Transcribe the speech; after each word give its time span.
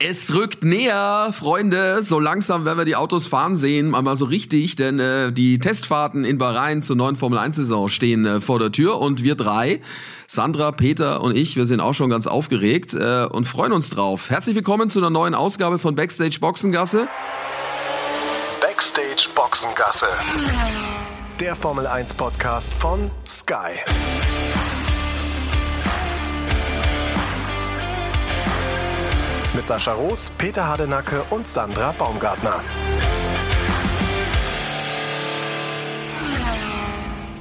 Es 0.00 0.32
rückt 0.32 0.62
näher, 0.62 1.30
Freunde. 1.32 2.04
So 2.04 2.20
langsam 2.20 2.64
werden 2.64 2.78
wir 2.78 2.84
die 2.84 2.94
Autos 2.94 3.26
fahren 3.26 3.56
sehen, 3.56 3.96
aber 3.96 4.14
so 4.14 4.26
richtig, 4.26 4.76
denn 4.76 5.00
äh, 5.00 5.32
die 5.32 5.58
Testfahrten 5.58 6.24
in 6.24 6.38
Bahrain 6.38 6.84
zur 6.84 6.94
neuen 6.94 7.16
Formel 7.16 7.36
1 7.36 7.56
Saison 7.56 7.88
stehen 7.88 8.24
äh, 8.24 8.40
vor 8.40 8.60
der 8.60 8.70
Tür 8.70 9.00
und 9.00 9.24
wir 9.24 9.34
drei, 9.34 9.80
Sandra, 10.28 10.70
Peter 10.70 11.20
und 11.20 11.36
ich, 11.36 11.56
wir 11.56 11.66
sind 11.66 11.80
auch 11.80 11.94
schon 11.94 12.10
ganz 12.10 12.28
aufgeregt 12.28 12.94
äh, 12.94 13.24
und 13.24 13.46
freuen 13.46 13.72
uns 13.72 13.90
drauf. 13.90 14.30
Herzlich 14.30 14.54
willkommen 14.54 14.88
zu 14.88 15.00
einer 15.00 15.10
neuen 15.10 15.34
Ausgabe 15.34 15.80
von 15.80 15.96
Backstage 15.96 16.38
Boxengasse. 16.40 17.08
Backstage 18.60 19.28
Boxengasse. 19.34 20.06
Der 21.40 21.56
Formel 21.56 21.88
1 21.88 22.14
Podcast 22.14 22.72
von 22.72 23.10
Sky. 23.26 23.80
Mit 29.58 29.66
Sascha 29.66 29.92
Roos, 29.92 30.30
Peter 30.38 30.68
Hardenacke 30.68 31.24
und 31.30 31.48
Sandra 31.48 31.90
Baumgartner. 31.90 32.60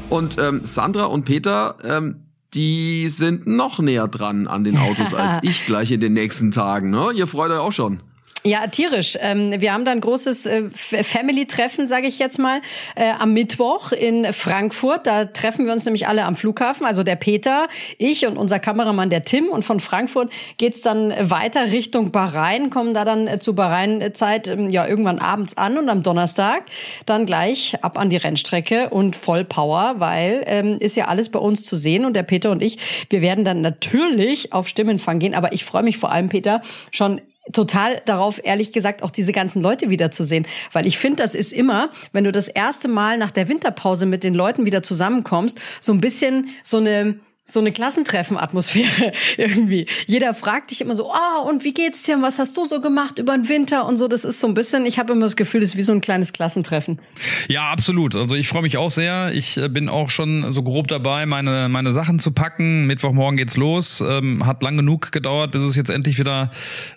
Und 0.09 0.40
ähm, 0.40 0.62
Sandra 0.64 1.04
und 1.04 1.26
Peter, 1.26 1.76
ähm, 1.84 2.23
die 2.56 3.08
sind 3.09 3.45
noch 3.45 3.78
näher 3.78 4.08
dran 4.08 4.48
an 4.48 4.64
den 4.64 4.80
Autos 4.80 5.14
als 5.14 5.38
ich 5.44 5.68
gleich 5.68 5.92
in 5.92 6.00
den 6.00 6.14
nächsten 6.14 6.50
Tagen. 6.50 6.90
Ne? 6.90 7.12
Ihr 7.14 7.28
freut 7.28 7.52
euch 7.52 7.59
auch 7.59 7.72
schon. 7.72 8.02
Ja, 8.48 8.66
tierisch. 8.68 9.18
Ähm, 9.20 9.56
wir 9.60 9.74
haben 9.74 9.84
da 9.84 9.92
ein 9.92 10.00
großes 10.00 10.46
äh, 10.46 10.70
Family-Treffen, 10.72 11.86
sage 11.90 12.08
ich 12.08 12.18
jetzt 12.18 12.40
mal, 12.40 12.62
äh, 12.96 13.12
am 13.20 13.34
Mittwoch 13.34 13.92
in 13.92 14.32
Frankfurt. 14.32 15.06
Da 15.06 15.26
treffen 15.26 15.66
wir 15.66 15.73
uns 15.73 15.84
nämlich 15.84 16.08
alle 16.08 16.23
am 16.23 16.38
Flughafen. 16.38 16.86
Also 16.86 17.04
der 17.04 17.18
Peter, 17.18 17.68
ich 17.98 18.26
und 18.26 18.38
unser 18.38 18.60
Kameramann 18.60 19.10
der 19.10 19.26
Tim. 19.26 19.50
Und 19.50 19.66
von 19.66 19.82
Frankfurt 19.82 20.32
geht's 20.56 20.82
dann 20.82 21.14
weiter 21.30 21.73
Richtung 21.73 22.12
Bahrain, 22.12 22.70
kommen 22.70 22.94
da 22.94 23.04
dann 23.04 23.28
äh, 23.28 23.40
zu 23.40 23.54
Bahrain-Zeit 23.54 24.48
ähm, 24.48 24.70
ja 24.70 24.88
irgendwann 24.88 25.20
abends 25.20 25.58
an 25.58 25.78
und 25.78 25.90
am 25.90 26.02
Donnerstag 26.02 26.64
dann 27.06 27.25
gleich 27.25 27.75
ab 27.81 28.00
an 28.00 28.09
die 28.09 28.16
Rennstrecke 28.16 28.92
und 28.92 29.18
voll 29.18 29.44
Power, 29.44 29.95
weil 29.98 30.45
ähm, 30.48 30.78
ist 30.80 30.95
ja 30.95 31.09
alles 31.09 31.28
bei 31.28 31.40
uns 31.40 31.66
zu 31.66 31.75
sehen. 31.75 32.06
Und 32.06 32.16
der 32.16 32.23
Peter 32.23 32.52
und 32.52 32.64
ich, 32.64 32.78
wir 33.09 33.22
werden 33.22 33.44
dann 33.44 33.59
natürlich 33.59 34.53
auf 34.53 34.70
Stimmenfang 34.70 35.20
gehen. 35.20 35.36
Aber 35.36 35.52
ich 35.52 35.66
freue 35.66 35.84
mich 35.84 35.98
vor 35.98 36.14
allem, 36.14 36.30
Peter, 36.30 36.62
schon 36.92 37.20
total 37.53 38.02
darauf, 38.06 38.40
ehrlich 38.44 38.72
gesagt, 38.72 39.03
auch 39.03 39.12
diese 39.12 39.31
ganzen 39.31 39.62
Leute 39.62 39.90
wiederzusehen. 39.90 40.45
Weil 40.72 40.86
ich 40.86 40.98
finde, 40.98 41.23
das 41.23 41.36
ist 41.36 41.53
immer, 41.53 41.90
wenn 42.12 42.23
du 42.23 42.31
das 42.31 42.48
erste 42.48 42.88
Mal 42.88 43.17
nach 43.17 43.31
der 43.31 43.48
Winterpause 43.48 44.06
mit 44.06 44.23
den 44.23 44.34
Leuten 44.34 44.66
wieder 44.66 44.84
zusammenkommst, 44.84 45.59
so 45.80 45.94
ein 45.94 46.02
bisschen 46.02 46.50
so 46.64 46.78
eine 46.78 47.20
so 47.50 47.62
eine 47.62 47.72
Klassentreffen-Atmosphäre 47.72 49.14
irgendwie. 49.38 49.86
Jeder 50.06 50.34
fragt 50.34 50.72
dich 50.72 50.81
immer 50.81 50.95
so, 50.95 51.12
ah, 51.12 51.44
oh, 51.44 51.50
und 51.50 51.64
wie 51.64 51.73
geht's 51.73 52.03
dir? 52.03 52.16
Und 52.16 52.22
was 52.22 52.40
hast 52.40 52.58
du 52.58 52.66
so 52.66 52.81
gemacht 52.81 53.20
über 53.20 53.38
den 53.38 53.48
Winter 53.48 53.86
und 53.86 53.98
so? 53.98 54.09
Das 54.09 54.26
ist 54.26 54.42
so 54.42 54.48
ein 54.48 54.53
bisschen, 54.53 54.86
ich 54.86 55.00
habe 55.00 55.14
immer 55.14 55.22
das 55.22 55.38
Gefühl, 55.38 55.62
das 55.62 55.72
ist 55.72 55.78
wie 55.78 55.84
so 55.84 55.94
ein 55.94 56.02
kleines 56.02 56.34
Klassentreffen. 56.34 57.00
Ja, 57.48 57.72
absolut. 57.72 58.16
Also 58.16 58.36
ich 58.36 58.50
freue 58.50 58.64
mich 58.64 58.78
auch 58.78 58.92
sehr. 58.92 59.34
Ich 59.34 59.58
äh, 59.58 59.70
bin 59.70 59.88
auch 59.88 60.09
schon 60.09 60.52
so 60.52 60.62
grob 60.62 60.90
dabei, 60.90 61.25
meine, 61.25 61.70
meine 61.70 61.94
Sachen 61.94 62.20
zu 62.20 62.31
packen. 62.31 62.86
Mittwochmorgen 62.86 63.38
geht's 63.38 63.56
los. 63.56 64.03
Ähm, 64.06 64.45
hat 64.45 64.62
lang 64.62 64.75
genug 64.75 65.14
gedauert, 65.14 65.52
bis 65.52 65.64
es 65.64 65.75
jetzt 65.75 65.90
endlich 65.90 66.20
wieder 66.20 66.52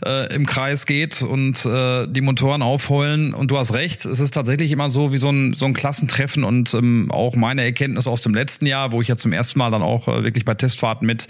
äh, 0.04 0.34
im 0.34 0.46
Kreis 0.46 0.86
geht 0.86 1.22
und 1.22 1.64
äh, 1.64 2.08
die 2.08 2.22
Motoren 2.22 2.62
aufheulen. 2.62 3.34
Und 3.34 3.52
du 3.52 3.58
hast 3.58 3.72
recht, 3.72 4.04
es 4.04 4.18
ist 4.18 4.34
tatsächlich 4.34 4.72
immer 4.72 4.90
so 4.90 5.12
wie 5.12 5.18
so 5.18 5.30
ein, 5.30 5.54
so 5.54 5.66
ein 5.66 5.74
Klassentreffen 5.74 6.42
und 6.42 6.74
ähm, 6.74 7.08
auch 7.12 7.36
meine 7.36 7.62
Erkenntnis 7.62 8.08
aus 8.08 8.22
dem 8.22 8.34
letzten 8.34 8.66
Jahr, 8.66 8.90
wo 8.90 9.00
ich 9.00 9.06
ja 9.06 9.16
zum 9.16 9.32
ersten 9.32 9.60
Mal 9.60 9.70
dann 9.70 9.82
auch 9.82 10.08
äh, 10.08 10.24
wirklich 10.24 10.39
wirklich 10.40 10.44
bei 10.44 10.54
Testfahrten 10.54 11.06
mit 11.06 11.28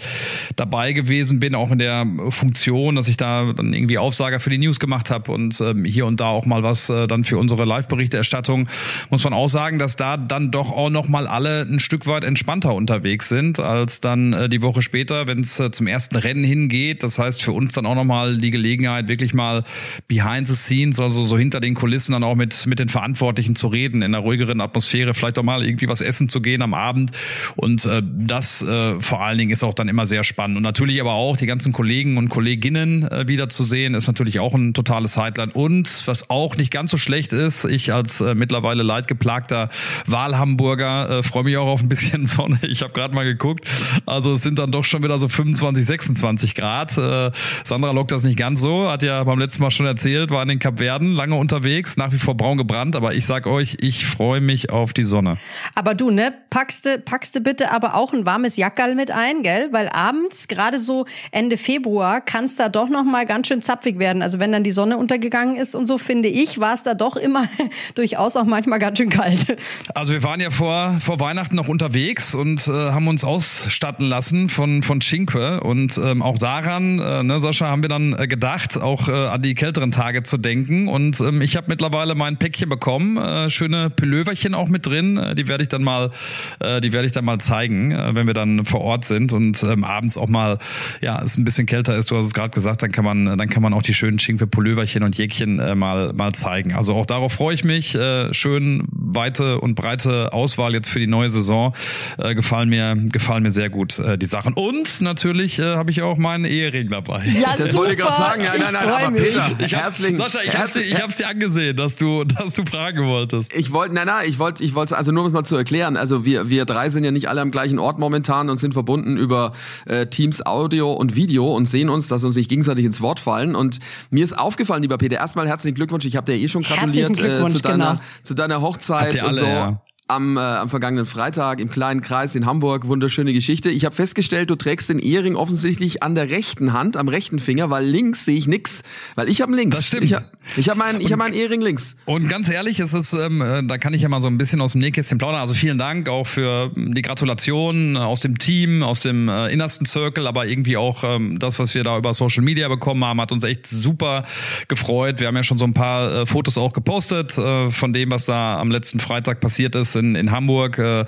dabei 0.55 0.93
gewesen 0.93 1.39
bin, 1.39 1.55
auch 1.55 1.71
in 1.71 1.79
der 1.79 2.05
Funktion, 2.29 2.95
dass 2.95 3.07
ich 3.07 3.17
da 3.17 3.53
dann 3.53 3.73
irgendwie 3.73 3.97
Aufsager 3.97 4.39
für 4.39 4.49
die 4.49 4.57
News 4.57 4.79
gemacht 4.79 5.09
habe 5.09 5.31
und 5.31 5.59
ähm, 5.61 5.85
hier 5.85 6.05
und 6.05 6.19
da 6.19 6.27
auch 6.27 6.45
mal 6.45 6.63
was 6.63 6.89
äh, 6.89 7.07
dann 7.07 7.23
für 7.23 7.37
unsere 7.37 7.65
Live-Berichterstattung, 7.65 8.67
muss 9.09 9.23
man 9.23 9.33
auch 9.33 9.49
sagen, 9.49 9.79
dass 9.79 9.95
da 9.95 10.17
dann 10.17 10.51
doch 10.51 10.71
auch 10.71 10.89
noch 10.89 11.07
mal 11.07 11.27
alle 11.27 11.61
ein 11.61 11.79
Stück 11.79 12.07
weit 12.07 12.23
entspannter 12.23 12.73
unterwegs 12.73 13.29
sind, 13.29 13.59
als 13.59 14.01
dann 14.01 14.33
äh, 14.33 14.49
die 14.49 14.61
Woche 14.61 14.81
später, 14.81 15.27
wenn 15.27 15.39
es 15.39 15.59
äh, 15.59 15.71
zum 15.71 15.87
ersten 15.87 16.15
Rennen 16.15 16.43
hingeht. 16.43 17.03
Das 17.03 17.19
heißt 17.19 17.43
für 17.43 17.51
uns 17.51 17.73
dann 17.73 17.85
auch 17.85 17.95
noch 17.95 18.05
mal 18.05 18.37
die 18.37 18.51
Gelegenheit, 18.51 19.07
wirklich 19.07 19.33
mal 19.33 19.63
behind 20.07 20.47
the 20.47 20.55
scenes, 20.55 20.99
also 20.99 21.25
so 21.25 21.37
hinter 21.37 21.59
den 21.59 21.73
Kulissen 21.73 22.13
dann 22.13 22.23
auch 22.23 22.35
mit, 22.35 22.65
mit 22.67 22.79
den 22.79 22.89
Verantwortlichen 22.89 23.55
zu 23.55 23.67
reden, 23.67 24.01
in 24.01 24.15
einer 24.15 24.19
ruhigeren 24.19 24.61
Atmosphäre, 24.61 25.13
vielleicht 25.13 25.37
auch 25.37 25.43
mal 25.43 25.65
irgendwie 25.65 25.87
was 25.87 26.01
essen 26.01 26.29
zu 26.29 26.41
gehen 26.41 26.61
am 26.61 26.73
Abend. 26.73 27.11
Und 27.55 27.85
äh, 27.85 28.01
das 28.27 28.61
äh, 28.61 28.99
vor 29.01 29.21
allen 29.21 29.37
Dingen 29.37 29.51
ist 29.51 29.63
auch 29.63 29.73
dann 29.73 29.87
immer 29.87 30.05
sehr 30.05 30.23
spannend. 30.23 30.57
Und 30.57 30.63
natürlich 30.63 30.99
aber 31.01 31.13
auch 31.13 31.37
die 31.37 31.45
ganzen 31.45 31.73
Kollegen 31.73 32.17
und 32.17 32.29
Kolleginnen 32.29 33.03
äh, 33.03 33.27
wiederzusehen, 33.27 33.93
ist 33.95 34.07
natürlich 34.07 34.39
auch 34.39 34.53
ein 34.53 34.73
totales 34.73 35.17
Highlight. 35.17 35.55
Und 35.55 36.03
was 36.05 36.29
auch 36.29 36.57
nicht 36.57 36.71
ganz 36.71 36.91
so 36.91 36.97
schlecht 36.97 37.33
ist, 37.33 37.65
ich 37.65 37.93
als 37.93 38.21
äh, 38.21 38.35
mittlerweile 38.35 38.83
leidgeplagter 38.83 39.69
Wahlhamburger 40.07 41.19
äh, 41.19 41.23
freue 41.23 41.43
mich 41.43 41.57
auch 41.57 41.67
auf 41.67 41.81
ein 41.81 41.89
bisschen 41.89 42.25
Sonne. 42.25 42.59
Ich 42.63 42.81
habe 42.81 42.93
gerade 42.93 43.13
mal 43.13 43.25
geguckt. 43.25 43.67
Also 44.05 44.33
es 44.33 44.43
sind 44.43 44.59
dann 44.59 44.71
doch 44.71 44.83
schon 44.83 45.03
wieder 45.03 45.19
so 45.19 45.27
25, 45.27 45.85
26 45.85 46.55
Grad. 46.55 46.97
Äh, 46.97 47.31
Sandra 47.63 47.91
lockt 47.91 48.11
das 48.11 48.23
nicht 48.23 48.37
ganz 48.37 48.61
so, 48.61 48.89
hat 48.89 49.03
ja 49.03 49.23
beim 49.23 49.39
letzten 49.39 49.61
Mal 49.63 49.71
schon 49.71 49.85
erzählt, 49.85 50.31
war 50.31 50.41
in 50.43 50.49
den 50.49 50.59
Kapverden 50.59 51.13
lange 51.13 51.35
unterwegs, 51.35 51.97
nach 51.97 52.11
wie 52.11 52.17
vor 52.17 52.35
braun 52.35 52.57
gebrannt, 52.57 52.95
aber 52.95 53.13
ich 53.13 53.25
sag 53.25 53.47
euch, 53.47 53.77
ich 53.81 54.05
freue 54.05 54.41
mich 54.41 54.69
auf 54.69 54.93
die 54.93 55.03
Sonne. 55.03 55.37
Aber 55.75 55.95
du, 55.95 56.11
ne, 56.11 56.33
packst 56.49 56.85
du, 56.85 56.99
packst 56.99 57.35
du 57.35 57.41
bitte 57.41 57.71
aber 57.71 57.95
auch 57.95 58.13
ein 58.13 58.25
warmes 58.25 58.57
Jackerl 58.57 58.90
Fall 58.91 58.95
mit 58.95 59.11
ein, 59.11 59.43
gell? 59.43 59.69
Weil 59.71 59.89
abends, 59.89 60.47
gerade 60.47 60.79
so 60.79 61.05
Ende 61.31 61.57
Februar, 61.57 62.21
kann 62.21 62.45
es 62.45 62.55
da 62.55 62.69
doch 62.69 62.89
noch 62.89 63.03
mal 63.03 63.25
ganz 63.25 63.47
schön 63.47 63.61
zapfig 63.61 63.99
werden. 63.99 64.21
Also 64.21 64.39
wenn 64.39 64.51
dann 64.51 64.63
die 64.63 64.71
Sonne 64.71 64.97
untergegangen 64.97 65.55
ist 65.55 65.75
und 65.75 65.85
so, 65.85 65.97
finde 65.97 66.27
ich, 66.27 66.59
war 66.59 66.73
es 66.73 66.83
da 66.83 66.93
doch 66.93 67.15
immer 67.15 67.47
durchaus 67.95 68.35
auch 68.35 68.45
manchmal 68.45 68.79
ganz 68.79 68.97
schön 68.97 69.09
kalt. 69.09 69.57
Also 69.95 70.13
wir 70.13 70.23
waren 70.23 70.41
ja 70.41 70.49
vor, 70.49 70.97
vor 70.99 71.19
Weihnachten 71.19 71.55
noch 71.55 71.67
unterwegs 71.67 72.35
und 72.35 72.67
äh, 72.67 72.71
haben 72.71 73.07
uns 73.07 73.23
ausstatten 73.23 74.05
lassen 74.05 74.49
von, 74.49 74.83
von 74.83 74.99
Cinque. 74.99 75.61
Und 75.61 75.99
ähm, 76.03 76.21
auch 76.21 76.37
daran, 76.37 76.99
äh, 76.99 77.23
ne, 77.23 77.39
Sascha, 77.39 77.67
haben 77.67 77.83
wir 77.83 77.89
dann 77.89 78.13
äh, 78.13 78.27
gedacht, 78.27 78.77
auch 78.77 79.07
äh, 79.07 79.11
an 79.11 79.41
die 79.41 79.55
kälteren 79.55 79.91
Tage 79.91 80.23
zu 80.23 80.37
denken. 80.37 80.87
Und 80.87 81.19
ähm, 81.21 81.41
ich 81.41 81.55
habe 81.55 81.67
mittlerweile 81.69 82.15
mein 82.15 82.37
Päckchen 82.37 82.69
bekommen. 82.69 83.17
Äh, 83.17 83.49
schöne 83.49 83.89
Pulloverchen 83.89 84.53
auch 84.53 84.67
mit 84.67 84.85
drin. 84.85 85.17
Äh, 85.17 85.35
die 85.35 85.47
werde 85.47 85.63
ich 85.63 85.69
dann 85.69 85.83
mal, 85.83 86.11
äh, 86.59 86.81
die 86.81 86.91
werde 86.91 87.07
ich 87.07 87.13
dann 87.13 87.25
mal 87.25 87.39
zeigen, 87.39 87.91
äh, 87.91 88.15
wenn 88.15 88.27
wir 88.27 88.33
dann 88.33 88.65
vor 88.65 88.80
Ort 88.81 89.05
sind 89.05 89.33
und 89.33 89.63
ähm, 89.63 89.83
abends 89.83 90.17
auch 90.17 90.29
mal, 90.29 90.59
ja, 91.01 91.21
es 91.23 91.37
ein 91.37 91.43
bisschen 91.43 91.65
kälter 91.65 91.95
ist, 91.97 92.11
du 92.11 92.17
hast 92.17 92.27
es 92.27 92.33
gerade 92.33 92.51
gesagt, 92.51 92.83
dann 92.83 92.91
kann 92.91 93.05
man, 93.05 93.25
dann 93.37 93.49
kann 93.49 93.63
man 93.63 93.73
auch 93.73 93.83
die 93.83 93.93
schönen 93.93 94.19
Schinken 94.19 94.49
Pulloverchen 94.49 95.03
und 95.03 95.17
Jäckchen 95.17 95.59
äh, 95.59 95.75
mal, 95.75 96.13
mal 96.13 96.33
zeigen. 96.33 96.73
Also 96.73 96.95
auch 96.95 97.05
darauf 97.05 97.33
freue 97.33 97.53
ich 97.53 97.63
mich. 97.63 97.95
Äh, 97.95 98.33
schön 98.33 98.83
weite 98.91 99.59
und 99.59 99.75
breite 99.75 100.33
Auswahl 100.33 100.73
jetzt 100.73 100.89
für 100.89 100.99
die 100.99 101.07
neue 101.07 101.29
Saison. 101.29 101.73
Äh, 102.17 102.35
gefallen 102.35 102.69
mir, 102.69 102.95
gefallen 102.95 103.43
mir 103.43 103.51
sehr 103.51 103.69
gut, 103.69 103.99
äh, 103.99 104.17
die 104.17 104.25
Sachen. 104.25 104.53
Und 104.53 105.01
natürlich 105.01 105.59
äh, 105.59 105.75
habe 105.75 105.91
ich 105.91 106.01
auch 106.01 106.17
meinen 106.17 106.45
Ehering 106.45 106.89
dabei. 106.89 107.25
Ja, 107.41 107.55
das 107.55 107.73
wollte 107.73 107.93
ich 107.93 107.99
gerade 107.99 108.15
sagen. 108.15 108.43
Ja, 108.43 108.57
nein, 108.57 108.73
nein, 108.73 108.89
aber 108.89 109.11
mich. 109.11 109.23
Peter, 109.23 109.51
Ich 109.59 109.75
hab, 109.75 109.83
herzlichen, 109.83 110.17
Sascha, 110.17 110.39
ich 110.43 110.57
hab's, 110.57 110.73
dir, 110.73 110.81
ich 110.81 111.01
hab's 111.01 111.17
dir 111.17 111.27
angesehen, 111.27 111.75
dass 111.75 111.95
du, 111.95 112.23
dass 112.23 112.53
du 112.53 112.65
fragen 112.65 113.05
wolltest. 113.05 113.55
Ich 113.55 113.71
wollte, 113.71 113.95
nein, 113.95 114.07
nein, 114.07 114.25
ich 114.27 114.39
wollte, 114.39 114.63
ich 114.63 114.75
wollte, 114.75 114.97
also 114.97 115.11
nur 115.11 115.23
um 115.23 115.27
es 115.27 115.33
mal 115.33 115.43
zu 115.43 115.55
erklären. 115.55 115.97
Also 115.97 116.25
wir, 116.25 116.49
wir 116.49 116.65
drei 116.65 116.89
sind 116.89 117.03
ja 117.03 117.11
nicht 117.11 117.29
alle 117.29 117.41
am 117.41 117.51
gleichen 117.51 117.79
Ort 117.79 117.99
momentan 117.99 118.49
und 118.49 118.57
sind 118.61 118.73
verbunden 118.73 119.17
über 119.17 119.53
äh, 119.85 120.07
Teams 120.07 120.45
Audio 120.45 120.93
und 120.93 121.15
Video 121.15 121.53
und 121.55 121.65
sehen 121.65 121.89
uns, 121.89 122.07
dass 122.07 122.23
wir 122.23 122.27
uns 122.27 122.35
nicht 122.35 122.49
gegenseitig 122.49 122.85
ins 122.85 123.01
Wort 123.01 123.19
fallen. 123.19 123.55
Und 123.55 123.79
mir 124.09 124.23
ist 124.23 124.37
aufgefallen, 124.37 124.81
lieber 124.81 124.97
Peter, 124.97 125.17
erstmal 125.17 125.47
herzlichen 125.47 125.75
Glückwunsch. 125.75 126.05
Ich 126.05 126.15
habe 126.15 126.31
dir 126.31 126.39
eh 126.39 126.47
schon 126.47 126.63
gratuliert 126.63 127.19
äh, 127.19 127.47
zu, 127.49 127.61
deiner, 127.61 127.91
genau. 127.91 128.01
zu 128.23 128.33
deiner 128.33 128.61
Hochzeit 128.61 129.21
alle, 129.21 129.29
und 129.29 129.35
so. 129.35 129.45
Ja 129.45 129.81
am, 130.11 130.37
äh, 130.37 130.39
am 130.39 130.69
vergangenen 130.69 131.05
Freitag 131.05 131.59
im 131.59 131.71
kleinen 131.71 132.01
Kreis 132.01 132.35
in 132.35 132.45
Hamburg. 132.45 132.87
Wunderschöne 132.87 133.33
Geschichte. 133.33 133.69
Ich 133.69 133.85
habe 133.85 133.95
festgestellt, 133.95 134.49
du 134.49 134.55
trägst 134.55 134.89
den 134.89 134.99
Ehering 134.99 135.35
offensichtlich 135.35 136.03
an 136.03 136.15
der 136.15 136.29
rechten 136.29 136.73
Hand, 136.73 136.97
am 136.97 137.07
rechten 137.07 137.39
Finger, 137.39 137.69
weil 137.69 137.85
links 137.85 138.25
sehe 138.25 138.37
ich 138.37 138.47
nix. 138.47 138.83
Weil 139.15 139.29
ich 139.29 139.41
habe 139.41 139.55
links. 139.55 139.77
Das 139.77 139.87
stimmt. 139.87 140.03
Ich 140.03 140.13
habe 140.13 140.25
ich 140.57 140.69
hab 140.69 140.77
meinen 140.77 141.01
hab 141.01 141.17
meinen 141.17 141.33
Ehering 141.33 141.61
links. 141.61 141.95
Und 142.05 142.27
ganz 142.27 142.49
ehrlich, 142.49 142.79
es 142.79 142.93
ist, 142.93 143.13
ähm, 143.13 143.41
äh, 143.41 143.63
da 143.63 143.77
kann 143.77 143.93
ich 143.93 144.01
ja 144.01 144.09
mal 144.09 144.21
so 144.21 144.27
ein 144.27 144.37
bisschen 144.37 144.59
aus 144.59 144.73
dem 144.73 144.81
Nähkästchen 144.81 145.17
plaudern. 145.17 145.39
Also 145.39 145.53
vielen 145.53 145.77
Dank 145.77 146.09
auch 146.09 146.27
für 146.27 146.71
die 146.75 147.01
Gratulation 147.01 147.95
aus 147.95 148.19
dem 148.19 148.37
Team, 148.37 148.83
aus 148.83 149.01
dem 149.01 149.29
äh, 149.29 149.47
innersten 149.47 149.85
Circle, 149.85 150.27
aber 150.27 150.45
irgendwie 150.45 150.75
auch 150.75 151.03
ähm, 151.03 151.39
das, 151.39 151.57
was 151.59 151.73
wir 151.73 151.83
da 151.83 151.97
über 151.97 152.13
Social 152.13 152.43
Media 152.43 152.67
bekommen 152.67 153.03
haben, 153.05 153.21
hat 153.21 153.31
uns 153.31 153.43
echt 153.43 153.67
super 153.67 154.25
gefreut. 154.67 155.19
Wir 155.21 155.27
haben 155.27 155.35
ja 155.35 155.43
schon 155.43 155.57
so 155.57 155.65
ein 155.65 155.73
paar 155.73 156.11
äh, 156.21 156.25
Fotos 156.25 156.57
auch 156.57 156.73
gepostet 156.73 157.37
äh, 157.37 157.71
von 157.71 157.93
dem, 157.93 158.11
was 158.11 158.25
da 158.25 158.59
am 158.59 158.71
letzten 158.71 158.99
Freitag 158.99 159.39
passiert 159.39 159.75
ist 159.75 160.00
in, 160.01 160.15
in 160.15 160.31
Hamburg. 160.31 160.77
Äh, 160.77 161.05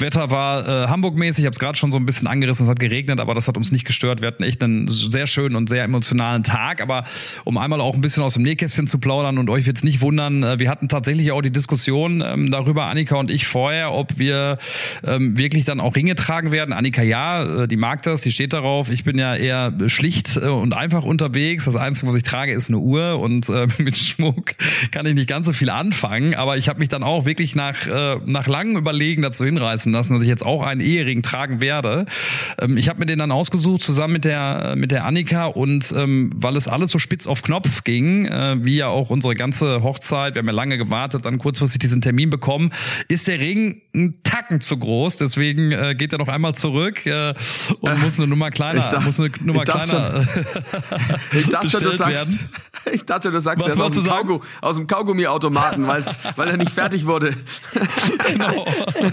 Wetter 0.00 0.30
war 0.30 0.68
äh, 0.68 0.88
Hamburg-mäßig, 0.88 1.42
ich 1.42 1.46
habe 1.46 1.54
es 1.54 1.58
gerade 1.58 1.76
schon 1.76 1.92
so 1.92 1.98
ein 1.98 2.06
bisschen 2.06 2.26
angerissen, 2.26 2.66
es 2.66 2.70
hat 2.70 2.78
geregnet, 2.78 3.20
aber 3.20 3.34
das 3.34 3.48
hat 3.48 3.56
uns 3.56 3.72
nicht 3.72 3.84
gestört. 3.84 4.20
Wir 4.20 4.28
hatten 4.28 4.42
echt 4.42 4.62
einen 4.62 4.88
sehr 4.88 5.26
schönen 5.26 5.56
und 5.56 5.68
sehr 5.68 5.84
emotionalen 5.84 6.42
Tag. 6.42 6.80
Aber 6.80 7.04
um 7.44 7.58
einmal 7.58 7.80
auch 7.80 7.94
ein 7.94 8.00
bisschen 8.00 8.22
aus 8.22 8.34
dem 8.34 8.42
Nähkästchen 8.42 8.86
zu 8.86 8.98
plaudern 8.98 9.38
und 9.38 9.50
euch 9.50 9.66
jetzt 9.66 9.84
nicht 9.84 10.00
wundern, 10.00 10.42
äh, 10.42 10.58
wir 10.58 10.70
hatten 10.70 10.88
tatsächlich 10.88 11.32
auch 11.32 11.42
die 11.42 11.50
Diskussion 11.50 12.22
ähm, 12.24 12.50
darüber, 12.50 12.86
Annika 12.86 13.16
und 13.16 13.30
ich 13.30 13.46
vorher, 13.46 13.92
ob 13.92 14.18
wir 14.18 14.58
ähm, 15.04 15.36
wirklich 15.36 15.64
dann 15.64 15.80
auch 15.80 15.96
Ringe 15.96 16.14
tragen 16.14 16.52
werden. 16.52 16.72
Annika 16.72 17.02
ja, 17.02 17.62
äh, 17.62 17.68
die 17.68 17.76
mag 17.76 18.02
das, 18.02 18.22
die 18.22 18.32
steht 18.32 18.52
darauf. 18.52 18.90
Ich 18.90 19.04
bin 19.04 19.18
ja 19.18 19.34
eher 19.34 19.72
schlicht 19.86 20.36
äh, 20.36 20.48
und 20.48 20.74
einfach 20.76 21.04
unterwegs. 21.04 21.64
Das 21.64 21.76
Einzige, 21.76 22.08
was 22.08 22.16
ich 22.16 22.22
trage, 22.22 22.52
ist 22.52 22.68
eine 22.68 22.78
Uhr 22.78 23.18
und 23.18 23.48
äh, 23.48 23.66
mit 23.78 23.96
Schmuck 23.96 24.52
kann 24.90 25.06
ich 25.06 25.14
nicht 25.14 25.28
ganz 25.28 25.46
so 25.46 25.52
viel 25.52 25.70
anfangen. 25.70 26.34
Aber 26.34 26.56
ich 26.56 26.68
habe 26.68 26.78
mich 26.78 26.88
dann 26.88 27.02
auch 27.02 27.24
wirklich 27.24 27.54
nach, 27.54 27.86
äh, 27.86 28.17
nach 28.26 28.46
langem 28.46 28.76
Überlegen 28.76 29.22
dazu 29.22 29.44
hinreißen 29.44 29.92
lassen, 29.92 30.14
dass 30.14 30.22
ich 30.22 30.28
jetzt 30.28 30.44
auch 30.44 30.62
einen 30.62 30.80
Ehering 30.80 31.22
tragen 31.22 31.60
werde. 31.60 32.06
Ähm, 32.60 32.76
ich 32.76 32.88
habe 32.88 33.00
mir 33.00 33.06
den 33.06 33.18
dann 33.18 33.32
ausgesucht 33.32 33.82
zusammen 33.82 34.14
mit 34.14 34.24
der 34.24 34.74
mit 34.76 34.90
der 34.90 35.04
Annika 35.04 35.46
und 35.46 35.92
ähm, 35.96 36.30
weil 36.34 36.56
es 36.56 36.68
alles 36.68 36.90
so 36.90 36.98
spitz 36.98 37.26
auf 37.26 37.42
Knopf 37.42 37.84
ging, 37.84 38.26
äh, 38.26 38.56
wie 38.60 38.76
ja 38.76 38.88
auch 38.88 39.10
unsere 39.10 39.34
ganze 39.34 39.82
Hochzeit, 39.82 40.34
wir 40.34 40.40
haben 40.40 40.46
ja 40.46 40.52
lange 40.52 40.78
gewartet, 40.78 41.24
dann 41.24 41.38
kurzfristig 41.38 41.80
diesen 41.80 42.00
Termin 42.00 42.30
bekommen, 42.30 42.70
ist 43.08 43.28
der 43.28 43.38
Ring 43.38 43.82
ein 43.94 44.18
Tacken 44.22 44.60
zu 44.60 44.76
groß, 44.76 45.18
deswegen 45.18 45.72
äh, 45.72 45.94
geht 45.94 46.12
er 46.12 46.18
noch 46.18 46.28
einmal 46.28 46.54
zurück 46.54 47.06
äh, 47.06 47.34
und 47.80 48.02
muss 48.02 48.18
eine 48.18 48.28
Nummer 48.28 48.50
kleiner, 48.50 48.80
dachte, 48.80 49.00
muss 49.00 49.20
eine 49.20 49.30
Nummer 49.42 49.64
kleiner 49.64 50.24
ich 51.32 51.48
dachte, 51.48 51.78
du 51.78 51.92
sagst, 51.92 52.38
ich 52.92 53.04
dachte, 53.04 53.30
du 53.30 53.40
sagst, 53.40 53.64
Was 53.64 53.78
aus 53.78 53.92
dem, 53.92 54.04
Kaugummi, 54.04 54.40
aus 54.60 54.76
dem 54.76 54.86
Kaugummiautomaten, 54.86 55.86
weil 55.86 56.48
er 56.48 56.56
nicht 56.56 56.72
fertig 56.72 57.06
wurde. 57.06 57.34
genau. 58.30 58.66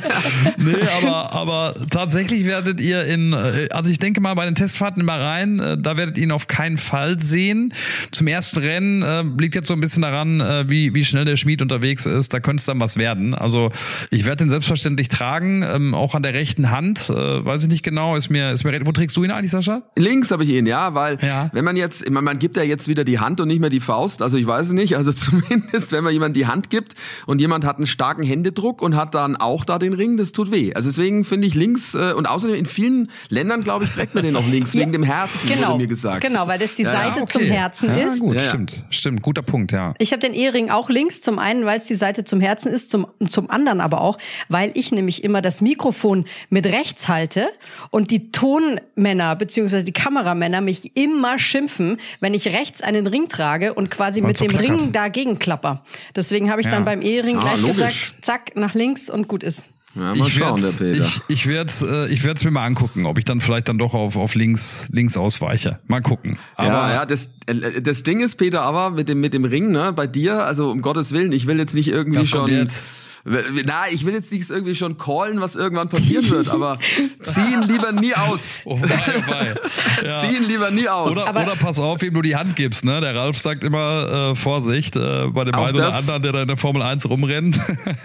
nee, 0.58 0.76
aber, 1.02 1.34
aber 1.34 1.76
tatsächlich 1.90 2.46
werdet 2.46 2.80
ihr 2.80 3.06
in, 3.06 3.34
äh, 3.34 3.70
also 3.72 3.90
ich 3.90 4.00
denke 4.00 4.22
mal 4.22 4.34
bei 4.34 4.46
den 4.46 4.56
Testfahrten 4.56 5.02
in 5.02 5.06
Bahrain, 5.06 5.60
äh, 5.60 5.78
da 5.78 5.98
werdet 5.98 6.18
ihr 6.18 6.24
ihn 6.24 6.32
auf 6.32 6.48
keinen 6.48 6.78
Fall 6.78 7.20
sehen. 7.20 7.74
Zum 8.12 8.28
ersten 8.28 8.60
Rennen 8.60 9.02
äh, 9.02 9.24
liegt 9.40 9.56
jetzt 9.56 9.68
so 9.68 9.74
ein 9.74 9.82
bisschen 9.82 10.02
daran, 10.02 10.42
äh, 10.42 10.70
wie, 10.70 10.96
wie 10.96 11.06
schnell 11.06 11.26
der 11.26 11.38
Schmied 11.38 11.62
unterwegs 11.62 12.06
ist. 12.06 12.34
Da 12.34 12.40
könnte 12.40 12.62
es 12.62 12.66
dann 12.66 12.80
was 12.80 12.98
werden. 12.98 13.34
Also 13.34 13.72
ich 14.10 14.26
werde 14.26 14.44
den 14.44 14.50
selbstverständlich 14.50 15.10
tragen, 15.10 15.64
ähm, 15.64 15.94
auch 15.94 16.16
an 16.16 16.24
der 16.24 16.34
rechten 16.34 16.72
Hand. 16.72 17.10
Äh, 17.10 17.14
weiß 17.14 17.64
ich 17.64 17.70
nicht 17.70 17.84
genau. 17.84 18.16
Ist 18.16 18.30
mir, 18.30 18.52
ist 18.52 18.64
mir, 18.64 18.86
wo 18.86 18.92
trägst 18.92 19.16
du 19.18 19.24
ihn 19.24 19.32
eigentlich, 19.32 19.52
Sascha? 19.52 19.84
Links 19.96 20.32
habe 20.32 20.44
ich 20.44 20.50
ihn, 20.50 20.66
ja, 20.66 20.94
weil 20.94 21.18
ja. 21.22 21.50
wenn 21.54 21.66
man 21.66 21.78
jetzt, 21.78 22.10
man, 22.10 22.24
man 22.24 22.40
gibt 22.40 22.58
ja 22.58 22.64
jetzt 22.64 22.88
wieder 22.88 23.04
die 23.04 23.20
Hand 23.20 23.40
und 23.40 23.48
nicht 23.48 23.60
mehr 23.60 23.70
die 23.70 23.80
Faust. 23.80 24.22
Also 24.22 24.38
ich 24.38 24.48
weiß 24.48 24.68
es 24.68 24.74
nicht. 24.74 24.96
Also 24.98 25.12
zumindest, 25.14 25.92
wenn 25.92 26.04
man 26.04 26.14
jemand 26.14 26.36
die 26.36 26.48
Hand 26.48 26.70
gibt 26.70 26.96
und 27.26 27.42
jemand 27.42 27.66
hat 27.66 27.78
einen 27.78 27.88
starken 27.88 28.24
Händedruck 28.24 28.82
und 28.86 28.96
hat 28.96 29.16
dann 29.16 29.36
auch 29.36 29.66
da 29.66 29.80
den 29.80 29.94
Ring, 29.94 30.16
das 30.16 30.32
tut 30.32 30.52
weh. 30.52 30.74
Also 30.74 30.90
deswegen 30.90 31.26
finde 31.26 31.48
ich 31.48 31.56
links 31.56 31.96
äh, 31.96 32.14
und 32.14 32.28
außerdem 32.30 32.56
in 32.56 32.66
vielen 32.66 33.10
Ländern, 33.30 33.64
glaube 33.64 33.86
ich, 33.86 33.92
trägt 33.92 34.16
man 34.16 34.24
den 34.24 34.36
auch 34.36 34.48
links, 34.48 34.74
ja, 34.74 34.82
wegen 34.82 34.92
dem 34.92 35.04
Herzen, 35.04 35.50
genau, 35.50 35.70
wurde 35.70 35.80
mir 35.80 35.88
gesagt. 35.88 36.22
Genau, 36.22 36.48
weil 36.48 36.60
das 36.60 36.76
die 36.76 36.84
ja, 36.84 36.92
Seite 36.92 37.22
okay. 37.24 37.40
zum 37.40 37.42
Herzen 37.42 37.90
ja, 37.90 38.08
ist. 38.08 38.20
Gut, 38.20 38.40
stimmt, 38.40 38.86
stimmt, 38.92 39.22
guter 39.24 39.42
Punkt, 39.42 39.72
ja. 39.72 39.94
Ich 39.98 40.12
habe 40.12 40.20
den 40.20 40.34
Ehering 40.34 40.70
auch 40.70 40.90
links, 40.90 41.22
zum 41.22 41.40
einen, 41.40 41.66
weil 41.66 41.80
es 41.80 41.86
die 41.86 41.96
Seite 41.96 42.24
zum 42.24 42.40
Herzen 42.40 42.72
ist, 42.72 42.92
zum, 42.92 43.08
zum 43.26 43.50
anderen 43.50 43.82
aber 43.82 44.02
auch, 44.02 44.20
weil 44.50 44.72
ich 44.76 44.92
nämlich 44.92 45.24
immer 45.24 45.42
das 45.42 45.62
Mikrofon 45.62 46.26
mit 46.50 46.68
rechts 46.68 47.08
halte 47.08 47.50
und 47.90 48.12
die 48.12 48.32
Tonmänner 48.32 49.36
bzw. 49.36 49.82
die 49.82 49.94
Kameramänner 49.94 50.62
mich 50.62 50.96
immer 50.96 51.40
schimpfen, 51.40 51.98
wenn 52.20 52.36
ich 52.36 52.50
rechts 52.50 52.84
einen 52.84 53.08
Ring 53.08 53.30
trage 53.30 53.74
und 53.74 53.90
quasi 53.90 54.22
und 54.22 54.28
mit 54.28 54.38
so 54.38 54.46
dem 54.46 54.52
klackert. 54.52 54.70
Ring 54.70 54.92
dagegen 54.92 55.40
klapper. 55.40 55.84
Deswegen 56.16 56.52
habe 56.52 56.62
ich 56.62 56.68
dann 56.68 56.86
beim 56.86 57.02
Ehering 57.02 57.38
ah, 57.38 57.42
gleich 57.42 57.62
logisch. 57.62 57.76
gesagt, 57.76 58.16
zack, 58.22 58.56
nach 58.56 58.75
links 58.76 59.10
und 59.10 59.28
gut 59.28 59.44
ist. 59.44 59.66
Ja, 59.96 60.14
mal 60.14 60.28
ich 60.28 60.34
schauen, 60.34 60.62
der 60.62 60.72
Peter. 60.72 61.06
Ich, 61.06 61.22
ich 61.30 61.48
werde 61.48 61.70
es 61.70 61.82
äh, 61.82 62.08
ich 62.08 62.24
werd's 62.26 62.44
mir 62.44 62.52
mal 62.52 62.66
angucken, 62.66 63.06
ob 63.06 63.18
ich 63.18 63.24
dann 63.24 63.40
vielleicht 63.40 63.70
dann 63.70 63.78
doch 63.78 63.94
auf, 63.94 64.18
auf 64.18 64.36
links, 64.36 64.88
links 64.92 65.16
ausweiche. 65.16 65.80
Mal 65.88 66.02
gucken. 66.02 66.38
Aber 66.56 66.68
ja, 66.68 66.94
ja, 66.94 67.06
das, 67.06 67.30
äh, 67.46 67.82
das 67.82 68.04
Ding 68.04 68.20
ist, 68.20 68.36
Peter, 68.36 68.62
aber 68.62 68.90
mit 68.90 69.08
dem, 69.08 69.22
mit 69.22 69.34
dem 69.34 69.46
Ring, 69.46 69.72
ne, 69.72 69.94
bei 69.94 70.06
dir, 70.06 70.46
also 70.46 70.70
um 70.70 70.82
Gottes 70.82 71.14
Willen, 71.14 71.32
ich 71.32 71.48
will 71.48 71.58
jetzt 71.58 71.74
nicht 71.74 71.88
irgendwie 71.88 72.26
schon. 72.26 72.52
Jetzt 72.52 72.82
na, 73.26 73.86
ich 73.92 74.06
will 74.06 74.14
jetzt 74.14 74.32
nichts 74.32 74.52
irgendwie 74.52 74.76
schon 74.76 74.98
callen, 74.98 75.42
was 75.42 75.56
irgendwann 75.56 75.90
passieren 75.90 76.30
wird, 76.30 76.48
aber 76.48 76.78
ziehen 77.24 77.64
lieber 77.68 77.92
nie 77.92 78.14
aus. 78.14 78.62
Oh 78.66 78.80
wei, 78.80 79.00
oh 79.18 79.32
wei. 79.32 79.56
Ja. 80.04 80.12
Ziehen 80.20 80.44
lieber 80.44 80.70
nie 80.70 80.88
aus. 80.88 81.12
Oder, 81.12 81.30
oder 81.30 81.56
pass 81.56 81.80
auf, 81.80 82.02
wem 82.04 82.14
du 82.14 82.22
die 82.22 82.36
Hand 82.36 82.56
gibst, 82.56 82.86
ne? 82.86 83.02
Der 83.02 83.16
Ralf 83.16 83.40
sagt 83.40 83.64
immer 83.64 84.32
äh, 84.32 84.36
Vorsicht 84.36 84.96
äh, 84.96 85.28
bei 85.30 85.44
dem 85.44 85.56
einen 85.56 85.76
oder 85.76 85.96
anderen, 85.96 86.22
der 86.22 86.32
da 86.34 86.42
in 86.42 86.48
der 86.48 86.58
Formel 86.58 86.84
1 86.84 87.10
rumrennt. 87.10 87.60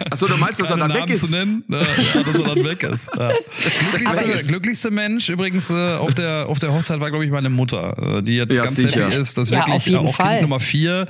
Achso, 0.09 0.25
du 0.25 0.37
meinst, 0.37 0.59
dass 0.59 0.71
er 0.71 0.77
dann 0.77 0.89
Namen 0.89 1.03
weg 1.03 1.09
ist? 1.11 1.27
Zu 1.27 1.31
nennen, 1.31 1.63
äh, 1.69 1.75
ja, 1.75 2.23
dass 2.23 2.35
er 2.35 2.55
dann 2.55 2.63
weg 2.63 2.81
ist. 2.81 3.09
Ja. 3.15 3.31
Glücklichste, 3.91 4.47
glücklichste 4.47 4.91
Mensch 4.91 5.29
übrigens 5.29 5.69
äh, 5.69 5.97
auf, 5.97 6.15
der, 6.15 6.47
auf 6.47 6.57
der 6.57 6.73
Hochzeit 6.73 6.99
war, 6.99 7.11
glaube 7.11 7.25
ich, 7.25 7.31
meine 7.31 7.51
Mutter, 7.51 8.17
äh, 8.17 8.23
die 8.23 8.37
jetzt 8.37 8.57
ganz 8.57 8.75
sicher. 8.75 9.05
happy 9.05 9.17
ist, 9.17 9.37
dass 9.37 9.51
ja, 9.51 9.67
wirklich 9.67 9.95
auch 9.97 10.15
Fall. 10.15 10.39
Kind 10.39 10.41
Nummer 10.49 10.59
vier 10.59 11.07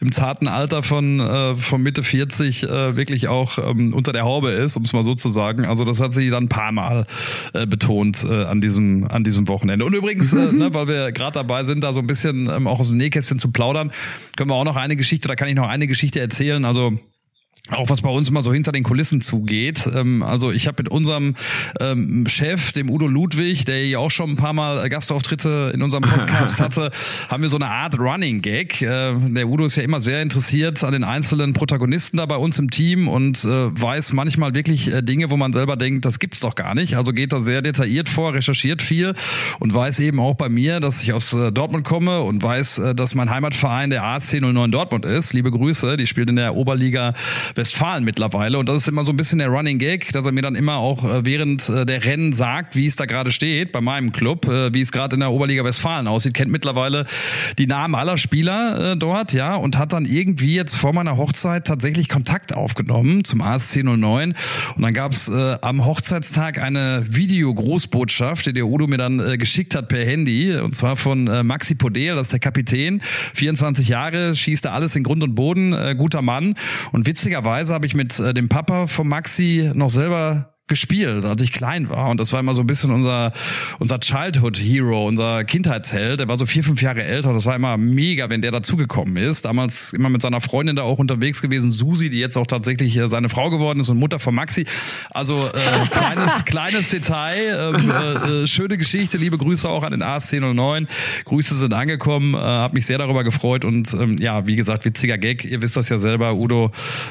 im 0.00 0.10
zarten 0.10 0.48
Alter 0.48 0.82
von, 0.82 1.20
äh, 1.20 1.54
von 1.54 1.80
Mitte 1.80 2.02
40 2.02 2.64
äh, 2.64 2.96
wirklich 2.96 3.28
auch 3.28 3.51
noch 3.52 3.70
ähm, 3.70 3.94
unter 3.94 4.12
der 4.12 4.24
Haube 4.24 4.50
ist, 4.50 4.76
um 4.76 4.84
es 4.84 4.92
mal 4.92 5.02
so 5.02 5.14
zu 5.14 5.30
sagen. 5.30 5.64
Also 5.64 5.84
das 5.84 6.00
hat 6.00 6.14
sie 6.14 6.30
dann 6.30 6.44
ein 6.44 6.48
paar 6.48 6.72
Mal 6.72 7.06
äh, 7.52 7.66
betont 7.66 8.24
äh, 8.24 8.44
an 8.44 8.60
diesem 8.60 9.06
an 9.08 9.24
diesem 9.24 9.48
Wochenende. 9.48 9.84
Und 9.84 9.94
übrigens, 9.94 10.32
äh, 10.32 10.52
ne, 10.52 10.74
weil 10.74 10.88
wir 10.88 11.12
gerade 11.12 11.34
dabei 11.34 11.64
sind, 11.64 11.82
da 11.82 11.92
so 11.92 12.00
ein 12.00 12.06
bisschen 12.06 12.48
ähm, 12.48 12.66
auch 12.66 12.80
aus 12.80 12.88
dem 12.88 12.98
Nähkästchen 12.98 13.38
zu 13.38 13.50
plaudern, 13.50 13.92
können 14.36 14.50
wir 14.50 14.54
auch 14.54 14.64
noch 14.64 14.76
eine 14.76 14.96
Geschichte, 14.96 15.28
da 15.28 15.36
kann 15.36 15.48
ich 15.48 15.54
noch 15.54 15.68
eine 15.68 15.86
Geschichte 15.86 16.20
erzählen. 16.20 16.64
Also 16.64 16.92
auch 17.70 17.88
was 17.88 18.02
bei 18.02 18.10
uns 18.10 18.28
immer 18.28 18.42
so 18.42 18.52
hinter 18.52 18.72
den 18.72 18.82
Kulissen 18.82 19.20
zugeht. 19.20 19.88
Ähm, 19.94 20.24
also 20.24 20.50
ich 20.50 20.66
habe 20.66 20.82
mit 20.82 20.88
unserem 20.88 21.36
ähm, 21.80 22.24
Chef, 22.26 22.72
dem 22.72 22.90
Udo 22.90 23.06
Ludwig, 23.06 23.64
der 23.64 23.86
ja 23.86 23.98
auch 23.98 24.10
schon 24.10 24.30
ein 24.30 24.36
paar 24.36 24.52
Mal 24.52 24.88
Gastauftritte 24.88 25.70
in 25.72 25.80
unserem 25.80 26.02
Podcast 26.02 26.60
hatte, 26.60 26.90
haben 27.28 27.42
wir 27.42 27.48
so 27.48 27.56
eine 27.56 27.68
Art 27.68 27.98
Running 28.00 28.42
Gag. 28.42 28.82
Äh, 28.82 29.14
der 29.14 29.48
Udo 29.48 29.64
ist 29.64 29.76
ja 29.76 29.84
immer 29.84 30.00
sehr 30.00 30.22
interessiert 30.22 30.82
an 30.82 30.92
den 30.92 31.04
einzelnen 31.04 31.52
Protagonisten 31.52 32.16
da 32.16 32.26
bei 32.26 32.36
uns 32.36 32.58
im 32.58 32.68
Team 32.68 33.06
und 33.06 33.44
äh, 33.44 33.48
weiß 33.48 34.12
manchmal 34.12 34.56
wirklich 34.56 34.92
äh, 34.92 35.00
Dinge, 35.00 35.30
wo 35.30 35.36
man 35.36 35.52
selber 35.52 35.76
denkt, 35.76 36.04
das 36.04 36.18
gibt's 36.18 36.40
doch 36.40 36.56
gar 36.56 36.74
nicht. 36.74 36.96
Also 36.96 37.12
geht 37.12 37.32
da 37.32 37.38
sehr 37.38 37.62
detailliert 37.62 38.08
vor, 38.08 38.34
recherchiert 38.34 38.82
viel 38.82 39.14
und 39.60 39.72
weiß 39.72 40.00
eben 40.00 40.18
auch 40.18 40.34
bei 40.34 40.48
mir, 40.48 40.80
dass 40.80 41.00
ich 41.02 41.12
aus 41.12 41.30
Dortmund 41.30 41.84
komme 41.84 42.22
und 42.22 42.42
weiß, 42.42 42.82
dass 42.96 43.14
mein 43.14 43.30
Heimatverein 43.30 43.90
der 43.90 44.02
AC 44.02 44.40
09 44.40 44.72
Dortmund 44.72 45.04
ist. 45.06 45.32
Liebe 45.32 45.50
Grüße, 45.50 45.96
die 45.96 46.06
spielt 46.06 46.28
in 46.28 46.36
der 46.36 46.56
Oberliga 46.56 47.14
Westfalen 47.54 48.04
mittlerweile. 48.04 48.58
Und 48.58 48.68
das 48.68 48.82
ist 48.82 48.88
immer 48.88 49.04
so 49.04 49.12
ein 49.12 49.16
bisschen 49.16 49.38
der 49.38 49.48
Running 49.48 49.78
Gag, 49.78 50.12
dass 50.12 50.26
er 50.26 50.32
mir 50.32 50.42
dann 50.42 50.54
immer 50.54 50.76
auch 50.76 51.04
äh, 51.04 51.24
während 51.24 51.68
äh, 51.68 51.86
der 51.86 52.04
Rennen 52.04 52.32
sagt, 52.32 52.76
wie 52.76 52.86
es 52.86 52.96
da 52.96 53.06
gerade 53.06 53.32
steht 53.32 53.72
bei 53.72 53.80
meinem 53.80 54.12
Club, 54.12 54.46
äh, 54.46 54.72
wie 54.74 54.80
es 54.80 54.92
gerade 54.92 55.14
in 55.14 55.20
der 55.20 55.30
Oberliga 55.30 55.64
Westfalen 55.64 56.06
aussieht, 56.06 56.34
kennt 56.34 56.50
mittlerweile 56.50 57.06
die 57.58 57.66
Namen 57.66 57.94
aller 57.94 58.16
Spieler 58.16 58.96
dort, 58.96 59.32
ja, 59.32 59.54
und 59.54 59.78
hat 59.78 59.92
dann 59.92 60.06
irgendwie 60.06 60.54
jetzt 60.54 60.74
vor 60.74 60.92
meiner 60.92 61.16
Hochzeit 61.16 61.66
tatsächlich 61.66 62.08
Kontakt 62.08 62.54
aufgenommen 62.54 63.24
zum 63.24 63.40
ASC 63.40 63.82
09. 63.82 64.34
Und 64.76 64.82
dann 64.82 64.94
gab 64.94 65.12
es 65.12 65.30
am 65.30 65.84
Hochzeitstag 65.84 66.58
eine 66.58 67.04
Videogroßbotschaft, 67.08 68.46
die 68.46 68.52
der 68.52 68.66
Udo 68.66 68.86
mir 68.86 68.98
dann 68.98 69.18
geschickt 69.38 69.74
hat 69.74 69.88
per 69.88 70.04
Handy, 70.04 70.56
und 70.56 70.74
zwar 70.74 70.96
von 70.96 71.24
Maxi 71.46 71.74
Podel, 71.74 72.14
das 72.14 72.28
ist 72.28 72.32
der 72.32 72.40
Kapitän, 72.40 73.02
24 73.34 73.88
Jahre, 73.88 74.34
schießt 74.34 74.64
da 74.64 74.72
alles 74.72 74.96
in 74.96 75.02
Grund 75.02 75.22
und 75.22 75.34
Boden, 75.34 75.96
guter 75.96 76.22
Mann. 76.22 76.54
Und 76.92 77.06
witziger 77.06 77.41
witzigerweise 77.42 77.74
habe 77.74 77.86
ich 77.86 77.94
mit 77.94 78.18
äh, 78.20 78.32
dem 78.32 78.48
Papa 78.48 78.86
von 78.86 79.08
Maxi 79.08 79.70
noch 79.74 79.90
selber 79.90 80.51
gespielt, 80.68 81.24
als 81.24 81.42
ich 81.42 81.52
klein 81.52 81.90
war. 81.90 82.08
Und 82.08 82.18
das 82.18 82.32
war 82.32 82.40
immer 82.40 82.54
so 82.54 82.62
ein 82.62 82.66
bisschen 82.66 82.92
unser, 82.92 83.32
unser 83.78 83.98
Childhood 83.98 84.58
Hero, 84.58 85.06
unser 85.06 85.44
Kindheitsheld. 85.44 86.20
Der 86.20 86.28
war 86.28 86.38
so 86.38 86.46
vier, 86.46 86.62
fünf 86.62 86.80
Jahre 86.80 87.02
älter. 87.02 87.32
Das 87.32 87.44
war 87.46 87.56
immer 87.56 87.76
mega, 87.76 88.30
wenn 88.30 88.42
der 88.42 88.52
dazugekommen 88.52 89.16
ist. 89.16 89.44
Damals 89.44 89.92
immer 89.92 90.08
mit 90.08 90.22
seiner 90.22 90.40
Freundin 90.40 90.76
da 90.76 90.82
auch 90.82 90.98
unterwegs 90.98 91.42
gewesen, 91.42 91.70
Susi, 91.70 92.10
die 92.10 92.18
jetzt 92.18 92.38
auch 92.38 92.46
tatsächlich 92.46 92.96
äh, 92.96 93.08
seine 93.08 93.28
Frau 93.28 93.50
geworden 93.50 93.80
ist 93.80 93.88
und 93.88 93.98
Mutter 93.98 94.20
von 94.20 94.34
Maxi. 94.34 94.64
Also 95.10 95.40
äh, 95.48 95.86
kleines, 95.90 96.44
kleines 96.44 96.90
Detail, 96.90 97.74
ähm, 97.74 97.90
äh, 97.90 98.42
äh, 98.44 98.46
schöne 98.46 98.78
Geschichte. 98.78 99.18
Liebe 99.18 99.38
Grüße 99.38 99.68
auch 99.68 99.82
an 99.82 99.90
den 99.90 100.02
ASC 100.02 100.40
09. 100.40 100.86
Grüße 101.24 101.56
sind 101.56 101.74
angekommen. 101.74 102.34
Äh, 102.34 102.38
hab 102.38 102.72
mich 102.72 102.86
sehr 102.86 102.98
darüber 102.98 103.24
gefreut. 103.24 103.64
Und 103.64 103.92
ähm, 103.94 104.16
ja, 104.20 104.46
wie 104.46 104.56
gesagt, 104.56 104.84
witziger 104.84 105.18
Gag. 105.18 105.44
Ihr 105.44 105.60
wisst 105.60 105.76
das 105.76 105.88
ja 105.88 105.98
selber. 105.98 106.34
Udo 106.34 106.70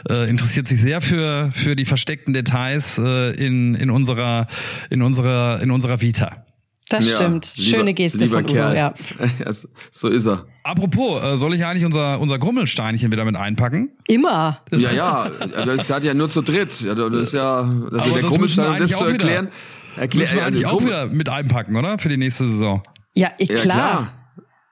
äh, 0.09 0.29
interessiert 0.29 0.69
sich 0.69 0.79
sehr 0.79 1.01
für, 1.01 1.51
für 1.51 1.75
die 1.75 1.85
versteckten 1.85 2.33
Details 2.33 2.97
äh, 2.97 3.40
in, 3.41 3.75
in 3.75 3.89
unserer, 3.89 4.47
in 4.89 5.01
unserer, 5.01 5.61
in 5.61 5.71
unserer 5.71 6.01
Vita. 6.01 6.45
Das 6.91 7.09
ja, 7.09 7.15
stimmt. 7.15 7.53
Lieber, 7.55 7.77
Schöne 7.77 7.93
Geste 7.93 8.27
von 8.27 8.43
Udo, 8.43 8.53
Kerl. 8.53 8.75
ja. 8.75 8.93
so 9.91 10.09
ist 10.09 10.25
er. 10.25 10.45
Apropos, 10.63 11.23
äh, 11.23 11.37
soll 11.37 11.55
ich 11.55 11.65
eigentlich 11.65 11.85
unser, 11.85 12.19
unser 12.19 12.37
Grummelsteinchen 12.37 13.11
wieder 13.11 13.23
mit 13.23 13.37
einpacken? 13.37 13.91
Immer. 14.07 14.61
Ja, 14.71 14.91
ja, 14.91 15.29
das 15.65 15.89
hat 15.89 16.03
ja 16.03 16.13
nur 16.13 16.29
zu 16.29 16.41
dritt. 16.41 16.85
Das 16.85 17.13
ist 17.13 17.33
ja, 17.33 17.63
das 17.91 18.05
ist 18.05 18.15
der 18.15 18.23
Grummelstein, 18.23 18.73
um 18.73 18.79
das 18.79 18.91
zu 18.91 19.05
erklären. 19.05 19.49
Erklär, 19.95 20.21
müssen 20.21 20.35
wir 20.35 20.45
eigentlich 20.45 20.65
also, 20.65 20.77
auch 20.77 20.85
wieder 20.85 21.07
mit 21.07 21.29
einpacken, 21.29 21.75
oder? 21.75 21.97
Für 21.97 22.09
die 22.09 22.17
nächste 22.17 22.45
Saison. 22.45 22.83
Ja, 23.13 23.31
ich, 23.37 23.49
klar. 23.49 23.59
Ja, 23.59 23.63
klar. 23.65 24.13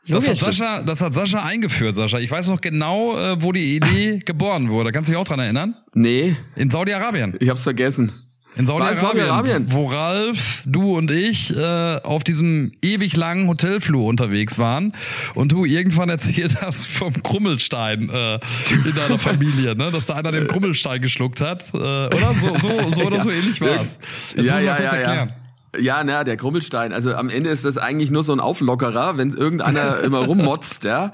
Das 0.08 0.28
hat. 0.28 0.38
Sascha, 0.38 0.82
das 0.82 1.02
hat 1.02 1.14
Sascha 1.14 1.44
eingeführt, 1.44 1.96
Sascha. 1.96 2.20
Ich 2.20 2.32
weiß 2.32 2.48
noch 2.48 2.62
genau, 2.62 3.18
äh, 3.18 3.42
wo 3.42 3.52
die 3.52 3.76
Idee 3.76 4.20
geboren 4.26 4.70
wurde. 4.70 4.92
Kannst 4.92 5.08
du 5.08 5.12
dich 5.14 5.20
auch 5.20 5.28
dran 5.28 5.40
erinnern? 5.40 5.76
Nee, 5.94 6.36
In 6.56 6.70
Saudi-Arabien. 6.70 7.36
ich 7.40 7.50
hab's 7.50 7.64
vergessen. 7.64 8.12
In 8.56 8.66
Saudi-Arabien. 8.66 9.00
Saudi-Arabien. 9.00 9.72
Wo 9.72 9.86
Ralf, 9.86 10.64
du 10.66 10.98
und 10.98 11.12
ich 11.12 11.56
äh, 11.56 12.00
auf 12.04 12.24
diesem 12.24 12.72
ewig 12.82 13.16
langen 13.16 13.48
Hotelflur 13.48 14.06
unterwegs 14.06 14.58
waren 14.58 14.94
und 15.36 15.52
du 15.52 15.66
irgendwann 15.66 16.10
erzählt 16.10 16.62
hast 16.62 16.88
vom 16.88 17.14
Krummelstein 17.24 18.10
äh, 18.10 18.40
in 18.74 18.96
deiner 18.96 19.20
Familie, 19.20 19.76
ne? 19.76 19.92
dass 19.92 20.08
da 20.08 20.16
einer 20.16 20.32
den 20.32 20.48
Krummelstein 20.48 21.02
geschluckt 21.02 21.42
hat. 21.42 21.74
Äh, 21.74 21.78
oder? 21.78 22.34
So, 22.36 22.56
so, 22.58 22.92
so 22.92 23.02
oder 23.04 23.20
so 23.22 23.30
ähnlich 23.30 23.62
war 23.62 23.82
es. 23.82 23.98
Jetzt 24.36 24.48
ja, 24.48 24.56
muss 24.56 24.64
ja, 24.64 24.76
kurz 24.76 24.92
ja, 24.92 24.98
erklären. 24.98 25.30
ja. 25.30 25.36
Ja, 25.78 26.04
na, 26.04 26.24
der 26.24 26.36
Krummelstein. 26.36 26.94
Also 26.94 27.14
am 27.14 27.30
Ende 27.30 27.52
ist 27.52 27.64
das 27.64 27.78
eigentlich 27.78 28.10
nur 28.10 28.24
so 28.24 28.34
ein 28.34 28.40
Auflockerer, 28.40 29.18
wenn 29.18 29.32
irgendeiner 29.34 30.00
immer 30.04 30.26
rummotzt, 30.26 30.84
ja. 30.84 31.14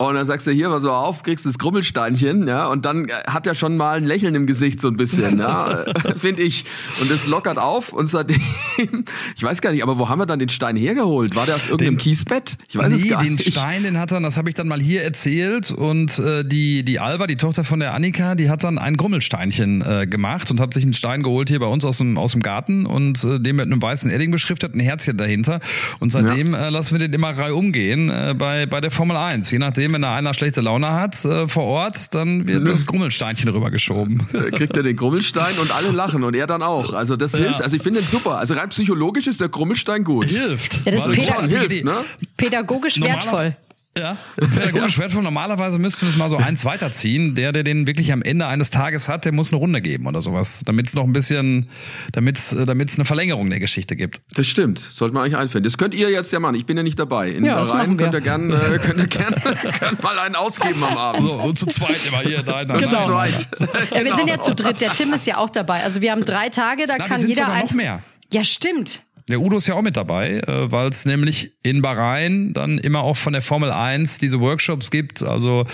Und 0.00 0.14
dann 0.14 0.24
sagst 0.26 0.46
du 0.46 0.52
hier, 0.52 0.68
pass 0.68 0.84
mal 0.84 0.90
auf, 0.90 1.24
kriegst 1.24 1.44
das 1.44 1.58
Krummelsteinchen, 1.58 2.46
ja, 2.46 2.66
und 2.68 2.84
dann 2.84 3.06
äh, 3.08 3.12
hat 3.26 3.48
er 3.48 3.56
schon 3.56 3.76
mal 3.76 3.96
ein 3.96 4.04
Lächeln 4.04 4.36
im 4.36 4.46
Gesicht 4.46 4.80
so 4.80 4.86
ein 4.86 4.96
bisschen, 4.96 5.40
ja, 5.40 5.84
finde 6.16 6.42
ich. 6.42 6.64
Und 7.00 7.10
das 7.10 7.26
lockert 7.26 7.58
auf 7.58 7.92
und 7.92 8.06
seitdem, 8.06 8.40
ich 9.36 9.42
weiß 9.42 9.60
gar 9.60 9.72
nicht, 9.72 9.82
aber 9.82 9.98
wo 9.98 10.08
haben 10.08 10.20
wir 10.20 10.26
dann 10.26 10.38
den 10.38 10.50
Stein 10.50 10.76
hergeholt? 10.76 11.34
War 11.34 11.46
der 11.46 11.56
aus 11.56 11.62
irgendeinem 11.64 11.94
Den- 11.94 11.98
Kiesbett? 11.98 12.58
Ich 12.68 12.76
weiß 12.76 12.92
es 12.92 13.02
nee, 13.02 13.08
gar 13.08 13.24
den 13.24 13.32
nicht. 13.34 13.50
Stein, 13.52 13.82
den 13.82 13.98
hat 13.98 14.12
dann, 14.12 14.22
das 14.22 14.36
habe 14.36 14.48
ich 14.48 14.54
dann 14.54 14.68
mal 14.68 14.80
hier 14.80 15.02
erzählt 15.02 15.72
und 15.72 16.16
äh, 16.20 16.44
die 16.44 16.84
die 16.84 17.00
Alba, 17.00 17.26
die 17.26 17.34
Tochter 17.34 17.64
von 17.64 17.80
der 17.80 17.92
Annika, 17.94 18.36
die 18.36 18.50
hat 18.50 18.62
dann 18.62 18.78
ein 18.78 18.96
Grummelsteinchen 18.96 19.82
äh, 19.82 20.06
gemacht 20.06 20.48
und 20.52 20.60
hat 20.60 20.74
sich 20.74 20.84
einen 20.84 20.94
Stein 20.94 21.24
geholt 21.24 21.48
hier 21.48 21.58
bei 21.58 21.66
uns 21.66 21.84
aus 21.84 21.98
dem 21.98 22.18
aus 22.18 22.30
dem 22.32 22.42
Garten 22.42 22.86
und 22.86 23.24
äh, 23.24 23.40
den 23.40 23.56
mit 23.56 23.66
einem 23.66 23.82
weißen 23.82 24.12
Edding 24.12 24.30
beschriftet, 24.30 24.76
ein 24.76 24.80
Herzchen 24.80 25.16
dahinter 25.18 25.58
und 25.98 26.12
seitdem 26.12 26.54
äh, 26.54 26.70
lassen 26.70 26.92
wir 26.92 27.00
den 27.00 27.12
immer 27.12 27.36
reihum 27.36 27.72
gehen 27.72 28.10
äh, 28.10 28.36
bei 28.38 28.66
bei 28.66 28.80
der 28.80 28.92
Formel 28.92 29.16
1. 29.16 29.50
Je 29.50 29.58
nachdem, 29.58 29.87
wenn 29.92 30.02
da 30.02 30.14
einer 30.14 30.34
schlechte 30.34 30.60
Laune 30.60 30.92
hat 30.92 31.24
äh, 31.24 31.48
vor 31.48 31.64
Ort, 31.64 32.14
dann 32.14 32.46
wird 32.48 32.66
das 32.68 32.86
Grummelsteinchen 32.86 33.48
rübergeschoben. 33.48 34.26
Kriegt 34.52 34.76
er 34.76 34.82
den 34.82 34.96
Krummelstein 34.96 35.58
und 35.60 35.74
alle 35.74 35.90
lachen 35.90 36.24
und 36.24 36.34
er 36.36 36.46
dann 36.46 36.62
auch. 36.62 36.92
Also 36.92 37.16
das 37.16 37.34
hilft. 37.36 37.62
Also 37.62 37.76
ich 37.76 37.82
finde 37.82 38.00
den 38.00 38.06
super. 38.06 38.38
Also 38.38 38.54
rein 38.54 38.68
psychologisch 38.70 39.26
ist 39.26 39.40
der 39.40 39.48
Krummelstein 39.48 40.04
gut. 40.04 40.26
Hilft. 40.26 40.84
Ja, 40.84 40.92
das 40.92 41.04
Peter- 41.04 41.26
großartige 41.26 41.58
Hilft, 41.60 41.84
ne? 41.84 41.94
Pädagogisch 42.36 42.96
Normaler- 42.96 43.14
wertvoll. 43.22 43.56
Ja, 43.96 44.16
pädagogisch 44.36 44.96
wertvoll. 44.98 45.22
Normalerweise 45.24 45.78
müssten 45.80 46.02
wir 46.02 46.08
es 46.10 46.16
mal 46.16 46.28
so 46.30 46.36
eins 46.36 46.64
weiterziehen. 46.64 47.34
Der, 47.34 47.50
der 47.52 47.64
den 47.64 47.86
wirklich 47.88 48.12
am 48.12 48.22
Ende 48.22 48.46
eines 48.46 48.70
Tages 48.70 49.08
hat, 49.08 49.24
der 49.24 49.32
muss 49.32 49.50
eine 49.50 49.58
Runde 49.58 49.80
geben 49.80 50.06
oder 50.06 50.22
sowas. 50.22 50.60
Damit 50.64 50.86
es 50.86 50.94
noch 50.94 51.02
ein 51.02 51.12
bisschen, 51.12 51.68
damit 52.12 52.38
es 52.38 52.50
damit 52.56 52.90
es 52.90 52.94
eine 52.96 53.04
Verlängerung 53.06 53.50
der 53.50 53.58
Geschichte 53.58 53.96
gibt. 53.96 54.20
Das 54.34 54.46
stimmt. 54.46 54.78
Sollte 54.78 55.14
man 55.14 55.24
eigentlich 55.24 55.36
einfinden. 55.36 55.64
Das 55.64 55.78
könnt 55.78 55.94
ihr 55.94 56.10
jetzt 56.10 56.32
ja 56.32 56.38
machen. 56.38 56.54
Ich 56.54 56.64
bin 56.66 56.76
ja 56.76 56.84
nicht 56.84 56.98
dabei. 56.98 57.30
In 57.30 57.44
Ja, 57.44 57.56
Bahrain 57.56 57.90
wir. 57.90 57.96
könnt 58.04 58.14
ihr 58.14 58.20
gern, 58.20 58.50
äh, 58.52 58.78
könnt 58.78 58.98
ihr 59.00 59.06
gern, 59.08 59.34
gern 59.80 59.98
mal 60.02 60.18
einen 60.20 60.36
ausgeben 60.36 60.84
am 60.84 60.96
Abend. 60.96 61.34
So, 61.34 61.40
und 61.42 61.58
zu 61.58 61.66
zweit 61.66 62.04
immer 62.06 62.20
hier, 62.20 62.44
nein, 62.44 62.68
nein, 62.68 62.78
Genau. 62.78 63.08
nein. 63.16 63.34
Zu 63.34 63.48
zweit. 63.48 63.48
Ja, 63.94 64.04
wir 64.04 64.14
sind 64.14 64.28
ja 64.28 64.38
zu 64.38 64.54
dritt. 64.54 64.80
Der 64.80 64.92
Tim 64.92 65.12
ist 65.12 65.26
ja 65.26 65.38
auch 65.38 65.50
dabei. 65.50 65.82
Also 65.82 66.02
wir 66.02 66.12
haben 66.12 66.24
drei 66.24 66.50
Tage, 66.50 66.86
da 66.86 66.94
Na, 66.98 67.04
wir 67.04 67.08
kann 67.08 67.20
sind 67.20 67.30
jeder 67.30 67.46
sogar 67.46 67.62
noch 67.62 67.72
mehr. 67.72 68.02
Ja, 68.32 68.44
stimmt. 68.44 69.02
Der 69.28 69.40
Udo 69.40 69.58
ist 69.58 69.66
ja 69.66 69.74
auch 69.74 69.82
mit 69.82 69.96
dabei, 69.96 70.38
äh, 70.40 70.72
weil 70.72 70.88
es 70.88 71.04
nämlich 71.04 71.52
in 71.62 71.82
Bahrain 71.82 72.54
dann 72.54 72.78
immer 72.78 73.00
auch 73.00 73.16
von 73.16 73.34
der 73.34 73.42
Formel 73.42 73.70
1 73.70 74.18
diese 74.18 74.40
Workshops 74.40 74.90
gibt, 74.90 75.22
also 75.22 75.66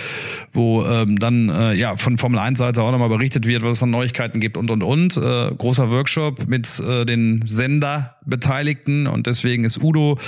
wo 0.52 0.84
ähm, 0.84 1.18
dann 1.18 1.48
äh, 1.50 1.74
ja 1.74 1.96
von 1.96 2.18
Formel 2.18 2.40
1 2.40 2.58
Seite 2.58 2.82
auch 2.82 2.90
nochmal 2.90 3.08
berichtet 3.08 3.46
wird, 3.46 3.62
was 3.62 3.78
es 3.78 3.82
an 3.82 3.90
Neuigkeiten 3.90 4.40
gibt 4.40 4.56
und 4.56 4.70
und 4.72 4.82
und. 4.82 5.16
Äh, 5.16 5.54
großer 5.56 5.88
Workshop 5.90 6.48
mit 6.48 6.80
äh, 6.80 7.04
den 7.04 7.42
Senderbeteiligten 7.46 9.06
und 9.06 9.28
deswegen 9.28 9.64
ist 9.64 9.80
Udo 9.80 10.18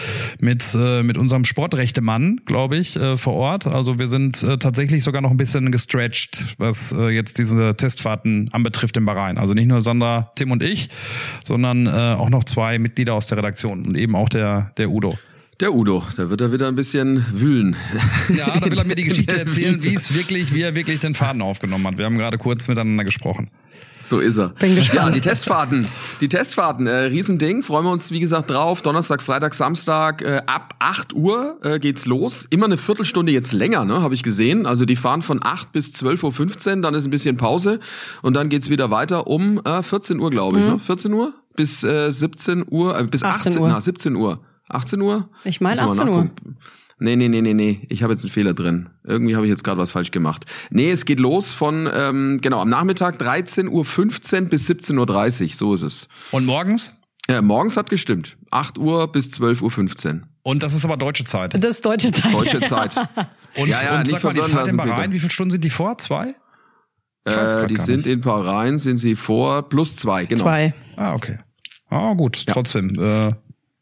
mit 0.41 0.77
äh, 0.79 1.03
mit 1.03 1.19
unserem 1.19 1.45
Sportrechtemann, 1.45 2.43
glaube 2.47 2.77
ich, 2.77 2.95
äh, 2.95 3.17
vor 3.17 3.35
Ort. 3.35 3.67
Also 3.67 3.99
wir 3.99 4.07
sind 4.07 4.43
äh, 4.45 4.59
tatsächlich 4.59 5.03
sogar 5.03 5.21
noch 5.21 5.33
ein 5.33 5.37
bisschen 5.37 5.73
gestretched, 5.73 6.57
was 6.59 6.93
äh, 6.93 7.09
jetzt 7.09 7.39
diese 7.39 7.77
Testfahrten 7.77 8.51
anbetrifft 8.53 8.97
in 8.97 9.05
Bahrain. 9.05 9.37
Also 9.37 9.53
nicht 9.55 9.67
nur 9.67 9.83
Sandra, 9.83 10.31
Tim 10.37 10.53
und 10.53 10.63
ich, 10.63 10.91
sondern 11.45 11.87
äh, 11.87 11.91
auch 11.91 12.29
noch 12.29 12.45
zwei 12.45 12.79
Mitglieder 12.79 13.16
aus 13.17 13.27
der 13.27 13.39
Redaktion 13.39 13.87
und 13.87 13.97
eben 13.97 14.15
auch 14.15 14.29
der 14.29 14.73
der 14.77 14.91
Udo. 14.91 15.17
Der 15.59 15.73
Udo, 15.73 16.05
da 16.19 16.29
wird 16.29 16.43
er 16.43 16.53
wieder 16.53 16.69
ein 16.69 16.77
bisschen 16.77 17.25
wühlen. 17.33 17.77
Ja, 18.29 18.51
da 18.51 18.71
will 18.71 18.79
er 18.79 18.85
mir 18.85 18.95
die 18.95 19.05
Geschichte 19.09 19.39
erzählen, 19.39 19.83
wie 19.83 19.95
es 19.95 20.15
wirklich, 20.15 20.53
wie 20.53 20.61
er 20.61 20.75
wirklich 20.75 21.01
den 21.01 21.15
Faden 21.15 21.41
aufgenommen 21.41 21.87
hat. 21.87 21.97
Wir 21.97 22.05
haben 22.05 22.19
gerade 22.19 22.37
kurz 22.37 22.69
miteinander 22.69 23.05
gesprochen. 23.05 23.49
So 24.01 24.21
ist 24.21 24.37
er. 24.37 24.51
Bin 24.51 24.77
gespannt. 24.77 25.09
Ja, 25.09 25.11
die 25.11 25.21
Testfahrten. 25.23 25.89
Die 26.21 26.29
Testfahrten, 26.29 26.87
äh, 26.87 26.91
Riesending. 26.91 27.63
Freuen 27.63 27.87
wir 27.87 27.91
uns, 27.91 28.11
wie 28.11 28.21
gesagt, 28.21 28.51
drauf. 28.51 28.83
Donnerstag, 28.83 29.23
Freitag, 29.23 29.55
Samstag 29.55 30.21
äh, 30.21 30.43
ab 30.47 30.75
8 30.79 31.15
Uhr 31.15 31.59
äh, 31.63 31.79
geht's 31.79 32.05
los. 32.05 32.47
Immer 32.51 32.67
eine 32.67 32.77
Viertelstunde 32.77 33.33
jetzt 33.33 33.55
länger, 33.55 33.87
ne, 33.87 34.03
habe 34.03 34.13
ich 34.13 34.23
gesehen. 34.23 34.67
Also 34.67 34.85
die 34.85 34.97
fahren 34.97 35.23
von 35.23 35.41
8 35.43 35.73
bis 35.73 35.95
12.15 35.95 36.77
Uhr, 36.77 36.83
dann 36.83 36.95
ist 36.95 37.07
ein 37.07 37.11
bisschen 37.11 37.39
Pause 37.39 37.81
und 38.21 38.35
dann 38.35 38.51
geht's 38.51 38.69
wieder 38.69 38.91
weiter 38.91 39.27
um 39.27 39.61
äh, 39.65 39.83
14 39.83 40.21
Uhr, 40.21 40.31
glaube 40.31 40.59
ich. 40.59 40.67
Ne? 40.67 40.79
14 40.79 41.13
Uhr 41.15 41.33
bis 41.57 41.83
äh, 41.83 42.11
17 42.11 42.65
Uhr, 42.69 42.99
äh, 42.99 43.05
bis 43.05 43.23
18 43.23 43.53
18 43.53 43.63
Uhr. 43.63 43.69
Na, 43.69 43.81
17 43.81 44.15
Uhr. 44.17 44.41
18 44.69 45.01
Uhr? 45.01 45.29
Ich 45.45 45.61
meine 45.61 45.83
Müssen 45.87 46.07
wir 46.07 46.13
18 46.13 46.15
Uhr. 46.15 46.31
Nee, 46.99 47.15
nee, 47.17 47.29
nee, 47.29 47.43
nee, 47.43 47.53
nee. 47.55 47.87
Ich 47.91 48.03
habe 48.03 48.15
jetzt 48.15 48.25
einen 48.25 48.31
Fehler 48.33 48.55
drin. 48.55 48.89
Irgendwie 49.05 49.37
habe 49.37 49.45
ich 49.47 49.51
jetzt 49.51 49.65
gerade 49.65 49.79
was 49.79 49.91
falsch 49.91 50.11
gemacht. 50.13 50.47
Nee, 50.71 50.91
es 50.91 51.05
geht 51.05 51.21
los 51.21 51.51
von, 51.53 51.89
ähm, 51.93 52.39
genau, 52.41 52.61
am 52.63 52.71
Nachmittag 52.71 53.21
13.15 53.21 53.69
Uhr 54.45 54.49
bis 54.49 54.69
17.30 54.71 55.43
Uhr. 55.45 55.49
So 55.53 55.75
ist 55.75 55.83
es. 55.83 56.09
Und 56.31 56.47
morgens? 56.47 56.93
Ja, 57.29 57.43
morgens 57.43 57.77
hat 57.77 57.91
gestimmt. 57.91 58.37
8 58.51 58.79
Uhr 58.79 59.13
bis 59.13 59.29
12.15 59.29 60.07
Uhr. 60.15 60.21
Und 60.43 60.63
das 60.63 60.73
ist 60.75 60.85
aber 60.85 60.97
deutsche 60.97 61.25
Zeit. 61.25 61.53
Das 61.55 61.77
ist 61.77 61.85
deutsche 61.85 62.13
Zeit. 62.13 62.33
Deutsche 62.33 62.61
Zeit. 62.63 62.95
Und, 63.57 63.69
Ja, 63.69 63.83
ja, 63.83 63.97
und 63.99 64.03
nicht 64.05 64.13
sag 64.13 64.25
mal, 64.25 64.33
die 64.33 64.41
verwirren 64.41 64.51
Zeit 64.53 64.69
in 64.69 64.77
Bahrain, 64.77 65.13
wie 65.13 65.19
viele 65.19 65.31
Stunden 65.31 65.51
sind 65.51 65.65
die 65.65 65.71
vor? 65.71 65.99
Zwei? 65.99 66.35
Ich 67.29 67.37
weiß 67.37 67.57
Äh, 67.57 67.67
die 67.67 67.77
sind 67.77 67.97
nicht. 67.97 68.07
in 68.07 68.21
Bahrain, 68.21 68.79
sind 68.79 68.99
sie 68.99 69.17
vor 69.17 69.69
plus 69.69 69.97
zwei, 69.97 70.25
genau. 70.27 70.43
Zwei. 70.45 70.73
Ah, 70.97 71.15
okay. 71.15 71.39
Ah, 71.89 72.15
gut, 72.15 72.47
trotzdem. 72.47 72.89
Äh, 72.99 73.33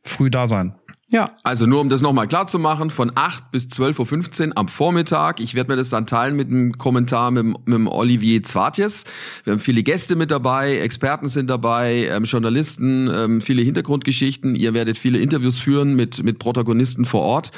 früh 0.03 0.31
da 0.31 0.47
sein. 0.47 0.75
Ja. 1.09 1.33
Also 1.43 1.67
nur 1.67 1.81
um 1.81 1.91
das 1.91 2.01
nochmal 2.01 2.27
klar 2.27 2.47
zu 2.47 2.59
machen, 2.59 2.89
von 2.89 3.13
8 3.15 3.51
bis 3.51 3.67
12.15 3.67 4.49
Uhr 4.49 4.59
am 4.59 4.69
Vormittag. 4.69 5.39
Ich 5.39 5.55
werde 5.55 5.71
mir 5.71 5.77
das 5.77 5.91
dann 5.91 6.07
teilen 6.07 6.35
mit 6.35 6.49
einem 6.49 6.79
Kommentar 6.79 7.31
mit, 7.31 7.45
mit 7.45 7.75
dem 7.75 7.87
Olivier 7.87 8.43
Zwartjes. 8.43 9.05
Wir 9.45 9.53
haben 9.53 9.61
viele 9.61 9.83
Gäste 9.83 10.17
mit 10.17 10.31
dabei, 10.31 10.79
Experten 10.79 11.29
sind 11.29 11.51
dabei, 11.51 12.09
ähm, 12.11 12.25
Journalisten, 12.25 13.11
ähm, 13.15 13.41
viele 13.43 13.61
Hintergrundgeschichten. 13.63 14.55
Ihr 14.55 14.73
werdet 14.73 14.97
viele 14.97 15.19
Interviews 15.19 15.59
führen 15.59 15.95
mit, 15.95 16.23
mit 16.25 16.39
Protagonisten 16.39 17.05
vor 17.05 17.21
Ort. 17.21 17.51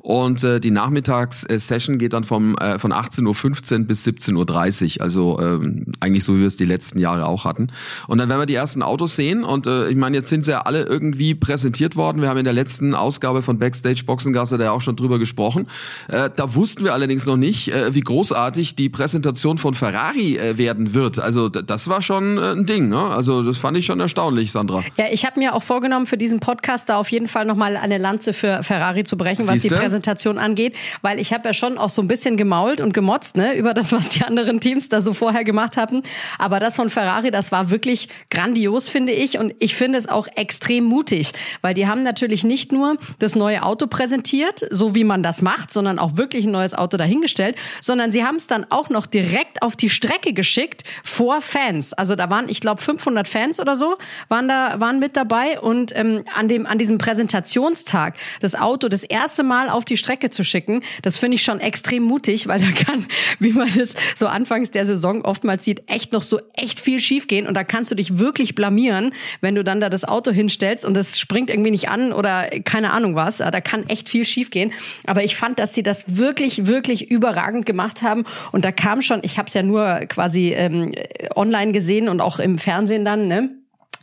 Und 0.00 0.42
äh, 0.42 0.58
die 0.58 0.70
Nachmittagssession 0.70 1.98
geht 1.98 2.14
dann 2.14 2.24
vom, 2.24 2.56
äh, 2.56 2.78
von 2.78 2.92
18.15 2.92 3.80
Uhr 3.80 3.84
bis 3.84 4.06
17.30 4.06 4.96
Uhr. 4.96 5.02
Also 5.02 5.38
ähm, 5.40 5.92
eigentlich 6.00 6.24
so, 6.24 6.36
wie 6.36 6.40
wir 6.40 6.46
es 6.46 6.56
die 6.56 6.64
letzten 6.64 6.98
Jahre 6.98 7.26
auch 7.26 7.44
hatten. 7.44 7.70
Und 8.08 8.16
dann 8.16 8.30
werden 8.30 8.40
wir 8.40 8.46
die 8.46 8.54
ersten 8.54 8.82
Autos 8.82 9.14
sehen. 9.14 9.44
Und 9.44 9.66
äh, 9.66 9.88
ich 9.88 9.96
meine, 9.96 10.16
jetzt 10.16 10.30
sind 10.30 10.46
sie 10.46 10.52
ja 10.52 10.62
alle 10.62 10.84
irgendwie 10.84 11.34
präsentiert 11.34 11.96
worden. 11.96 12.22
Wir 12.22 12.30
haben 12.30 12.38
in 12.38 12.44
der 12.44 12.54
letzten 12.54 12.93
Ausgabe 12.94 13.42
von 13.42 13.58
Backstage 13.58 14.04
Boxengasse 14.04 14.58
da 14.58 14.64
ja 14.64 14.72
auch 14.72 14.80
schon 14.80 14.96
drüber 14.96 15.18
gesprochen. 15.18 15.66
Äh, 16.08 16.30
da 16.34 16.54
wussten 16.54 16.84
wir 16.84 16.92
allerdings 16.92 17.26
noch 17.26 17.36
nicht, 17.36 17.68
äh, 17.68 17.94
wie 17.94 18.00
großartig 18.00 18.76
die 18.76 18.88
Präsentation 18.88 19.58
von 19.58 19.74
Ferrari 19.74 20.36
äh, 20.36 20.58
werden 20.58 20.94
wird. 20.94 21.18
Also 21.18 21.48
das 21.48 21.88
war 21.88 22.02
schon 22.02 22.38
äh, 22.38 22.52
ein 22.52 22.66
Ding. 22.66 22.88
Ne? 22.88 22.98
Also 22.98 23.42
das 23.42 23.58
fand 23.58 23.76
ich 23.76 23.86
schon 23.86 24.00
erstaunlich, 24.00 24.52
Sandra. 24.52 24.82
Ja, 24.96 25.06
ich 25.10 25.24
habe 25.24 25.38
mir 25.40 25.54
auch 25.54 25.62
vorgenommen, 25.62 26.06
für 26.06 26.16
diesen 26.16 26.40
Podcast 26.40 26.88
da 26.88 26.98
auf 26.98 27.10
jeden 27.10 27.28
Fall 27.28 27.44
nochmal 27.44 27.76
eine 27.76 27.98
Lanze 27.98 28.32
für 28.32 28.62
Ferrari 28.62 29.04
zu 29.04 29.16
brechen, 29.16 29.46
was 29.46 29.54
die 29.54 29.60
Siehste? 29.60 29.76
Präsentation 29.76 30.38
angeht, 30.38 30.76
weil 31.02 31.18
ich 31.18 31.32
habe 31.32 31.48
ja 31.48 31.54
schon 31.54 31.78
auch 31.78 31.90
so 31.90 32.02
ein 32.02 32.08
bisschen 32.08 32.36
gemault 32.36 32.80
und 32.80 32.92
gemotzt, 32.92 33.36
ne, 33.36 33.56
über 33.56 33.74
das, 33.74 33.92
was 33.92 34.08
die 34.10 34.22
anderen 34.22 34.60
Teams 34.60 34.88
da 34.88 35.00
so 35.00 35.12
vorher 35.14 35.44
gemacht 35.44 35.76
hatten. 35.76 36.02
Aber 36.38 36.60
das 36.60 36.76
von 36.76 36.90
Ferrari, 36.90 37.30
das 37.30 37.52
war 37.52 37.70
wirklich 37.70 38.08
grandios, 38.30 38.88
finde 38.88 39.12
ich. 39.12 39.38
Und 39.38 39.54
ich 39.58 39.74
finde 39.74 39.98
es 39.98 40.08
auch 40.08 40.28
extrem 40.36 40.84
mutig, 40.84 41.32
weil 41.62 41.74
die 41.74 41.86
haben 41.86 42.02
natürlich 42.02 42.44
nicht 42.44 42.72
nur 42.72 42.83
das 43.18 43.34
neue 43.34 43.62
Auto 43.62 43.86
präsentiert, 43.86 44.66
so 44.70 44.94
wie 44.94 45.04
man 45.04 45.22
das 45.22 45.42
macht, 45.42 45.72
sondern 45.72 45.98
auch 45.98 46.16
wirklich 46.16 46.46
ein 46.46 46.52
neues 46.52 46.74
Auto 46.74 46.96
dahingestellt, 46.96 47.56
sondern 47.80 48.12
sie 48.12 48.24
haben 48.24 48.36
es 48.36 48.46
dann 48.46 48.66
auch 48.70 48.90
noch 48.90 49.06
direkt 49.06 49.62
auf 49.62 49.76
die 49.76 49.90
Strecke 49.90 50.32
geschickt 50.32 50.84
vor 51.02 51.40
Fans. 51.40 51.92
Also 51.92 52.16
da 52.16 52.30
waren, 52.30 52.48
ich 52.48 52.60
glaube, 52.60 52.80
500 52.80 53.28
Fans 53.28 53.60
oder 53.60 53.76
so 53.76 53.96
waren 54.28 54.48
da 54.48 54.80
waren 54.80 54.98
mit 54.98 55.16
dabei 55.16 55.60
und 55.60 55.94
ähm, 55.96 56.24
an 56.34 56.48
dem 56.48 56.66
an 56.66 56.78
diesem 56.78 56.98
Präsentationstag 56.98 58.16
das 58.40 58.54
Auto 58.54 58.88
das 58.88 59.02
erste 59.02 59.42
Mal 59.42 59.68
auf 59.68 59.84
die 59.84 59.96
Strecke 59.96 60.30
zu 60.30 60.44
schicken, 60.44 60.82
das 61.02 61.18
finde 61.18 61.36
ich 61.36 61.42
schon 61.42 61.60
extrem 61.60 62.02
mutig, 62.02 62.46
weil 62.46 62.60
da 62.60 62.70
kann, 62.70 63.06
wie 63.38 63.52
man 63.52 63.68
es 63.78 63.94
so 64.14 64.26
anfangs 64.26 64.70
der 64.70 64.86
Saison 64.86 65.22
oftmals 65.22 65.64
sieht, 65.64 65.90
echt 65.90 66.12
noch 66.12 66.22
so 66.22 66.40
echt 66.54 66.80
viel 66.80 66.98
schiefgehen 66.98 67.46
und 67.46 67.54
da 67.54 67.64
kannst 67.64 67.90
du 67.90 67.94
dich 67.94 68.18
wirklich 68.18 68.54
blamieren, 68.54 69.12
wenn 69.40 69.54
du 69.54 69.64
dann 69.64 69.80
da 69.80 69.88
das 69.88 70.04
Auto 70.04 70.30
hinstellst 70.30 70.84
und 70.84 70.96
es 70.96 71.18
springt 71.18 71.50
irgendwie 71.50 71.70
nicht 71.70 71.88
an 71.88 72.12
oder 72.12 72.48
keine 72.74 72.90
Ahnung 72.90 73.14
was. 73.14 73.36
Da 73.36 73.60
kann 73.60 73.88
echt 73.88 74.08
viel 74.08 74.24
schiefgehen. 74.24 74.72
Aber 75.06 75.22
ich 75.22 75.36
fand, 75.36 75.60
dass 75.60 75.74
sie 75.74 75.84
das 75.84 76.16
wirklich, 76.16 76.66
wirklich 76.66 77.08
überragend 77.08 77.66
gemacht 77.66 78.02
haben. 78.02 78.24
Und 78.50 78.64
da 78.64 78.72
kam 78.72 79.00
schon, 79.00 79.20
ich 79.22 79.38
habe 79.38 79.46
es 79.46 79.54
ja 79.54 79.62
nur 79.62 80.00
quasi 80.08 80.52
ähm, 80.56 80.92
online 81.36 81.70
gesehen 81.70 82.08
und 82.08 82.20
auch 82.20 82.40
im 82.40 82.58
Fernsehen 82.58 83.04
dann, 83.04 83.28
ne? 83.28 83.50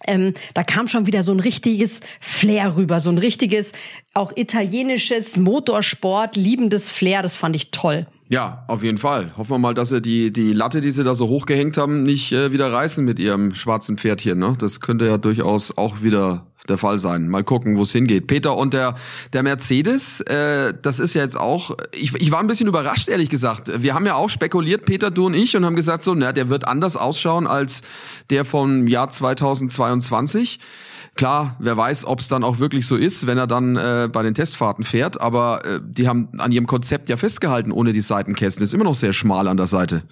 ähm, 0.07 0.35
da 0.53 0.63
kam 0.63 0.87
schon 0.87 1.05
wieder 1.05 1.21
so 1.21 1.33
ein 1.33 1.41
richtiges 1.41 1.99
Flair 2.21 2.77
rüber, 2.77 3.01
so 3.01 3.09
ein 3.09 3.17
richtiges, 3.17 3.73
auch 4.13 4.31
italienisches 4.37 5.35
Motorsport, 5.35 6.37
liebendes 6.37 6.91
Flair, 6.91 7.21
das 7.21 7.35
fand 7.35 7.57
ich 7.57 7.71
toll. 7.71 8.07
Ja, 8.29 8.63
auf 8.69 8.83
jeden 8.83 8.97
Fall. 8.97 9.33
Hoffen 9.35 9.51
wir 9.51 9.57
mal, 9.57 9.73
dass 9.73 9.89
sie 9.89 10.01
die, 10.01 10.31
die 10.31 10.53
Latte, 10.53 10.79
die 10.79 10.91
sie 10.91 11.03
da 11.03 11.13
so 11.13 11.27
hochgehängt 11.27 11.75
haben, 11.75 12.03
nicht 12.03 12.31
äh, 12.31 12.53
wieder 12.53 12.71
reißen 12.71 13.03
mit 13.03 13.19
ihrem 13.19 13.53
schwarzen 13.53 13.97
Pferdchen. 13.97 14.39
Ne? 14.39 14.53
Das 14.57 14.79
könnte 14.79 15.05
ja 15.05 15.17
durchaus 15.17 15.77
auch 15.77 16.01
wieder 16.01 16.47
der 16.69 16.77
Fall 16.77 16.99
sein. 16.99 17.27
Mal 17.27 17.43
gucken, 17.43 17.77
wo 17.77 17.83
es 17.83 17.91
hingeht. 17.91 18.27
Peter 18.27 18.55
und 18.55 18.73
der, 18.73 18.95
der 19.33 19.43
Mercedes, 19.43 20.21
äh, 20.21 20.73
das 20.81 20.99
ist 20.99 21.13
ja 21.13 21.21
jetzt 21.21 21.39
auch, 21.39 21.75
ich, 21.93 22.13
ich 22.15 22.31
war 22.31 22.39
ein 22.39 22.47
bisschen 22.47 22.67
überrascht, 22.67 23.09
ehrlich 23.09 23.29
gesagt. 23.29 23.81
Wir 23.81 23.93
haben 23.93 24.05
ja 24.05 24.15
auch 24.15 24.29
spekuliert, 24.29 24.85
Peter, 24.85 25.11
du 25.11 25.25
und 25.25 25.33
ich, 25.33 25.55
und 25.55 25.65
haben 25.65 25.75
gesagt 25.75 26.03
so, 26.03 26.13
na, 26.13 26.31
der 26.33 26.49
wird 26.49 26.67
anders 26.67 26.95
ausschauen 26.95 27.47
als 27.47 27.81
der 28.29 28.45
vom 28.45 28.87
Jahr 28.87 29.09
2022. 29.09 30.59
Klar, 31.15 31.57
wer 31.59 31.75
weiß, 31.75 32.05
ob 32.05 32.21
es 32.21 32.29
dann 32.29 32.41
auch 32.43 32.59
wirklich 32.59 32.87
so 32.87 32.95
ist, 32.95 33.27
wenn 33.27 33.37
er 33.37 33.45
dann 33.45 33.75
äh, 33.75 34.07
bei 34.11 34.23
den 34.23 34.33
Testfahrten 34.33 34.85
fährt. 34.85 35.19
Aber 35.19 35.63
äh, 35.65 35.79
die 35.83 36.07
haben 36.07 36.29
an 36.37 36.53
ihrem 36.53 36.67
Konzept 36.67 37.09
ja 37.09 37.17
festgehalten 37.17 37.73
ohne 37.73 37.91
die 37.91 37.99
Seitenkästen. 37.99 38.63
Ist 38.63 38.73
immer 38.73 38.85
noch 38.85 38.95
sehr 38.95 39.11
schmal 39.11 39.49
an 39.49 39.57
der 39.57 39.67
Seite. 39.67 40.03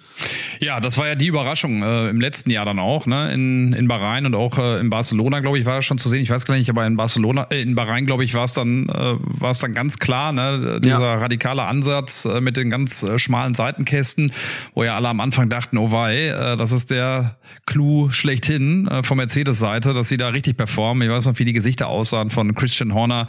Ja, 0.60 0.78
das 0.78 0.98
war 0.98 1.08
ja 1.08 1.14
die 1.14 1.26
Überraschung 1.26 1.82
äh, 1.82 2.10
im 2.10 2.20
letzten 2.20 2.50
Jahr 2.50 2.66
dann 2.66 2.78
auch, 2.78 3.06
ne? 3.06 3.32
In, 3.32 3.72
in 3.72 3.88
Bahrain 3.88 4.26
und 4.26 4.34
auch 4.34 4.58
äh, 4.58 4.78
in 4.78 4.90
Barcelona, 4.90 5.40
glaube 5.40 5.58
ich, 5.58 5.64
war 5.64 5.76
das 5.76 5.86
schon 5.86 5.96
zu 5.96 6.10
sehen. 6.10 6.20
Ich 6.20 6.28
weiß 6.28 6.44
gar 6.44 6.54
nicht, 6.54 6.68
aber 6.68 6.86
in 6.86 6.98
Barcelona, 6.98 7.46
äh, 7.50 7.62
in 7.62 7.74
Bahrain, 7.74 8.04
glaube 8.04 8.22
ich, 8.24 8.34
war 8.34 8.44
es 8.44 8.52
dann, 8.52 8.90
äh, 8.90 9.16
war 9.18 9.52
es 9.52 9.58
dann 9.58 9.72
ganz 9.72 9.98
klar, 9.98 10.32
ne? 10.32 10.80
Dieser 10.84 11.00
ja. 11.00 11.14
radikale 11.14 11.64
Ansatz 11.64 12.26
äh, 12.26 12.42
mit 12.42 12.58
den 12.58 12.68
ganz 12.68 13.02
äh, 13.02 13.18
schmalen 13.18 13.54
Seitenkästen, 13.54 14.32
wo 14.74 14.84
ja 14.84 14.96
alle 14.96 15.08
am 15.08 15.20
Anfang 15.20 15.48
dachten, 15.48 15.78
oh 15.78 15.92
wei, 15.92 16.26
äh, 16.26 16.56
das 16.58 16.72
ist 16.72 16.90
der 16.90 17.36
Clou 17.64 18.10
schlechthin 18.10 18.86
äh, 18.86 19.02
von 19.02 19.16
Mercedes-Seite, 19.16 19.94
dass 19.94 20.08
sie 20.08 20.18
da 20.18 20.28
richtig 20.28 20.58
performen. 20.58 20.89
Ich 21.02 21.10
weiß 21.10 21.26
noch, 21.26 21.38
wie 21.38 21.44
die 21.44 21.52
Gesichter 21.52 21.88
aussahen 21.88 22.30
von 22.30 22.54
Christian 22.54 22.94
Horner 22.94 23.28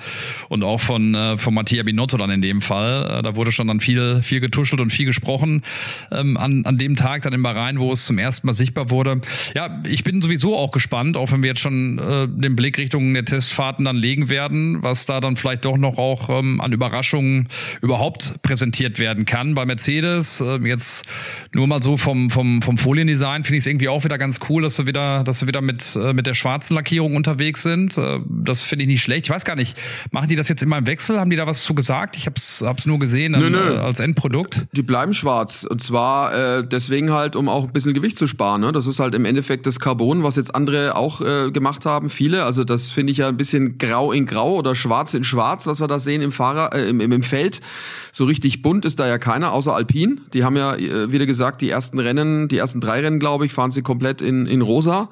und 0.50 0.64
auch 0.64 0.80
von, 0.80 1.16
äh, 1.16 1.38
von 1.38 1.54
Mattia 1.54 1.84
Binotto 1.84 2.18
dann 2.18 2.30
in 2.30 2.42
dem 2.42 2.62
Fall. 2.62 3.20
Äh, 3.20 3.22
da 3.22 3.36
wurde 3.36 3.52
schon 3.52 3.68
dann 3.68 3.80
viel, 3.80 4.22
viel 4.22 4.40
getuschelt 4.40 4.82
und 4.82 4.90
viel 4.92 5.06
gesprochen 5.06 5.64
ähm, 6.12 6.38
an, 6.38 6.66
an 6.66 6.78
dem 6.78 6.96
Tag 6.96 7.24
dann 7.24 7.34
in 7.34 7.44
Bahrain, 7.44 7.80
wo 7.80 7.92
es 7.92 8.06
zum 8.06 8.18
ersten 8.18 8.48
Mal 8.48 8.54
sichtbar 8.54 8.90
wurde. 8.90 9.22
Ja, 9.56 9.82
ich 9.88 10.04
bin 10.04 10.22
sowieso 10.22 10.56
auch 10.56 10.72
gespannt, 10.72 11.18
auch 11.18 11.32
wenn 11.32 11.44
wir 11.44 11.50
jetzt 11.50 11.62
schon 11.62 12.00
äh, 12.00 12.28
den 12.28 12.56
Blick 12.56 12.78
Richtung 12.78 13.14
der 13.14 13.26
Testfahrten 13.26 13.86
dann 13.86 13.98
legen 13.98 14.30
werden, 14.30 14.82
was 14.82 15.06
da 15.06 15.20
dann 15.20 15.36
vielleicht 15.36 15.66
doch 15.66 15.78
noch 15.78 15.98
auch 15.98 16.30
ähm, 16.30 16.62
an 16.62 16.72
Überraschungen 16.72 17.48
überhaupt 17.82 18.42
präsentiert 18.42 19.00
werden 19.00 19.26
kann. 19.26 19.56
Bei 19.56 19.66
Mercedes, 19.66 20.42
äh, 20.42 20.58
jetzt 20.68 21.06
nur 21.54 21.68
mal 21.68 21.84
so 21.84 21.98
vom, 21.98 22.30
vom, 22.30 22.62
vom 22.62 22.78
Foliendesign, 22.78 23.44
finde 23.44 23.58
ich 23.58 23.64
es 23.64 23.68
irgendwie 23.68 23.90
auch 23.90 24.04
wieder 24.04 24.18
ganz 24.18 24.40
cool, 24.50 24.64
dass 24.64 24.78
wir 24.78 24.88
wieder, 24.88 25.24
dass 25.24 25.42
wir 25.42 25.48
wieder 25.48 25.62
mit, 25.62 25.96
äh, 25.96 26.14
mit 26.14 26.28
der 26.28 26.34
schwarzen 26.34 26.76
Lackierung 26.76 27.16
unterwegs 27.16 27.51
sind. 27.58 27.98
Äh, 27.98 28.20
das 28.28 28.62
finde 28.62 28.84
ich 28.84 28.90
nicht 28.90 29.04
schlecht. 29.04 29.26
Ich 29.26 29.30
weiß 29.30 29.46
gar 29.46 29.56
nicht, 29.56 29.78
machen 30.12 30.30
die 30.30 30.36
das 30.36 30.48
jetzt 30.50 30.64
immer 30.64 30.78
im 30.78 30.88
Wechsel? 30.88 31.20
Haben 31.20 31.30
die 31.30 31.36
da 31.36 31.48
was 31.48 31.64
zu 31.64 31.74
gesagt? 31.74 32.16
Ich 32.16 32.26
habe 32.26 32.36
es 32.38 32.86
nur 32.86 33.00
gesehen 33.00 33.34
nö, 33.34 33.50
nö. 33.50 33.76
Äh, 33.76 33.78
als 33.78 34.00
Endprodukt. 34.00 34.66
Die 34.72 34.82
bleiben 34.82 35.14
schwarz. 35.14 35.64
Und 35.64 35.82
zwar 35.82 36.34
äh, 36.34 36.68
deswegen 36.68 37.12
halt, 37.12 37.36
um 37.36 37.50
auch 37.50 37.66
ein 37.66 37.74
bisschen 37.74 37.94
Gewicht 37.94 38.18
zu 38.18 38.28
sparen. 38.28 38.62
Ne? 38.62 38.72
Das 38.72 38.88
ist 38.88 39.00
halt 39.00 39.16
im 39.16 39.26
Endeffekt 39.26 39.66
das 39.66 39.80
Carbon, 39.80 40.24
was 40.24 40.36
jetzt 40.36 40.54
andere 40.54 40.96
auch 40.96 41.22
äh, 41.22 41.52
gemacht 41.52 41.86
haben, 41.86 42.10
viele. 42.10 42.44
Also 42.44 42.64
das 42.64 42.92
finde 42.92 43.12
ich 43.12 43.18
ja 43.18 43.28
ein 43.28 43.38
bisschen 43.38 43.78
grau 43.78 44.12
in 44.12 44.26
grau 44.26 44.56
oder 44.56 44.76
schwarz 44.76 45.14
in 45.14 45.24
schwarz, 45.24 45.68
was 45.68 45.80
wir 45.80 45.88
da 45.88 46.00
sehen 46.00 46.22
im 46.22 46.32
Fahrer, 46.32 46.74
äh, 46.74 46.90
im, 46.90 47.00
im 47.00 47.24
Feld. 47.24 47.62
So 48.12 48.26
richtig 48.26 48.62
bunt 48.62 48.86
ist 48.86 49.00
da 49.00 49.08
ja 49.08 49.18
keiner, 49.18 49.52
außer 49.52 49.76
Alpin. 49.76 50.22
Die 50.34 50.44
haben 50.44 50.58
ja, 50.58 50.76
äh, 50.76 51.12
wieder 51.12 51.26
gesagt, 51.26 51.62
die 51.62 51.70
ersten 51.70 52.00
Rennen, 52.00 52.48
die 52.48 52.58
ersten 52.58 52.82
drei 52.82 53.02
Rennen, 53.02 53.20
glaube 53.20 53.46
ich, 53.46 53.54
fahren 53.54 53.72
sie 53.72 53.82
komplett 53.82 54.22
in, 54.22 54.46
in 54.46 54.62
rosa. 54.62 55.10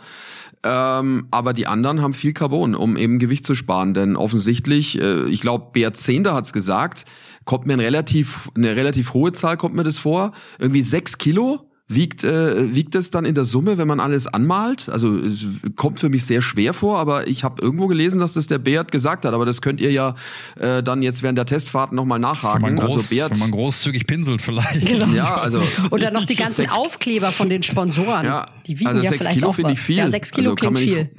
Ähm, 0.63 1.27
aber 1.31 1.53
die 1.53 1.67
anderen 1.67 2.01
haben 2.01 2.13
viel 2.13 2.33
Carbon, 2.33 2.75
um 2.75 2.97
eben 2.97 3.19
Gewicht 3.19 3.45
zu 3.45 3.55
sparen. 3.55 3.93
Denn 3.93 4.15
offensichtlich, 4.15 4.99
äh, 4.99 5.27
ich 5.29 5.41
glaube, 5.41 5.67
Bert 5.71 5.95
Zehnder 5.95 6.33
hat's 6.33 6.51
gesagt, 6.53 7.05
kommt 7.45 7.65
mir 7.65 7.73
ein 7.73 7.79
relativ, 7.79 8.49
eine 8.55 8.75
relativ 8.75 9.13
hohe 9.13 9.31
Zahl, 9.31 9.57
kommt 9.57 9.75
mir 9.75 9.83
das 9.83 9.97
vor. 9.97 10.33
Irgendwie 10.59 10.81
sechs 10.81 11.17
Kilo 11.17 11.68
Wiegt, 11.91 12.23
äh, 12.23 12.75
wiegt 12.75 12.93
es 12.93 13.09
dann 13.09 13.25
in 13.25 13.33
der 13.33 13.45
Summe, 13.45 13.79
wenn 13.79 13.87
man 13.87 13.99
alles 13.99 14.27
anmalt? 14.27 14.89
Also 14.89 15.17
es 15.17 15.47
kommt 15.75 15.99
für 15.99 16.07
mich 16.07 16.23
sehr 16.23 16.39
schwer 16.39 16.75
vor, 16.75 16.99
aber 16.99 17.27
ich 17.27 17.43
habe 17.43 17.59
irgendwo 17.63 17.87
gelesen, 17.87 18.19
dass 18.19 18.33
das 18.33 18.45
der 18.45 18.59
Beat 18.59 18.91
gesagt 18.91 19.25
hat. 19.25 19.33
Aber 19.33 19.43
das 19.43 19.59
könnt 19.63 19.81
ihr 19.81 19.91
ja 19.91 20.13
äh, 20.59 20.83
dann 20.83 21.01
jetzt 21.01 21.23
während 21.23 21.39
der 21.39 21.47
Testfahrten 21.47 21.95
nochmal 21.95 22.19
nachhaken. 22.19 22.63
Wenn 22.63 22.75
man, 22.75 22.85
groß, 22.85 23.01
also 23.01 23.15
Beat, 23.15 23.31
wenn 23.31 23.39
man 23.39 23.49
großzügig 23.49 24.05
pinselt 24.05 24.39
vielleicht. 24.39 24.85
Genau. 24.85 25.07
Ja, 25.07 25.33
also 25.33 25.63
Oder 25.89 26.11
noch 26.11 26.25
die 26.25 26.35
ganzen 26.35 26.69
Aufkleber 26.69 27.31
von 27.31 27.49
den 27.49 27.63
Sponsoren. 27.63 28.23
Ja, 28.23 28.45
die 28.67 28.79
wiegen 28.79 28.89
also 28.89 29.01
ja 29.01 29.09
sechs 29.09 29.23
vielleicht 29.23 29.35
Kilo 29.37 29.49
auch 29.49 29.55
finde 29.55 29.71
ich 29.71 29.79
viel. 29.79 29.97
Ja, 29.97 30.09
sechs 30.11 30.29
Kilo 30.29 30.51
also 30.51 30.55
klingt 30.57 30.77
viel. 30.77 31.09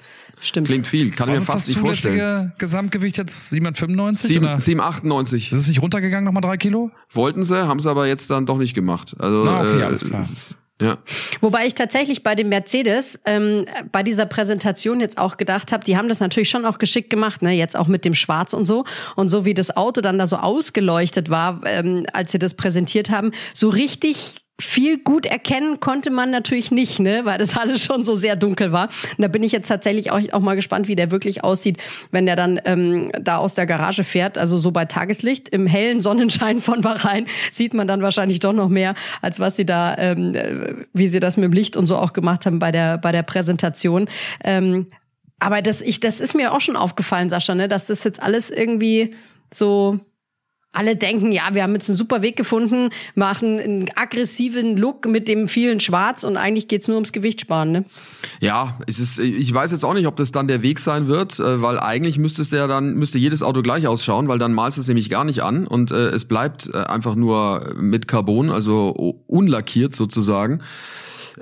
Stimmt. 0.40 0.68
Klingt 0.68 0.86
viel, 0.86 1.10
kann 1.10 1.28
Was 1.28 1.34
ich 1.34 1.40
mir 1.40 1.46
fast 1.46 1.58
das 1.58 1.68
nicht 1.68 1.78
vorstellen. 1.78 2.52
Gesamtgewicht 2.58 3.18
jetzt 3.18 3.50
795? 3.50 4.28
7, 4.28 4.44
oder? 4.44 4.58
798. 4.58 5.50
Das 5.50 5.62
ist 5.62 5.68
nicht 5.68 5.82
runtergegangen, 5.82 6.24
nochmal 6.24 6.40
drei 6.40 6.56
Kilo? 6.56 6.90
Wollten 7.12 7.44
sie, 7.44 7.66
haben 7.66 7.80
sie 7.80 7.90
aber 7.90 8.06
jetzt 8.06 8.30
dann 8.30 8.46
doch 8.46 8.56
nicht 8.56 8.74
gemacht. 8.74 9.14
Also, 9.18 9.44
Na, 9.44 9.60
okay, 9.60 9.80
äh, 9.80 9.82
alles 9.84 10.04
klar. 10.04 10.26
Ja. 10.80 10.96
Wobei 11.42 11.66
ich 11.66 11.74
tatsächlich 11.74 12.22
bei 12.22 12.34
dem 12.34 12.48
Mercedes 12.48 13.20
ähm, 13.26 13.66
bei 13.92 14.02
dieser 14.02 14.24
Präsentation 14.24 14.98
jetzt 14.98 15.18
auch 15.18 15.36
gedacht 15.36 15.72
habe, 15.72 15.84
die 15.84 15.96
haben 15.96 16.08
das 16.08 16.20
natürlich 16.20 16.48
schon 16.48 16.64
auch 16.64 16.78
geschickt 16.78 17.10
gemacht, 17.10 17.42
ne? 17.42 17.52
Jetzt 17.52 17.76
auch 17.76 17.86
mit 17.86 18.06
dem 18.06 18.14
Schwarz 18.14 18.54
und 18.54 18.64
so. 18.64 18.84
Und 19.14 19.28
so 19.28 19.44
wie 19.44 19.52
das 19.52 19.76
Auto 19.76 20.00
dann 20.00 20.18
da 20.18 20.26
so 20.26 20.36
ausgeleuchtet 20.36 21.28
war, 21.28 21.60
ähm, 21.66 22.06
als 22.14 22.32
sie 22.32 22.38
das 22.38 22.54
präsentiert 22.54 23.10
haben, 23.10 23.32
so 23.52 23.68
richtig 23.68 24.36
viel 24.60 24.98
gut 24.98 25.26
erkennen 25.26 25.80
konnte 25.80 26.10
man 26.10 26.30
natürlich 26.30 26.70
nicht, 26.70 27.00
ne, 27.00 27.24
weil 27.24 27.38
das 27.38 27.56
alles 27.56 27.82
schon 27.82 28.04
so 28.04 28.14
sehr 28.14 28.36
dunkel 28.36 28.72
war. 28.72 28.88
Und 29.16 29.22
da 29.22 29.28
bin 29.28 29.42
ich 29.42 29.52
jetzt 29.52 29.68
tatsächlich 29.68 30.10
auch, 30.12 30.20
auch 30.32 30.40
mal 30.40 30.56
gespannt, 30.56 30.88
wie 30.88 30.96
der 30.96 31.10
wirklich 31.10 31.44
aussieht, 31.44 31.78
wenn 32.10 32.26
der 32.26 32.36
dann 32.36 32.60
ähm, 32.64 33.10
da 33.20 33.38
aus 33.38 33.54
der 33.54 33.66
Garage 33.66 34.04
fährt. 34.04 34.38
Also 34.38 34.58
so 34.58 34.70
bei 34.70 34.84
Tageslicht 34.84 35.48
im 35.48 35.66
hellen 35.66 36.00
Sonnenschein 36.00 36.60
von 36.60 36.80
Bahrain 36.80 37.26
sieht 37.52 37.74
man 37.74 37.88
dann 37.88 38.02
wahrscheinlich 38.02 38.40
doch 38.40 38.52
noch 38.52 38.68
mehr, 38.68 38.94
als 39.22 39.40
was 39.40 39.56
sie 39.56 39.66
da, 39.66 39.96
ähm, 39.98 40.34
äh, 40.34 40.74
wie 40.92 41.08
sie 41.08 41.20
das 41.20 41.36
mit 41.36 41.44
dem 41.44 41.52
Licht 41.52 41.76
und 41.76 41.86
so 41.86 41.96
auch 41.96 42.12
gemacht 42.12 42.46
haben 42.46 42.58
bei 42.58 42.72
der 42.72 42.98
bei 42.98 43.12
der 43.12 43.22
Präsentation. 43.22 44.08
Ähm, 44.44 44.86
aber 45.38 45.62
das, 45.62 45.80
ich, 45.80 46.00
das 46.00 46.20
ist 46.20 46.34
mir 46.34 46.52
auch 46.52 46.60
schon 46.60 46.76
aufgefallen, 46.76 47.30
Sascha, 47.30 47.54
ne, 47.54 47.66
dass 47.66 47.86
das 47.86 48.04
jetzt 48.04 48.22
alles 48.22 48.50
irgendwie 48.50 49.14
so 49.52 49.98
alle 50.72 50.94
denken, 50.94 51.32
ja, 51.32 51.48
wir 51.52 51.64
haben 51.64 51.74
jetzt 51.74 51.88
einen 51.88 51.96
super 51.96 52.22
Weg 52.22 52.36
gefunden, 52.36 52.90
machen 53.16 53.58
einen 53.58 53.86
aggressiven 53.96 54.76
Look 54.76 55.06
mit 55.06 55.26
dem 55.26 55.48
vielen 55.48 55.80
Schwarz 55.80 56.22
und 56.22 56.36
eigentlich 56.36 56.68
geht's 56.68 56.86
nur 56.86 56.96
ums 56.96 57.12
Gewicht 57.12 57.40
sparen, 57.40 57.72
ne? 57.72 57.84
Ja, 58.40 58.78
es 58.86 59.00
ist, 59.00 59.18
ich 59.18 59.52
weiß 59.52 59.72
jetzt 59.72 59.84
auch 59.84 59.94
nicht, 59.94 60.06
ob 60.06 60.16
das 60.16 60.30
dann 60.30 60.46
der 60.46 60.62
Weg 60.62 60.78
sein 60.78 61.08
wird, 61.08 61.40
äh, 61.40 61.60
weil 61.60 61.80
eigentlich 61.80 62.18
müsste 62.18 62.42
es 62.42 62.52
ja 62.52 62.68
dann, 62.68 62.94
müsste 62.94 63.18
jedes 63.18 63.42
Auto 63.42 63.62
gleich 63.62 63.88
ausschauen, 63.88 64.28
weil 64.28 64.38
dann 64.38 64.52
malst 64.52 64.76
du 64.76 64.82
es 64.82 64.88
nämlich 64.88 65.10
gar 65.10 65.24
nicht 65.24 65.42
an 65.42 65.66
und 65.66 65.90
äh, 65.90 66.08
es 66.10 66.24
bleibt 66.24 66.70
äh, 66.72 66.78
einfach 66.78 67.16
nur 67.16 67.74
mit 67.76 68.06
Carbon, 68.06 68.50
also 68.50 68.90
unlackiert 69.26 69.92
sozusagen. 69.92 70.62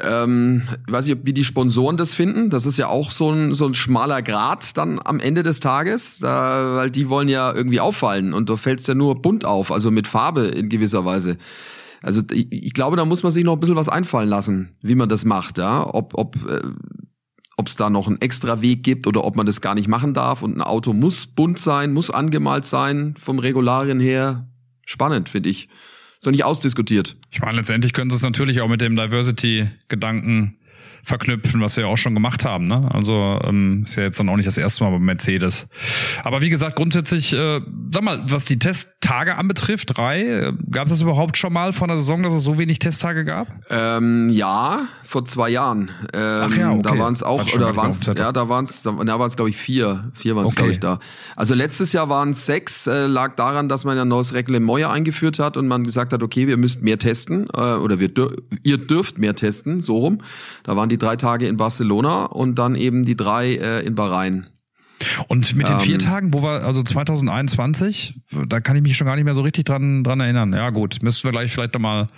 Ähm, 0.00 0.62
weiß 0.86 1.08
ich, 1.08 1.16
wie 1.24 1.32
die 1.32 1.44
Sponsoren 1.44 1.96
das 1.96 2.14
finden. 2.14 2.50
Das 2.50 2.66
ist 2.66 2.78
ja 2.78 2.88
auch 2.88 3.10
so 3.10 3.30
ein, 3.30 3.54
so 3.54 3.66
ein 3.66 3.74
schmaler 3.74 4.22
Grad 4.22 4.76
dann 4.76 5.00
am 5.04 5.18
Ende 5.18 5.42
des 5.42 5.60
Tages, 5.60 6.18
da, 6.20 6.76
weil 6.76 6.90
die 6.90 7.08
wollen 7.08 7.28
ja 7.28 7.52
irgendwie 7.52 7.80
auffallen 7.80 8.32
und 8.32 8.48
du 8.48 8.56
fällst 8.56 8.86
ja 8.86 8.94
nur 8.94 9.20
bunt 9.20 9.44
auf, 9.44 9.72
also 9.72 9.90
mit 9.90 10.06
Farbe 10.06 10.42
in 10.42 10.68
gewisser 10.68 11.04
Weise. 11.04 11.36
Also 12.00 12.22
ich, 12.30 12.46
ich 12.52 12.72
glaube, 12.74 12.96
da 12.96 13.04
muss 13.04 13.24
man 13.24 13.32
sich 13.32 13.44
noch 13.44 13.54
ein 13.54 13.60
bisschen 13.60 13.76
was 13.76 13.88
einfallen 13.88 14.28
lassen, 14.28 14.76
wie 14.82 14.94
man 14.94 15.08
das 15.08 15.24
macht, 15.24 15.58
ja. 15.58 15.84
Ob, 15.92 16.14
ob, 16.14 16.36
äh, 16.48 16.60
ob 17.56 17.66
es 17.66 17.74
da 17.74 17.90
noch 17.90 18.06
einen 18.06 18.20
extra 18.20 18.62
Weg 18.62 18.84
gibt 18.84 19.08
oder 19.08 19.24
ob 19.24 19.34
man 19.34 19.46
das 19.46 19.60
gar 19.60 19.74
nicht 19.74 19.88
machen 19.88 20.14
darf 20.14 20.42
und 20.42 20.56
ein 20.56 20.62
Auto 20.62 20.92
muss 20.92 21.26
bunt 21.26 21.58
sein, 21.58 21.92
muss 21.92 22.10
angemalt 22.10 22.64
sein 22.64 23.14
vom 23.18 23.40
Regularien 23.40 23.98
her. 23.98 24.48
Spannend, 24.86 25.28
finde 25.28 25.48
ich 25.48 25.68
doch 26.24 26.30
nicht 26.30 26.44
ausdiskutiert. 26.44 27.16
Ich 27.30 27.40
meine, 27.40 27.58
letztendlich 27.58 27.92
können 27.92 28.10
sie 28.10 28.16
es 28.16 28.22
natürlich 28.22 28.60
auch 28.60 28.68
mit 28.68 28.80
dem 28.80 28.96
Diversity-Gedanken 28.96 30.57
verknüpfen, 31.02 31.60
was 31.60 31.76
wir 31.76 31.84
ja 31.84 31.90
auch 31.90 31.96
schon 31.96 32.14
gemacht 32.14 32.44
haben. 32.44 32.66
Ne? 32.66 32.88
Also 32.92 33.38
ähm, 33.44 33.84
ist 33.84 33.96
ja 33.96 34.02
jetzt 34.02 34.18
dann 34.18 34.28
auch 34.28 34.36
nicht 34.36 34.46
das 34.46 34.58
erste 34.58 34.84
Mal 34.84 34.90
bei 34.90 34.98
Mercedes. 34.98 35.68
Aber 36.24 36.40
wie 36.40 36.50
gesagt, 36.50 36.76
grundsätzlich, 36.76 37.32
äh, 37.32 37.60
sag 37.92 38.02
mal, 38.02 38.22
was 38.26 38.44
die 38.44 38.58
Testtage 38.58 39.36
anbetrifft, 39.36 39.96
drei, 39.96 40.22
äh, 40.22 40.52
gab 40.70 40.84
es 40.84 40.90
das 40.90 41.02
überhaupt 41.02 41.36
schon 41.36 41.52
mal 41.52 41.72
vor 41.72 41.88
der 41.88 41.98
Saison, 41.98 42.22
dass 42.22 42.34
es 42.34 42.44
so 42.44 42.58
wenig 42.58 42.78
Testtage 42.78 43.24
gab? 43.24 43.48
Ähm, 43.70 44.28
ja, 44.30 44.88
vor 45.04 45.24
zwei 45.24 45.50
Jahren. 45.50 45.90
Ähm, 46.12 46.42
Ach 46.44 46.56
ja, 46.56 46.70
okay. 46.72 46.82
Da 46.82 46.98
waren 46.98 47.12
es 47.12 47.22
auch, 47.22 47.54
oder 47.54 47.76
waren 47.76 47.88
es, 47.88 48.04
ja, 48.04 48.32
da 48.32 48.48
waren 48.48 48.64
es, 48.64 48.82
da, 48.82 48.92
da 48.92 49.18
waren 49.18 49.28
es 49.28 49.36
glaube 49.36 49.50
ich 49.50 49.56
vier, 49.56 50.10
vier 50.14 50.36
waren 50.36 50.44
es 50.44 50.52
okay. 50.52 50.56
glaube 50.56 50.72
ich 50.72 50.80
da. 50.80 50.98
Also 51.36 51.54
letztes 51.54 51.92
Jahr 51.92 52.08
waren 52.08 52.30
es 52.30 52.44
sechs, 52.44 52.86
äh, 52.86 53.06
lag 53.06 53.34
daran, 53.36 53.68
dass 53.68 53.84
man 53.84 53.96
ja 53.96 54.02
ein 54.02 54.08
neues 54.08 54.34
Reglement 54.34 54.68
eingeführt 54.84 55.38
hat 55.38 55.56
und 55.56 55.66
man 55.66 55.84
gesagt 55.84 56.12
hat, 56.12 56.22
okay, 56.22 56.46
wir 56.46 56.56
müssten 56.56 56.84
mehr 56.84 56.98
testen 56.98 57.48
äh, 57.54 57.74
oder 57.74 57.98
wir 57.98 58.10
ihr 58.62 58.78
dürft 58.78 59.18
mehr 59.18 59.34
testen, 59.34 59.80
so 59.80 59.98
rum. 59.98 60.18
Da 60.62 60.76
waren 60.76 60.87
die 60.88 60.98
drei 60.98 61.16
Tage 61.16 61.46
in 61.46 61.56
Barcelona 61.56 62.26
und 62.26 62.58
dann 62.58 62.74
eben 62.74 63.04
die 63.04 63.16
drei 63.16 63.54
äh, 63.54 63.86
in 63.86 63.94
Bahrain. 63.94 64.46
Und 65.28 65.54
mit 65.54 65.68
den 65.68 65.74
ähm, 65.74 65.80
vier 65.80 65.98
Tagen, 65.98 66.32
wo 66.32 66.42
wir, 66.42 66.62
also 66.64 66.82
2021, 66.82 68.14
da 68.48 68.60
kann 68.60 68.76
ich 68.76 68.82
mich 68.82 68.96
schon 68.96 69.06
gar 69.06 69.16
nicht 69.16 69.24
mehr 69.24 69.34
so 69.34 69.42
richtig 69.42 69.64
dran, 69.64 70.04
dran 70.04 70.20
erinnern. 70.20 70.52
Ja, 70.52 70.70
gut, 70.70 70.98
müssten 71.02 71.24
wir 71.24 71.32
gleich 71.32 71.52
vielleicht 71.52 71.74
nochmal. 71.74 72.08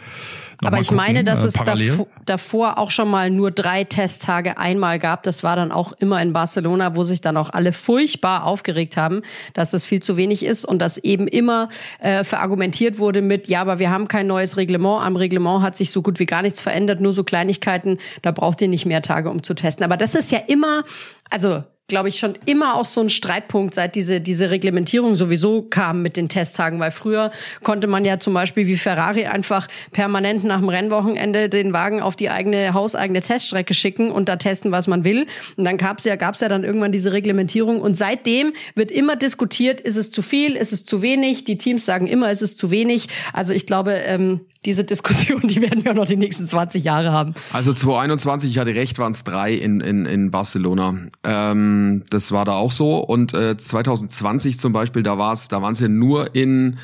Noch 0.63 0.69
Aber 0.69 0.81
ich 0.81 0.89
gucken, 0.89 0.99
meine, 0.99 1.25
dass 1.25 1.43
äh, 1.43 1.47
es 1.47 1.53
davor, 1.55 2.07
davor 2.27 2.79
auch 2.79 2.91
schon 2.91 3.11
mal 3.11 3.31
nur 3.31 3.51
drei 3.51 3.85
Testtage 3.85 4.59
einmal 4.59 4.99
gab. 4.99 5.23
Das 5.23 5.43
war 5.43 5.57
dann 5.57 5.73
auch 5.73 5.93
immer 5.93 6.21
in 6.21 6.33
Barcelona, 6.33 6.97
wo 6.97 7.03
sich 7.03 7.21
dann 7.23 7.37
auch 7.37 7.51
alle 7.51 7.73
furchtbar 7.73 8.45
aufgeregt 8.45 8.97
haben, 8.97 9.23
dass 9.55 9.71
das 9.71 9.87
viel 9.87 10.03
zu 10.03 10.17
wenig 10.17 10.45
ist 10.45 10.67
und 10.67 10.83
dass 10.83 10.99
eben 10.99 11.29
immer 11.29 11.71
äh, 12.01 12.25
verargumentiert 12.25 12.99
wurde 12.99 13.23
mit, 13.23 13.49
ja, 13.49 13.63
aber 13.63 13.79
wir 13.79 13.91
haben 13.91 14.07
kein 14.09 14.27
neues 14.27 14.59
Reglement. 14.59 15.03
Am 15.03 15.17
Reglement 15.17 15.63
hat 15.63 15.77
sich 15.77 15.91
so 15.91 16.03
gut 16.03 16.19
wie 16.19 16.27
gar 16.27 16.43
nichts 16.43 16.61
verändert, 16.61 17.01
nur 17.01 17.13
so 17.13 17.25
Kleinigkeiten. 17.25 17.99
Da 18.21 18.31
braucht 18.31 18.61
ihr 18.61 18.69
nicht 18.69 18.85
mehr 18.85 19.01
Tage, 19.01 19.31
um 19.31 19.43
zu 19.43 19.55
testen. 19.55 19.85
Aber 19.85 19.97
das 19.97 20.15
ist 20.15 20.31
ja 20.31 20.41
immer, 20.47 20.85
also 21.31 21.65
glaube 21.91 22.09
ich, 22.09 22.19
schon 22.19 22.39
immer 22.47 22.77
auch 22.77 22.87
so 22.87 23.03
ein 23.03 23.11
Streitpunkt, 23.11 23.75
seit 23.75 23.95
diese, 23.95 24.23
diese 24.23 24.51
Reglementierung 24.51 25.15
sowieso 25.15 25.63
kam 25.63 26.01
mit 26.01 26.17
den 26.17 26.31
Testtagen. 26.31 26.81
Weil 26.81 26.91
früher 26.91 27.31
konnte 27.63 27.87
man 27.87 28.07
ja 28.07 28.19
zum 28.19 28.33
Beispiel 28.33 28.67
wie 28.67 28.79
Ferrari 28.79 29.27
einfach 29.27 29.69
permanent 29.93 30.45
nach 30.45 30.61
dem 30.61 30.71
Rennwochenende 30.71 31.51
den 31.51 31.75
Wagen 31.75 32.01
auf 32.01 32.17
die 32.17 32.31
eigene, 32.31 32.73
hauseigene 32.73 33.21
Teststrecke 33.21 33.75
schicken 33.75 34.11
und 34.11 34.31
da 34.31 34.37
testen, 34.37 34.73
was 34.73 34.87
man 34.87 35.05
will. 35.05 35.27
Und 35.57 35.65
dann 35.65 35.77
gab's 35.77 36.05
ja, 36.05 36.17
gab's 36.17 36.41
ja 36.41 36.49
dann 36.49 36.65
irgendwann 36.65 36.93
diese 36.93 37.13
Reglementierung. 37.13 37.81
Und 37.81 37.97
seitdem 37.97 38.55
wird 38.75 38.91
immer 38.91 39.17
diskutiert, 39.17 39.81
ist 39.81 39.97
es 39.97 40.11
zu 40.11 40.23
viel, 40.23 40.57
ist 40.57 40.73
es 40.73 40.87
zu 40.87 41.03
wenig? 41.03 41.45
Die 41.45 41.59
Teams 41.59 41.85
sagen 41.85 42.07
immer, 42.07 42.31
ist 42.31 42.43
es 42.43 42.57
zu 42.57 42.71
wenig. 42.71 43.09
Also 43.35 43.53
ich 43.53 43.67
glaube, 43.67 43.93
ähm, 43.93 44.41
diese 44.67 44.85
Diskussion, 44.85 45.41
die 45.45 45.63
werden 45.63 45.85
wir 45.85 45.95
noch 45.95 46.07
die 46.07 46.17
nächsten 46.17 46.47
20 46.47 46.85
Jahre 46.85 47.13
haben. 47.13 47.35
Also 47.53 47.73
2021, 47.73 48.51
ich 48.51 48.59
hatte 48.59 48.75
recht, 48.75 48.99
waren 48.99 49.13
es 49.13 49.25
drei 49.25 49.55
in, 49.55 49.81
in, 49.81 50.05
in 50.05 50.31
Barcelona. 50.31 50.97
Ähm, 51.25 52.05
das 52.11 52.33
war 52.33 52.45
da 52.45 52.53
auch 52.53 52.73
so. 52.73 52.99
Und 52.99 53.33
äh, 53.33 53.57
2020 53.57 54.59
zum 54.59 54.73
Beispiel, 54.73 55.03
da 55.03 55.17
war 55.17 55.33
es, 55.33 55.49
da 55.49 55.63
waren 55.63 55.73
es 55.73 55.81
ja 55.81 55.89
nur 55.89 56.35
in 56.35 56.79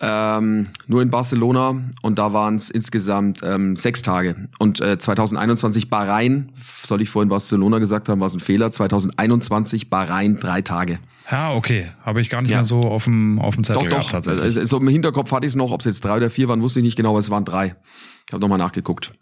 ähm, 0.00 0.68
nur 0.86 1.00
in 1.00 1.10
Barcelona 1.10 1.74
und 2.02 2.18
da 2.18 2.32
waren 2.32 2.56
es 2.56 2.68
insgesamt 2.68 3.40
ähm, 3.42 3.76
sechs 3.76 4.02
Tage. 4.02 4.48
Und 4.58 4.80
äh, 4.80 4.98
2021 4.98 5.88
Bahrain, 5.88 6.52
soll 6.84 7.00
ich 7.00 7.08
vorhin 7.08 7.30
Barcelona 7.30 7.78
gesagt 7.78 8.08
haben, 8.08 8.20
war 8.20 8.26
es 8.26 8.34
ein 8.34 8.40
Fehler. 8.40 8.70
2021 8.70 9.88
Bahrain 9.88 10.38
drei 10.38 10.60
Tage. 10.60 10.98
Ja, 11.30 11.54
okay. 11.54 11.88
Habe 12.04 12.20
ich 12.20 12.28
gar 12.28 12.42
nicht 12.42 12.50
ja. 12.50 12.58
mehr 12.58 12.64
so 12.64 12.80
auf 12.80 13.04
dem, 13.04 13.38
auf 13.38 13.54
dem 13.54 13.64
Zettel 13.64 13.84
doch, 13.84 13.90
gehabt, 13.90 14.10
tatsächlich. 14.10 14.54
So 14.54 14.60
also 14.60 14.76
im 14.78 14.88
Hinterkopf 14.88 15.32
hatte 15.32 15.46
ich 15.46 15.52
es 15.52 15.56
noch, 15.56 15.72
ob 15.72 15.80
es 15.80 15.86
jetzt 15.86 16.04
drei 16.04 16.16
oder 16.16 16.30
vier 16.30 16.48
waren, 16.48 16.60
wusste 16.60 16.80
ich 16.80 16.84
nicht 16.84 16.96
genau, 16.96 17.10
aber 17.10 17.18
es 17.20 17.30
waren 17.30 17.44
drei. 17.44 17.74
Ich 18.26 18.32
habe 18.32 18.40
nochmal 18.40 18.58
nachgeguckt. 18.58 19.12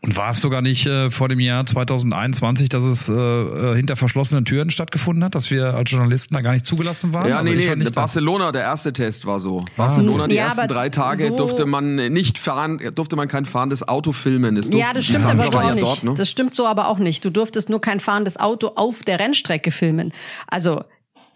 Und 0.00 0.16
war 0.16 0.30
es 0.30 0.40
sogar 0.40 0.60
nicht 0.60 0.86
äh, 0.86 1.10
vor 1.10 1.28
dem 1.28 1.40
Jahr 1.40 1.64
2021, 1.64 2.68
dass 2.68 2.84
es 2.84 3.08
äh, 3.08 3.12
äh, 3.14 3.74
hinter 3.74 3.96
verschlossenen 3.96 4.44
Türen 4.44 4.68
stattgefunden 4.68 5.24
hat, 5.24 5.34
dass 5.34 5.50
wir 5.50 5.74
als 5.74 5.90
Journalisten 5.90 6.34
da 6.34 6.42
gar 6.42 6.52
nicht 6.52 6.66
zugelassen 6.66 7.14
waren? 7.14 7.28
Ja, 7.28 7.38
also 7.38 7.50
nee, 7.50 7.74
nee, 7.74 7.90
Barcelona, 7.90 8.52
der 8.52 8.62
erste 8.62 8.92
Test 8.92 9.24
war 9.24 9.40
so. 9.40 9.60
Ah. 9.60 9.70
Barcelona, 9.76 10.28
die 10.28 10.34
ja, 10.34 10.44
ersten 10.44 10.68
drei 10.68 10.90
Tage 10.90 11.28
so 11.28 11.36
durfte 11.36 11.64
man 11.64 11.96
nicht 11.96 12.38
fahren, 12.38 12.78
durfte 12.94 13.16
man 13.16 13.28
kein 13.28 13.46
fahrendes 13.46 13.86
Auto 13.86 14.12
filmen. 14.12 14.56
Das 14.56 14.68
ja, 14.68 14.92
das 14.92 15.06
stimmt 15.06 15.24
aber 15.24 15.50
so 15.50 15.58
auch 15.58 15.74
nicht. 15.74 15.82
Dort, 15.82 16.04
ne? 16.04 16.14
Das 16.14 16.28
stimmt 16.28 16.54
so 16.54 16.66
aber 16.66 16.88
auch 16.88 16.98
nicht. 16.98 17.24
Du 17.24 17.30
durftest 17.30 17.70
nur 17.70 17.80
kein 17.80 18.00
fahrendes 18.00 18.36
Auto 18.38 18.72
auf 18.74 19.02
der 19.02 19.18
Rennstrecke 19.18 19.70
filmen. 19.70 20.12
Also 20.46 20.84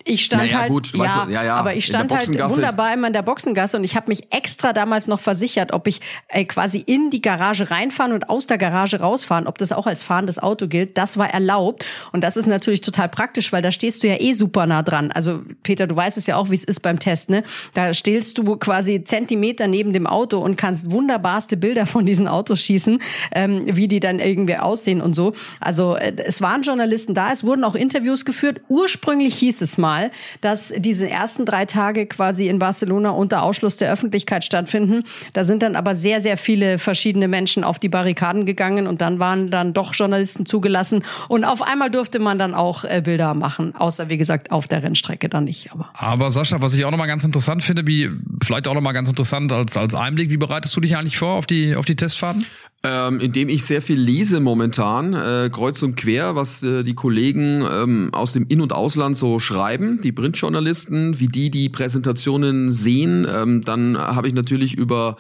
ich 0.09 0.25
stand 0.25 0.45
naja, 0.45 0.61
halt, 0.61 0.71
gut, 0.71 0.93
ja, 0.93 0.99
weißt 1.01 1.17
du, 1.27 1.33
ja, 1.33 1.45
ja, 1.45 1.57
aber 1.57 1.75
ich 1.75 1.85
stand 1.85 2.13
halt 2.13 2.29
wunderbar 2.29 2.95
immer 2.95 3.09
in 3.09 3.13
der 3.13 3.23
Boxengasse 3.23 3.77
und 3.77 3.85
ich 3.85 3.95
habe 3.95 4.09
mich 4.09 4.33
extra 4.33 4.73
damals 4.73 5.07
noch 5.07 5.21
versichert, 5.21 5.73
ob 5.73 5.87
ich 5.87 6.01
äh, 6.29 6.45
quasi 6.45 6.79
in 6.79 7.11
die 7.11 7.21
Garage 7.21 7.71
reinfahren 7.71 8.13
und 8.13 8.31
aus 8.31 8.47
der 8.47 8.59
Garage 8.59 9.01
rausfahren, 9.01 9.47
ob 9.47 9.59
das 9.59 9.73
auch 9.73 9.87
als 9.87 10.03
fahrendes 10.03 10.39
Auto 10.39 10.67
gilt. 10.67 10.97
Das 10.97 11.19
war 11.19 11.29
erlaubt 11.29 11.85
und 12.13 12.25
das 12.25 12.37
ist 12.37 12.47
natürlich 12.47 12.81
total 12.81 13.09
praktisch, 13.09 13.53
weil 13.53 13.61
da 13.61 13.71
stehst 13.71 14.03
du 14.03 14.09
ja 14.09 14.17
eh 14.19 14.33
super 14.33 14.67
nah 14.67 14.83
dran. 14.83 15.13
Also 15.13 15.43
Peter, 15.63 15.87
du 15.87 15.95
weißt 15.95 16.17
es 16.17 16.27
ja 16.27 16.37
auch, 16.37 16.51
wie 16.51 16.55
es 16.55 16.65
ist 16.65 16.81
beim 16.81 16.99
Test, 16.99 17.29
ne? 17.29 17.43
Da 17.75 17.93
stehst 17.93 18.39
du 18.39 18.57
quasi 18.57 19.05
Zentimeter 19.05 19.67
neben 19.67 19.93
dem 19.93 20.07
Auto 20.07 20.39
und 20.39 20.57
kannst 20.57 20.91
wunderbarste 20.91 21.57
Bilder 21.57 21.87
von 21.87 22.07
diesen 22.07 22.29
Autos 22.29 22.63
schießen, 22.63 23.01
ähm, 23.33 23.65
wie 23.67 23.89
die 23.89 24.01
dann 24.01 24.21
irgendwie 24.21 24.57
aussehen 24.57 25.03
und 25.03 25.15
so. 25.15 25.35
Also 25.61 25.97
äh, 25.97 26.15
es 26.17 26.41
waren 26.41 26.63
Journalisten 26.63 27.15
da, 27.15 27.31
es 27.31 27.45
wurden 27.45 27.65
auch 27.65 27.75
Interviews 27.75 28.25
geführt. 28.25 28.61
Ursprünglich 28.69 29.35
hieß 29.35 29.61
es 29.61 29.77
mal 29.77 29.98
mal, 29.99 30.11
dass 30.41 30.73
diese 30.77 31.09
ersten 31.09 31.45
drei 31.45 31.65
Tage 31.65 32.07
quasi 32.07 32.49
in 32.49 32.59
Barcelona 32.59 33.11
unter 33.11 33.43
Ausschluss 33.43 33.77
der 33.77 33.93
Öffentlichkeit 33.93 34.45
stattfinden. 34.45 35.05
Da 35.33 35.45
sind 35.45 35.63
dann 35.63 35.77
aber 35.77 35.95
sehr, 35.95 36.21
sehr 36.21 36.37
viele 36.37 36.79
verschiedene 36.79 37.29
Menschen 37.29 37.65
auf 37.65 37.79
die 37.79 37.89
Barrikaden 37.89 38.47
gegangen 38.47 38.87
und 38.87 39.01
dann 39.01 39.19
waren 39.19 39.51
dann 39.51 39.73
doch 39.73 39.95
Journalisten 39.95 40.47
zugelassen 40.47 41.03
und 41.29 41.45
auf 41.45 41.63
einmal 41.63 41.91
durfte 41.91 42.19
man 42.19 42.39
dann 42.39 42.55
auch 42.55 42.85
äh, 42.85 43.03
Bilder 43.05 43.35
machen, 43.35 43.75
außer 43.75 44.09
wie 44.09 44.17
gesagt 44.17 44.51
auf 44.51 44.69
der 44.69 44.83
Rennstrecke 44.83 45.29
dann 45.29 45.45
nicht. 45.45 45.73
Aber, 45.73 45.91
aber 45.95 46.31
Sascha, 46.31 46.61
was 46.61 46.75
ich 46.75 46.85
auch 46.85 46.91
nochmal 46.91 47.09
ganz 47.09 47.25
interessant 47.25 47.63
finde, 47.63 47.87
wie 47.87 48.11
vielleicht 48.43 48.69
auch 48.69 48.75
nochmal 48.75 48.95
ganz 48.95 49.09
interessant 49.09 49.53
als, 49.53 49.77
als 49.77 49.95
Einblick, 49.95 50.31
wie 50.31 50.37
bereitest 50.37 50.77
du 50.77 50.81
dich 50.81 50.97
eigentlich 50.97 51.19
vor 51.19 51.35
auf 51.35 51.47
die, 51.47 51.75
auf 51.75 51.85
die 51.85 51.97
Testfahrten? 51.97 52.45
Ähm, 52.85 53.19
indem 53.19 53.49
ich 53.49 53.65
sehr 53.65 53.83
viel 53.83 53.99
lese 53.99 54.39
momentan, 54.39 55.13
äh, 55.13 55.51
kreuz 55.53 55.83
und 55.83 55.97
quer, 55.97 56.37
was 56.37 56.63
äh, 56.63 56.85
die 56.85 56.95
Kollegen 56.95 57.65
ähm, 57.69 58.11
aus 58.13 58.33
dem 58.33 58.47
In- 58.47 58.61
und 58.61 58.73
Ausland 58.73 59.17
so 59.17 59.41
schreiben, 59.41 60.01
die 60.01 60.13
Printjournalisten, 60.13 61.19
wie 61.19 61.27
die 61.27 61.51
die 61.51 61.71
Präsentationen 61.71 62.71
sehen. 62.71 63.27
Ähm, 63.29 63.63
dann 63.65 63.99
habe 63.99 64.29
ich 64.29 64.35
natürlich 64.35 64.79
über 64.79 65.17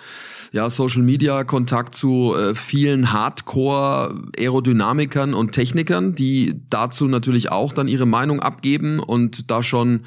ja, 0.52 0.70
Social 0.70 1.02
Media 1.02 1.42
Kontakt 1.42 1.96
zu 1.96 2.36
äh, 2.36 2.54
vielen 2.54 3.12
Hardcore-Aerodynamikern 3.12 5.34
und 5.34 5.50
Technikern, 5.50 6.14
die 6.14 6.60
dazu 6.70 7.08
natürlich 7.08 7.50
auch 7.50 7.72
dann 7.72 7.88
ihre 7.88 8.06
Meinung 8.06 8.38
abgeben 8.38 9.00
und 9.00 9.50
da 9.50 9.64
schon 9.64 10.04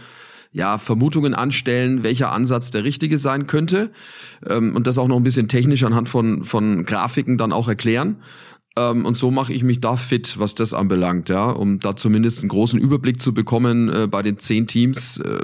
ja, 0.52 0.78
Vermutungen 0.78 1.34
anstellen, 1.34 2.04
welcher 2.04 2.32
Ansatz 2.32 2.72
der 2.72 2.84
richtige 2.84 3.18
sein 3.18 3.48
könnte 3.48 3.92
ähm, 4.46 4.76
und 4.76 4.88
das 4.88 4.98
auch 4.98 5.08
noch 5.08 5.18
ein 5.18 5.24
bisschen 5.24 5.48
technisch 5.48 5.84
anhand 5.84 6.10
von, 6.10 6.44
von 6.44 6.86
Grafiken 6.86 7.38
dann 7.38 7.54
auch 7.54 7.68
erklären. 7.68 8.18
Ähm, 8.78 9.06
und 9.06 9.18
so 9.18 9.32
mache 9.32 9.52
ich 9.52 9.64
mich 9.64 9.82
da 9.82 9.98
fit, 9.98 10.40
was 10.40 10.56
das 10.56 10.74
anbelangt, 10.74 11.28
ja, 11.28 11.50
um 11.50 11.80
da 11.80 11.98
zumindest 11.98 12.40
einen 12.40 12.48
großen 12.48 12.80
Überblick 12.80 13.22
zu 13.22 13.34
bekommen 13.34 13.90
äh, 13.90 14.08
bei 14.08 14.24
den 14.24 14.38
zehn 14.38 14.66
Teams, 14.66 15.18
äh, 15.18 15.40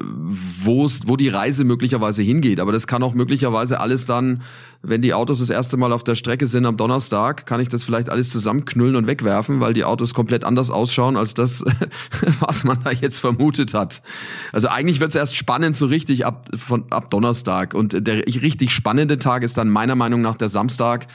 wo 0.64 1.18
die 1.18 1.28
Reise 1.28 1.66
möglicherweise 1.66 2.24
hingeht. 2.24 2.62
Aber 2.62 2.72
das 2.72 2.88
kann 2.88 3.04
auch 3.04 3.14
möglicherweise 3.14 3.82
alles 3.82 4.06
dann, 4.06 4.44
wenn 4.82 5.02
die 5.02 5.14
Autos 5.14 5.40
das 5.40 5.50
erste 5.50 5.76
Mal 5.76 5.92
auf 5.92 6.06
der 6.06 6.16
Strecke 6.16 6.48
sind 6.48 6.66
am 6.66 6.78
Donnerstag, 6.78 7.46
kann 7.46 7.60
ich 7.60 7.68
das 7.68 7.84
vielleicht 7.84 8.10
alles 8.10 8.30
zusammenknüllen 8.30 8.96
und 8.96 9.08
wegwerfen, 9.08 9.60
weil 9.60 9.74
die 9.74 9.84
Autos 9.84 10.14
komplett 10.14 10.46
anders 10.46 10.70
ausschauen 10.70 11.18
als 11.18 11.34
das, 11.34 11.66
was 12.40 12.64
man 12.64 12.80
da 12.86 12.92
jetzt 12.92 13.20
vermutet 13.20 13.74
hat. 13.74 14.04
Also 14.54 14.70
eigentlich 14.70 15.02
wird 15.02 15.10
es 15.10 15.16
erst 15.16 15.36
spannend 15.36 15.76
so 15.76 15.88
richtig 15.88 16.26
ab, 16.26 16.48
von, 16.56 16.86
ab 16.92 17.12
Donnerstag. 17.12 17.74
Und 17.74 18.08
der 18.08 18.26
richtig 18.26 18.72
spannende 18.72 19.20
Tag 19.20 19.44
ist 19.44 19.58
dann 19.58 19.70
meiner 19.70 19.96
Meinung 19.96 20.22
nach 20.22 20.38
der 20.38 20.48
Samstag 20.48 21.08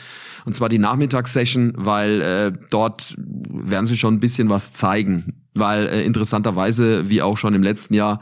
und 0.44 0.54
zwar 0.54 0.68
die 0.68 0.78
Nachmittagssession, 0.78 1.74
weil 1.76 2.20
äh, 2.20 2.52
dort 2.70 3.14
werden 3.18 3.86
sie 3.86 3.96
schon 3.96 4.14
ein 4.14 4.20
bisschen 4.20 4.48
was 4.48 4.72
zeigen. 4.72 5.44
Weil 5.54 5.86
äh, 5.86 6.02
interessanterweise, 6.02 7.08
wie 7.08 7.22
auch 7.22 7.36
schon 7.36 7.54
im 7.54 7.62
letzten 7.62 7.94
Jahr, 7.94 8.20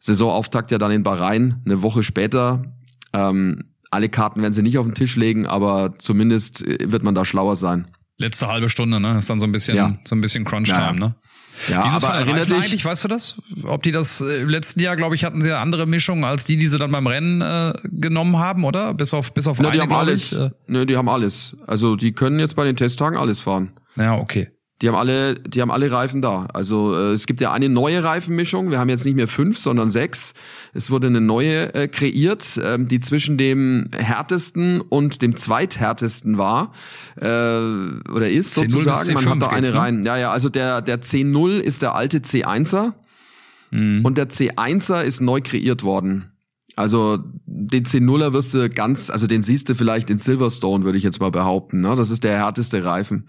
Saisonauftakt 0.00 0.70
ja 0.70 0.78
dann 0.78 0.90
in 0.90 1.02
Bahrain, 1.02 1.62
eine 1.64 1.82
Woche 1.82 2.02
später. 2.02 2.64
Ähm, 3.12 3.64
alle 3.90 4.08
Karten 4.08 4.42
werden 4.42 4.52
sie 4.52 4.62
nicht 4.62 4.78
auf 4.78 4.86
den 4.86 4.94
Tisch 4.94 5.16
legen, 5.16 5.46
aber 5.46 5.94
zumindest 5.98 6.66
äh, 6.66 6.90
wird 6.90 7.02
man 7.02 7.14
da 7.14 7.24
schlauer 7.24 7.56
sein. 7.56 7.88
Letzte 8.18 8.48
halbe 8.48 8.68
Stunde, 8.68 8.98
ne? 8.98 9.18
Ist 9.18 9.28
dann 9.28 9.40
so 9.40 9.46
ein 9.46 9.52
bisschen, 9.52 9.76
ja. 9.76 9.96
so 10.04 10.16
ein 10.16 10.20
bisschen 10.20 10.44
Crunch-Time, 10.44 10.80
ja. 10.80 10.92
ne? 10.92 11.14
Ja, 11.68 11.84
Wie 11.84 11.88
aber 11.88 12.08
erinnert 12.14 12.48
dich 12.48 12.54
eigentlich, 12.54 12.84
weißt 12.84 13.04
du 13.04 13.08
das? 13.08 13.36
Ob 13.64 13.82
die 13.82 13.92
das 13.92 14.20
äh, 14.20 14.42
im 14.42 14.48
letzten 14.48 14.80
Jahr, 14.80 14.96
glaube 14.96 15.14
ich, 15.14 15.24
hatten 15.24 15.40
sie 15.40 15.48
ja 15.48 15.60
andere 15.60 15.86
Mischungen 15.86 16.24
als 16.24 16.44
die, 16.44 16.56
die 16.56 16.66
sie 16.66 16.78
dann 16.78 16.92
beim 16.92 17.06
Rennen 17.06 17.40
äh, 17.40 17.72
genommen 17.84 18.38
haben, 18.38 18.64
oder? 18.64 18.94
Bis 18.94 19.14
auf 19.14 19.32
bis 19.32 19.46
auf 19.46 19.58
Na, 19.58 19.68
eine, 19.68 19.76
die 19.76 19.82
haben 19.82 19.92
alles. 19.92 20.32
Ich, 20.32 20.38
äh. 20.38 20.50
Nö, 20.66 20.86
die 20.86 20.96
haben 20.96 21.08
alles. 21.08 21.56
Also 21.66 21.96
die 21.96 22.12
können 22.12 22.38
jetzt 22.38 22.56
bei 22.56 22.64
den 22.64 22.76
Testtagen 22.76 23.16
alles 23.16 23.40
fahren. 23.40 23.72
Ja, 23.96 24.16
okay. 24.16 24.50
Die 24.82 24.88
haben 24.88 24.94
alle, 24.94 25.36
die 25.36 25.62
haben 25.62 25.70
alle 25.70 25.90
Reifen 25.90 26.20
da. 26.20 26.48
Also 26.52 26.94
äh, 26.94 27.12
es 27.12 27.26
gibt 27.26 27.40
ja 27.40 27.50
eine 27.50 27.70
neue 27.70 28.04
Reifenmischung. 28.04 28.70
Wir 28.70 28.78
haben 28.78 28.90
jetzt 28.90 29.06
nicht 29.06 29.14
mehr 29.14 29.28
fünf, 29.28 29.56
sondern 29.56 29.88
sechs. 29.88 30.34
Es 30.74 30.90
wurde 30.90 31.06
eine 31.06 31.22
neue 31.22 31.74
äh, 31.74 31.88
kreiert, 31.88 32.58
äh, 32.58 32.76
die 32.78 33.00
zwischen 33.00 33.38
dem 33.38 33.88
härtesten 33.96 34.82
und 34.82 35.22
dem 35.22 35.34
zweithärtesten 35.34 36.36
war 36.36 36.72
äh, 37.16 37.24
oder 37.24 38.28
ist 38.28 38.52
sozusagen. 38.52 39.14
Man 39.14 39.26
hat 39.26 39.42
da 39.42 39.46
eine 39.46 39.70
ne? 39.70 39.74
rein. 39.74 40.04
Ja, 40.04 40.18
ja. 40.18 40.30
Also 40.30 40.50
der 40.50 40.82
der 40.82 41.00
C0 41.00 41.58
ist 41.58 41.80
der 41.80 41.94
alte 41.94 42.18
C1er 42.18 42.92
mhm. 43.70 44.04
und 44.04 44.18
der 44.18 44.28
C1er 44.28 45.04
ist 45.04 45.22
neu 45.22 45.40
kreiert 45.40 45.84
worden. 45.84 46.32
Also 46.76 47.18
den 47.46 47.86
C0er 47.86 48.34
wirst 48.34 48.52
du 48.52 48.68
ganz, 48.68 49.08
also 49.08 49.26
den 49.26 49.40
siehst 49.40 49.70
du 49.70 49.74
vielleicht 49.74 50.10
in 50.10 50.18
Silverstone, 50.18 50.84
würde 50.84 50.98
ich 50.98 51.04
jetzt 51.04 51.20
mal 51.20 51.30
behaupten. 51.30 51.80
Ne? 51.80 51.96
Das 51.96 52.10
ist 52.10 52.22
der 52.22 52.36
härteste 52.36 52.84
Reifen 52.84 53.24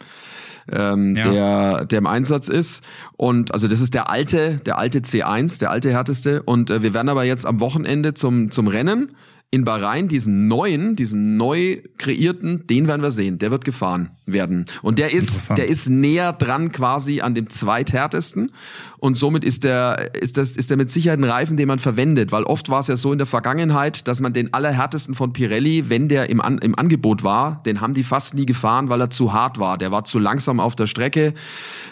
ähm, 0.72 1.16
ja. 1.16 1.24
der, 1.24 1.86
der 1.86 2.00
im 2.00 2.08
Einsatz 2.08 2.48
ist. 2.48 2.84
Und 3.16 3.54
also 3.54 3.68
das 3.68 3.82
ist 3.82 3.94
der 3.94 4.10
alte, 4.10 4.58
der 4.66 4.78
alte 4.78 5.00
C1, 5.00 5.60
der 5.60 5.72
alte 5.72 5.92
härteste. 5.92 6.44
Und 6.44 6.70
äh, 6.70 6.84
wir 6.84 6.94
werden 6.94 7.10
aber 7.10 7.24
jetzt 7.24 7.46
am 7.46 7.60
Wochenende 7.60 8.14
zum, 8.14 8.52
zum 8.52 8.68
Rennen 8.68 9.16
in 9.50 9.64
Bahrain, 9.64 10.10
diesen 10.10 10.50
neuen, 10.50 10.98
diesen 10.98 11.38
neu 11.38 11.78
kreierten, 11.98 12.68
den 12.68 12.90
werden 12.90 13.02
wir 13.02 13.12
sehen. 13.12 13.40
Der 13.40 13.50
wird 13.50 13.64
gefahren 13.64 14.10
werden. 14.26 14.66
Und 14.82 15.00
der 15.00 15.14
ist, 15.14 15.52
der 15.52 15.70
ist 15.70 15.90
näher 15.90 16.34
dran 16.34 16.74
quasi 16.74 17.22
an 17.22 17.34
dem 17.34 17.50
zweithärtesten. 17.50 18.52
Und 18.98 19.18
somit 19.18 19.46
ist 19.46 19.64
der, 19.64 20.14
ist 20.16 20.36
das, 20.36 20.52
ist 20.52 20.70
der 20.70 20.76
mit 20.76 20.92
Sicherheit 20.92 21.20
ein 21.20 21.24
Reifen, 21.24 21.56
den 21.56 21.70
man 21.70 21.80
verwendet. 21.80 22.34
Weil 22.34 22.44
oft 22.44 22.68
war 22.68 22.82
es 22.82 22.88
ja 22.88 22.98
so 22.98 23.14
in 23.14 23.20
der 23.20 23.28
Vergangenheit, 23.28 24.10
dass 24.10 24.20
man 24.20 24.34
den 24.34 24.54
allerhärtesten 24.54 25.16
von 25.16 25.32
Pirelli, 25.32 25.90
wenn 25.90 26.10
der 26.10 26.30
im, 26.30 26.42
An 26.42 26.58
im 26.58 26.78
Angebot 26.78 27.24
war, 27.24 27.62
den 27.66 27.80
haben 27.80 27.94
die 27.94 28.04
fast 28.04 28.34
nie 28.34 28.46
gefahren, 28.46 28.90
weil 28.90 29.00
er 29.00 29.12
zu 29.12 29.32
hart 29.32 29.60
war. 29.60 29.78
Der 29.78 29.94
war 29.94 30.04
zu 30.04 30.20
langsam 30.20 30.60
auf 30.60 30.76
der 30.76 30.88
Strecke, 30.88 31.34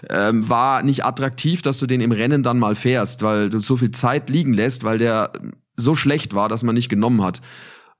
ähm, 0.10 0.50
war 0.50 0.84
nicht 0.84 1.06
attraktiv, 1.06 1.62
dass 1.62 1.80
du 1.80 1.86
den 1.86 2.02
im 2.02 2.12
Rennen 2.12 2.44
dann 2.44 2.60
mal 2.60 2.76
fährst, 2.76 3.24
weil 3.24 3.50
du 3.50 3.60
so 3.60 3.78
viel 3.78 3.92
Zeit 3.92 4.30
liegen 4.30 4.54
lässt, 4.54 4.84
weil 4.84 4.98
der 4.98 5.32
so 5.76 5.96
schlecht 5.96 6.34
war, 6.34 6.50
dass 6.50 6.64
man 6.64 6.76
nicht 6.76 6.90
genommen 6.90 7.24
hat. 7.24 7.42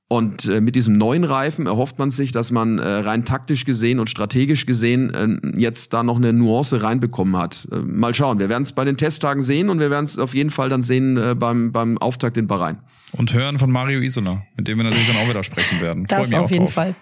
Und 0.08 0.46
äh, 0.46 0.62
mit 0.62 0.76
diesem 0.76 1.00
neuen 1.00 1.24
Reifen 1.24 1.66
erhofft 1.66 1.98
man 1.98 2.12
sich, 2.12 2.32
dass 2.32 2.52
man 2.52 2.78
äh, 2.78 2.88
rein 2.88 3.26
taktisch 3.26 3.66
gesehen 3.66 4.00
und 4.00 4.08
strategisch 4.08 4.68
gesehen 4.68 5.12
äh, 5.14 5.60
jetzt 5.60 5.94
da 5.94 6.04
noch 6.04 6.18
eine 6.18 6.32
Nuance 6.32 6.84
reinbekommen 6.84 7.36
hat. 7.36 7.68
Äh, 7.72 7.78
mal 7.78 8.14
schauen, 8.14 8.38
wir 8.38 8.48
werden 8.48 8.64
es 8.64 8.72
bei 8.72 8.86
den 8.86 8.98
Testtagen 8.98 9.42
sehen 9.42 9.70
und 9.70 9.80
wir 9.80 9.90
werden 9.90 10.06
es 10.06 10.20
auf 10.20 10.36
jeden 10.36 10.52
Fall 10.52 10.70
dann 10.70 10.84
sehen 10.84 11.18
äh, 11.18 11.34
beim, 11.34 11.72
beim 11.72 11.98
Auftakt 11.98 12.38
in 12.38 12.46
Bahrain. 12.46 12.78
Und 13.14 13.34
hören 13.34 13.58
von 13.58 13.72
Mario 13.72 14.00
Isola, 14.00 14.44
mit 14.56 14.68
dem 14.68 14.78
wir 14.78 14.84
natürlich 14.84 15.08
dann 15.08 15.18
auch 15.18 15.28
wieder 15.28 15.44
sprechen 15.44 15.82
werden. 15.82 16.06
Das 16.08 16.32
auf 16.34 16.52
jeden 16.52 16.66
drauf. 16.66 16.74
Fall 16.74 16.96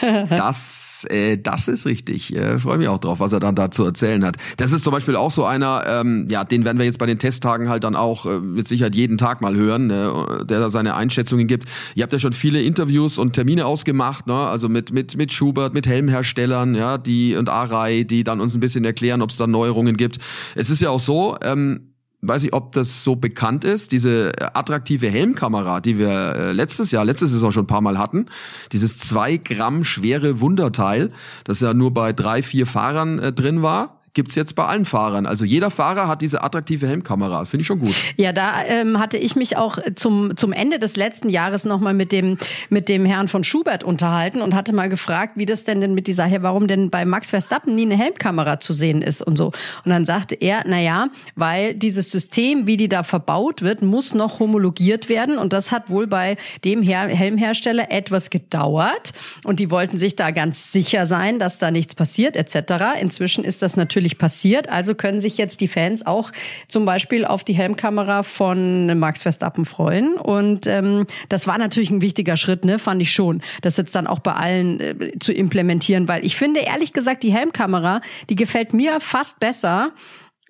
das, 0.00 1.06
äh, 1.10 1.38
das 1.38 1.68
ist 1.68 1.86
richtig. 1.86 2.34
Äh, 2.34 2.58
Freue 2.58 2.78
mich 2.78 2.88
auch 2.88 2.98
drauf, 2.98 3.20
was 3.20 3.32
er 3.32 3.40
dann 3.40 3.54
da 3.54 3.70
zu 3.70 3.84
erzählen 3.84 4.24
hat. 4.24 4.36
Das 4.56 4.72
ist 4.72 4.84
zum 4.84 4.92
Beispiel 4.92 5.16
auch 5.16 5.30
so 5.30 5.44
einer, 5.44 5.84
ähm, 5.86 6.26
ja, 6.30 6.44
den 6.44 6.64
werden 6.64 6.78
wir 6.78 6.84
jetzt 6.84 6.98
bei 6.98 7.06
den 7.06 7.18
Testtagen 7.18 7.68
halt 7.68 7.84
dann 7.84 7.96
auch 7.96 8.26
äh, 8.26 8.38
mit 8.38 8.68
Sicherheit 8.68 8.94
jeden 8.94 9.18
Tag 9.18 9.40
mal 9.40 9.56
hören, 9.56 9.90
äh, 9.90 10.44
der 10.44 10.60
da 10.60 10.70
seine 10.70 10.94
Einschätzungen 10.94 11.46
gibt. 11.46 11.68
Ihr 11.94 12.02
habt 12.02 12.12
ja 12.12 12.18
schon 12.18 12.32
viele 12.32 12.62
Interviews 12.62 13.18
und 13.18 13.32
Termine 13.32 13.66
ausgemacht, 13.66 14.26
ne? 14.26 14.34
also 14.34 14.68
mit 14.68 14.92
mit 14.92 15.16
mit 15.16 15.32
Schubert, 15.32 15.74
mit 15.74 15.86
Helmherstellern, 15.86 16.74
ja, 16.74 16.98
die 16.98 17.36
und 17.36 17.48
Arai, 17.48 18.04
die 18.04 18.24
dann 18.24 18.40
uns 18.40 18.54
ein 18.54 18.60
bisschen 18.60 18.84
erklären, 18.84 19.22
ob 19.22 19.30
es 19.30 19.36
da 19.36 19.46
Neuerungen 19.46 19.96
gibt. 19.96 20.18
Es 20.54 20.70
ist 20.70 20.80
ja 20.80 20.90
auch 20.90 21.00
so. 21.00 21.36
Ähm, 21.42 21.94
weiß 22.22 22.44
ich, 22.44 22.52
ob 22.52 22.72
das 22.72 23.04
so 23.04 23.16
bekannt 23.16 23.64
ist, 23.64 23.92
diese 23.92 24.32
attraktive 24.54 25.08
Helmkamera, 25.08 25.80
die 25.80 25.98
wir 25.98 26.10
äh, 26.10 26.52
letztes 26.52 26.90
Jahr, 26.90 27.04
letztes 27.04 27.30
Saison 27.30 27.52
schon 27.52 27.64
ein 27.64 27.68
paar 27.68 27.80
Mal 27.80 27.98
hatten, 27.98 28.26
dieses 28.72 28.98
zwei 28.98 29.36
Gramm 29.36 29.84
schwere 29.84 30.40
Wunderteil, 30.40 31.12
das 31.44 31.60
ja 31.60 31.74
nur 31.74 31.94
bei 31.94 32.12
drei, 32.12 32.42
vier 32.42 32.66
Fahrern 32.66 33.18
äh, 33.18 33.32
drin 33.32 33.62
war, 33.62 33.97
gibt's 34.18 34.34
jetzt 34.34 34.56
bei 34.56 34.64
allen 34.64 34.84
Fahrern. 34.84 35.26
Also 35.26 35.44
jeder 35.44 35.70
Fahrer 35.70 36.08
hat 36.08 36.22
diese 36.22 36.42
attraktive 36.42 36.88
Helmkamera. 36.88 37.44
Finde 37.44 37.60
ich 37.60 37.68
schon 37.68 37.78
gut. 37.78 37.94
Ja, 38.16 38.32
da 38.32 38.64
ähm, 38.64 38.98
hatte 38.98 39.16
ich 39.16 39.36
mich 39.36 39.56
auch 39.56 39.78
zum, 39.94 40.36
zum 40.36 40.52
Ende 40.52 40.80
des 40.80 40.96
letzten 40.96 41.28
Jahres 41.28 41.64
nochmal 41.64 41.94
mit 41.94 42.10
dem, 42.10 42.36
mit 42.68 42.88
dem 42.88 43.04
Herrn 43.04 43.28
von 43.28 43.44
Schubert 43.44 43.84
unterhalten 43.84 44.42
und 44.42 44.56
hatte 44.56 44.72
mal 44.72 44.88
gefragt, 44.88 45.34
wie 45.36 45.46
das 45.46 45.62
denn 45.62 45.80
denn 45.80 45.94
mit 45.94 46.08
dieser, 46.08 46.26
warum 46.42 46.66
denn 46.66 46.90
bei 46.90 47.04
Max 47.04 47.30
Verstappen 47.30 47.76
nie 47.76 47.82
eine 47.82 47.96
Helmkamera 47.96 48.58
zu 48.58 48.72
sehen 48.72 49.02
ist 49.02 49.22
und 49.22 49.38
so. 49.38 49.52
Und 49.84 49.90
dann 49.92 50.04
sagte 50.04 50.34
er, 50.34 50.64
na 50.66 50.80
ja, 50.80 51.10
weil 51.36 51.74
dieses 51.74 52.10
System, 52.10 52.66
wie 52.66 52.76
die 52.76 52.88
da 52.88 53.04
verbaut 53.04 53.62
wird, 53.62 53.82
muss 53.82 54.14
noch 54.14 54.40
homologiert 54.40 55.08
werden 55.08 55.38
und 55.38 55.52
das 55.52 55.70
hat 55.70 55.90
wohl 55.90 56.08
bei 56.08 56.38
dem 56.64 56.82
Her 56.82 57.06
Helmhersteller 57.06 57.92
etwas 57.92 58.30
gedauert 58.30 59.12
und 59.44 59.60
die 59.60 59.70
wollten 59.70 59.96
sich 59.96 60.16
da 60.16 60.32
ganz 60.32 60.72
sicher 60.72 61.06
sein, 61.06 61.38
dass 61.38 61.58
da 61.58 61.70
nichts 61.70 61.94
passiert 61.94 62.34
etc. 62.34 62.98
Inzwischen 63.00 63.44
ist 63.44 63.62
das 63.62 63.76
natürlich 63.76 64.07
natürlich 64.08 64.18
passiert. 64.18 64.68
Also 64.68 64.94
können 64.94 65.20
sich 65.20 65.36
jetzt 65.36 65.60
die 65.60 65.68
Fans 65.68 66.06
auch 66.06 66.30
zum 66.68 66.84
Beispiel 66.84 67.24
auf 67.24 67.44
die 67.44 67.52
Helmkamera 67.52 68.22
von 68.22 68.98
Max 68.98 69.22
Verstappen 69.22 69.64
freuen. 69.64 70.14
Und 70.14 70.66
ähm, 70.66 71.06
das 71.28 71.46
war 71.46 71.58
natürlich 71.58 71.90
ein 71.90 72.00
wichtiger 72.00 72.36
Schritt, 72.36 72.64
ne, 72.64 72.78
fand 72.78 73.02
ich 73.02 73.12
schon, 73.12 73.42
das 73.62 73.76
jetzt 73.76 73.94
dann 73.94 74.06
auch 74.06 74.20
bei 74.20 74.32
allen 74.32 74.80
äh, 74.80 75.18
zu 75.20 75.32
implementieren, 75.32 76.08
weil 76.08 76.24
ich 76.24 76.36
finde 76.36 76.60
ehrlich 76.60 76.92
gesagt, 76.92 77.22
die 77.22 77.32
Helmkamera, 77.32 78.00
die 78.30 78.36
gefällt 78.36 78.72
mir 78.72 79.00
fast 79.00 79.40
besser 79.40 79.92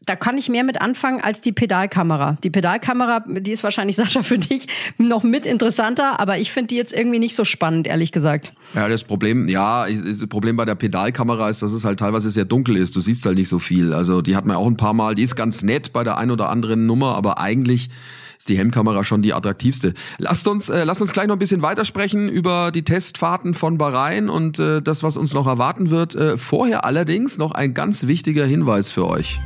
da 0.08 0.16
kann 0.16 0.38
ich 0.38 0.48
mehr 0.48 0.64
mit 0.64 0.80
anfangen 0.80 1.20
als 1.20 1.40
die 1.40 1.52
Pedalkamera. 1.52 2.38
Die 2.42 2.50
Pedalkamera, 2.50 3.24
die 3.26 3.52
ist 3.52 3.62
wahrscheinlich, 3.62 3.96
Sascha, 3.98 4.22
für 4.22 4.38
dich 4.38 4.66
noch 4.96 5.22
mit 5.22 5.44
interessanter, 5.44 6.18
aber 6.18 6.38
ich 6.38 6.50
finde 6.50 6.68
die 6.68 6.76
jetzt 6.76 6.92
irgendwie 6.92 7.18
nicht 7.18 7.34
so 7.34 7.44
spannend, 7.44 7.86
ehrlich 7.86 8.12
gesagt. 8.12 8.52
Ja, 8.74 8.88
das 8.88 9.04
Problem, 9.04 9.48
ja, 9.48 9.86
das 9.86 10.26
Problem 10.26 10.56
bei 10.56 10.64
der 10.64 10.74
Pedalkamera 10.74 11.48
ist, 11.48 11.62
dass 11.62 11.72
es 11.72 11.84
halt 11.84 11.98
teilweise 11.98 12.30
sehr 12.30 12.44
dunkel 12.44 12.76
ist. 12.76 12.96
Du 12.96 13.00
siehst 13.00 13.24
halt 13.26 13.36
nicht 13.36 13.48
so 13.48 13.58
viel. 13.58 13.92
Also 13.92 14.22
die 14.22 14.34
hat 14.34 14.46
man 14.46 14.56
auch 14.56 14.66
ein 14.66 14.76
paar 14.76 14.94
Mal, 14.94 15.14
die 15.14 15.22
ist 15.22 15.36
ganz 15.36 15.62
nett 15.62 15.92
bei 15.92 16.04
der 16.04 16.16
ein 16.16 16.30
oder 16.30 16.48
anderen 16.48 16.86
Nummer, 16.86 17.14
aber 17.14 17.38
eigentlich 17.38 17.90
ist 18.38 18.48
die 18.48 18.56
Helmkamera 18.56 19.04
schon 19.04 19.20
die 19.20 19.34
attraktivste. 19.34 19.94
Lasst 20.18 20.46
uns, 20.46 20.68
äh, 20.68 20.84
lasst 20.84 21.02
uns 21.02 21.12
gleich 21.12 21.26
noch 21.26 21.36
ein 21.36 21.40
bisschen 21.40 21.60
weitersprechen 21.60 22.28
über 22.28 22.70
die 22.70 22.84
Testfahrten 22.84 23.52
von 23.52 23.78
Bahrain 23.78 24.30
und 24.30 24.58
äh, 24.58 24.80
das, 24.80 25.02
was 25.02 25.16
uns 25.16 25.34
noch 25.34 25.46
erwarten 25.46 25.90
wird. 25.90 26.14
Äh, 26.14 26.38
vorher 26.38 26.84
allerdings 26.84 27.36
noch 27.36 27.52
ein 27.52 27.74
ganz 27.74 28.06
wichtiger 28.06 28.46
Hinweis 28.46 28.90
für 28.90 29.06
euch. 29.06 29.40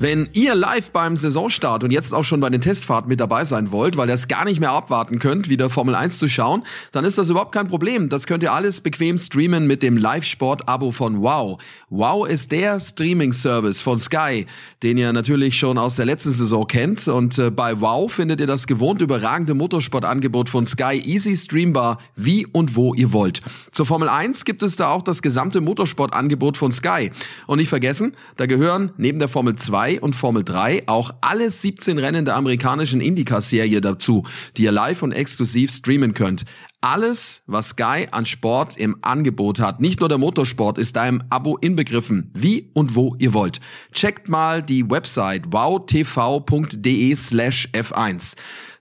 Wenn 0.00 0.28
ihr 0.32 0.54
live 0.54 0.92
beim 0.92 1.16
Saisonstart 1.16 1.82
und 1.82 1.90
jetzt 1.90 2.14
auch 2.14 2.22
schon 2.22 2.38
bei 2.38 2.48
den 2.50 2.60
Testfahrten 2.60 3.08
mit 3.08 3.18
dabei 3.18 3.44
sein 3.44 3.72
wollt, 3.72 3.96
weil 3.96 4.08
ihr 4.08 4.14
es 4.14 4.28
gar 4.28 4.44
nicht 4.44 4.60
mehr 4.60 4.70
abwarten 4.70 5.18
könnt, 5.18 5.48
wieder 5.48 5.70
Formel 5.70 5.96
1 5.96 6.18
zu 6.18 6.28
schauen, 6.28 6.62
dann 6.92 7.04
ist 7.04 7.18
das 7.18 7.30
überhaupt 7.30 7.50
kein 7.50 7.66
Problem. 7.66 8.08
Das 8.08 8.28
könnt 8.28 8.44
ihr 8.44 8.52
alles 8.52 8.80
bequem 8.80 9.18
streamen 9.18 9.66
mit 9.66 9.82
dem 9.82 9.96
Live-Sport-Abo 9.96 10.92
von 10.92 11.20
Wow. 11.20 11.60
Wow 11.90 12.28
ist 12.28 12.52
der 12.52 12.78
Streaming-Service 12.78 13.80
von 13.80 13.98
Sky, 13.98 14.46
den 14.84 14.98
ihr 14.98 15.12
natürlich 15.12 15.58
schon 15.58 15.78
aus 15.78 15.96
der 15.96 16.06
letzten 16.06 16.30
Saison 16.30 16.64
kennt. 16.68 17.08
Und 17.08 17.36
äh, 17.36 17.50
bei 17.50 17.80
Wow 17.80 18.12
findet 18.12 18.38
ihr 18.38 18.46
das 18.46 18.68
gewohnt 18.68 19.00
überragende 19.00 19.54
Motorsportangebot 19.54 20.48
von 20.48 20.64
Sky 20.64 21.02
easy 21.04 21.34
streambar, 21.34 21.98
wie 22.14 22.46
und 22.46 22.76
wo 22.76 22.94
ihr 22.94 23.12
wollt. 23.12 23.42
Zur 23.72 23.84
Formel 23.84 24.08
1 24.08 24.44
gibt 24.44 24.62
es 24.62 24.76
da 24.76 24.90
auch 24.90 25.02
das 25.02 25.22
gesamte 25.22 25.60
Motorsportangebot 25.60 26.56
von 26.56 26.70
Sky. 26.70 27.10
Und 27.48 27.58
nicht 27.58 27.68
vergessen, 27.68 28.14
da 28.36 28.46
gehören 28.46 28.92
neben 28.96 29.18
der 29.18 29.26
Formel 29.26 29.56
2 29.56 29.87
2 29.88 30.00
und 30.00 30.14
Formel 30.14 30.44
3 30.44 30.82
auch 30.86 31.12
alle 31.22 31.48
17 31.48 31.98
Rennen 31.98 32.26
der 32.26 32.36
amerikanischen 32.36 33.00
IndyCar-Serie 33.00 33.80
dazu, 33.80 34.24
die 34.56 34.64
ihr 34.64 34.72
live 34.72 35.02
und 35.02 35.12
exklusiv 35.12 35.70
streamen 35.72 36.12
könnt. 36.12 36.44
Alles, 36.80 37.42
was 37.46 37.70
Sky 37.70 38.06
an 38.10 38.26
Sport 38.26 38.76
im 38.76 38.98
Angebot 39.02 39.60
hat, 39.60 39.80
nicht 39.80 40.00
nur 40.00 40.08
der 40.08 40.18
Motorsport, 40.18 40.78
ist 40.78 40.94
da 40.94 41.08
im 41.08 41.22
Abo 41.30 41.56
inbegriffen, 41.56 42.30
wie 42.34 42.70
und 42.74 42.94
wo 42.94 43.16
ihr 43.18 43.32
wollt. 43.32 43.60
Checkt 43.92 44.28
mal 44.28 44.62
die 44.62 44.88
Website 44.88 45.50
wowtv.de 45.50 47.16
slash 47.16 47.68
f1. 47.72 48.36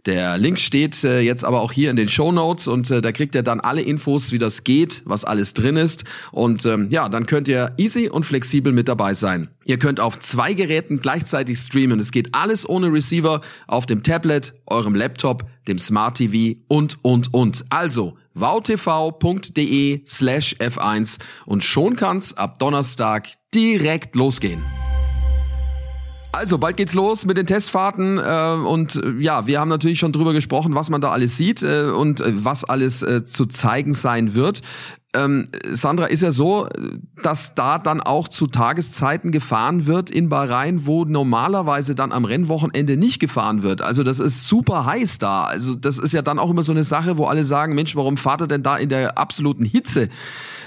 Der 0.07 0.37
Link 0.37 0.57
steht 0.57 1.03
äh, 1.03 1.19
jetzt 1.19 1.43
aber 1.43 1.59
auch 1.59 1.73
hier 1.73 1.89
in 1.89 1.97
den 1.97 2.07
Show 2.07 2.31
Notes 2.31 2.69
und 2.69 2.89
äh, 2.89 3.01
da 3.01 3.11
kriegt 3.11 3.35
ihr 3.35 3.43
dann 3.43 3.59
alle 3.59 3.81
Infos, 3.81 4.31
wie 4.31 4.37
das 4.37 4.63
geht, 4.63 5.01
was 5.03 5.25
alles 5.25 5.53
drin 5.53 5.75
ist. 5.75 6.05
Und 6.31 6.65
ähm, 6.65 6.87
ja, 6.89 7.09
dann 7.09 7.25
könnt 7.25 7.49
ihr 7.49 7.73
easy 7.77 8.07
und 8.07 8.25
flexibel 8.25 8.71
mit 8.71 8.87
dabei 8.87 9.13
sein. 9.13 9.49
Ihr 9.65 9.77
könnt 9.77 9.99
auf 9.99 10.17
zwei 10.19 10.53
Geräten 10.53 11.01
gleichzeitig 11.01 11.59
streamen. 11.59 11.99
Es 11.99 12.11
geht 12.11 12.33
alles 12.33 12.67
ohne 12.67 12.87
Receiver 12.87 13.41
auf 13.67 13.85
dem 13.85 14.01
Tablet, 14.01 14.53
eurem 14.65 14.95
Laptop, 14.95 15.43
dem 15.67 15.77
Smart 15.77 16.15
TV 16.15 16.57
und, 16.69 16.99
und, 17.01 17.33
und. 17.33 17.65
Also 17.69 18.17
wowtv.de 18.33 20.03
slash 20.07 20.55
f1 20.59 21.17
und 21.45 21.65
schon 21.65 21.97
kann's 21.97 22.31
ab 22.37 22.59
Donnerstag 22.59 23.27
direkt 23.53 24.15
losgehen. 24.15 24.63
Also, 26.37 26.59
bald 26.59 26.77
geht's 26.77 26.93
los 26.93 27.25
mit 27.25 27.35
den 27.35 27.47
Testfahrten 27.47 28.19
äh, 28.19 28.67
und 28.67 28.95
äh, 28.95 29.09
ja, 29.17 29.47
wir 29.47 29.59
haben 29.59 29.69
natürlich 29.69 29.97
schon 29.97 30.11
drüber 30.11 30.33
gesprochen, 30.33 30.75
was 30.75 30.91
man 30.91 31.01
da 31.01 31.09
alles 31.09 31.35
sieht 31.35 31.63
äh, 31.63 31.85
und 31.85 32.21
äh, 32.21 32.31
was 32.45 32.63
alles 32.63 33.01
äh, 33.01 33.23
zu 33.23 33.47
zeigen 33.47 33.95
sein 33.95 34.35
wird. 34.35 34.61
Ähm, 35.17 35.47
Sandra, 35.73 36.05
ist 36.05 36.21
ja 36.21 36.31
so, 36.31 36.67
dass 37.23 37.55
da 37.55 37.77
dann 37.77 38.01
auch 38.01 38.27
zu 38.27 38.47
Tageszeiten 38.47 39.31
gefahren 39.31 39.85
wird 39.85 40.09
in 40.09 40.29
Bahrain, 40.29 40.85
wo 40.85 41.05
normalerweise 41.05 41.95
dann 41.95 42.11
am 42.11 42.25
Rennwochenende 42.25 42.97
nicht 42.97 43.19
gefahren 43.19 43.63
wird. 43.63 43.81
Also 43.81 44.03
das 44.03 44.19
ist 44.19 44.47
super 44.47 44.85
heiß 44.85 45.17
da. 45.17 45.45
Also 45.45 45.75
das 45.75 45.97
ist 45.97 46.13
ja 46.13 46.21
dann 46.21 46.39
auch 46.39 46.49
immer 46.49 46.63
so 46.63 46.71
eine 46.71 46.83
Sache, 46.83 47.17
wo 47.17 47.25
alle 47.25 47.45
sagen, 47.45 47.75
Mensch, 47.75 47.95
warum 47.95 48.17
fahrt 48.17 48.41
er 48.41 48.47
denn 48.47 48.63
da 48.63 48.77
in 48.77 48.89
der 48.89 49.17
absoluten 49.17 49.65
Hitze? 49.65 50.09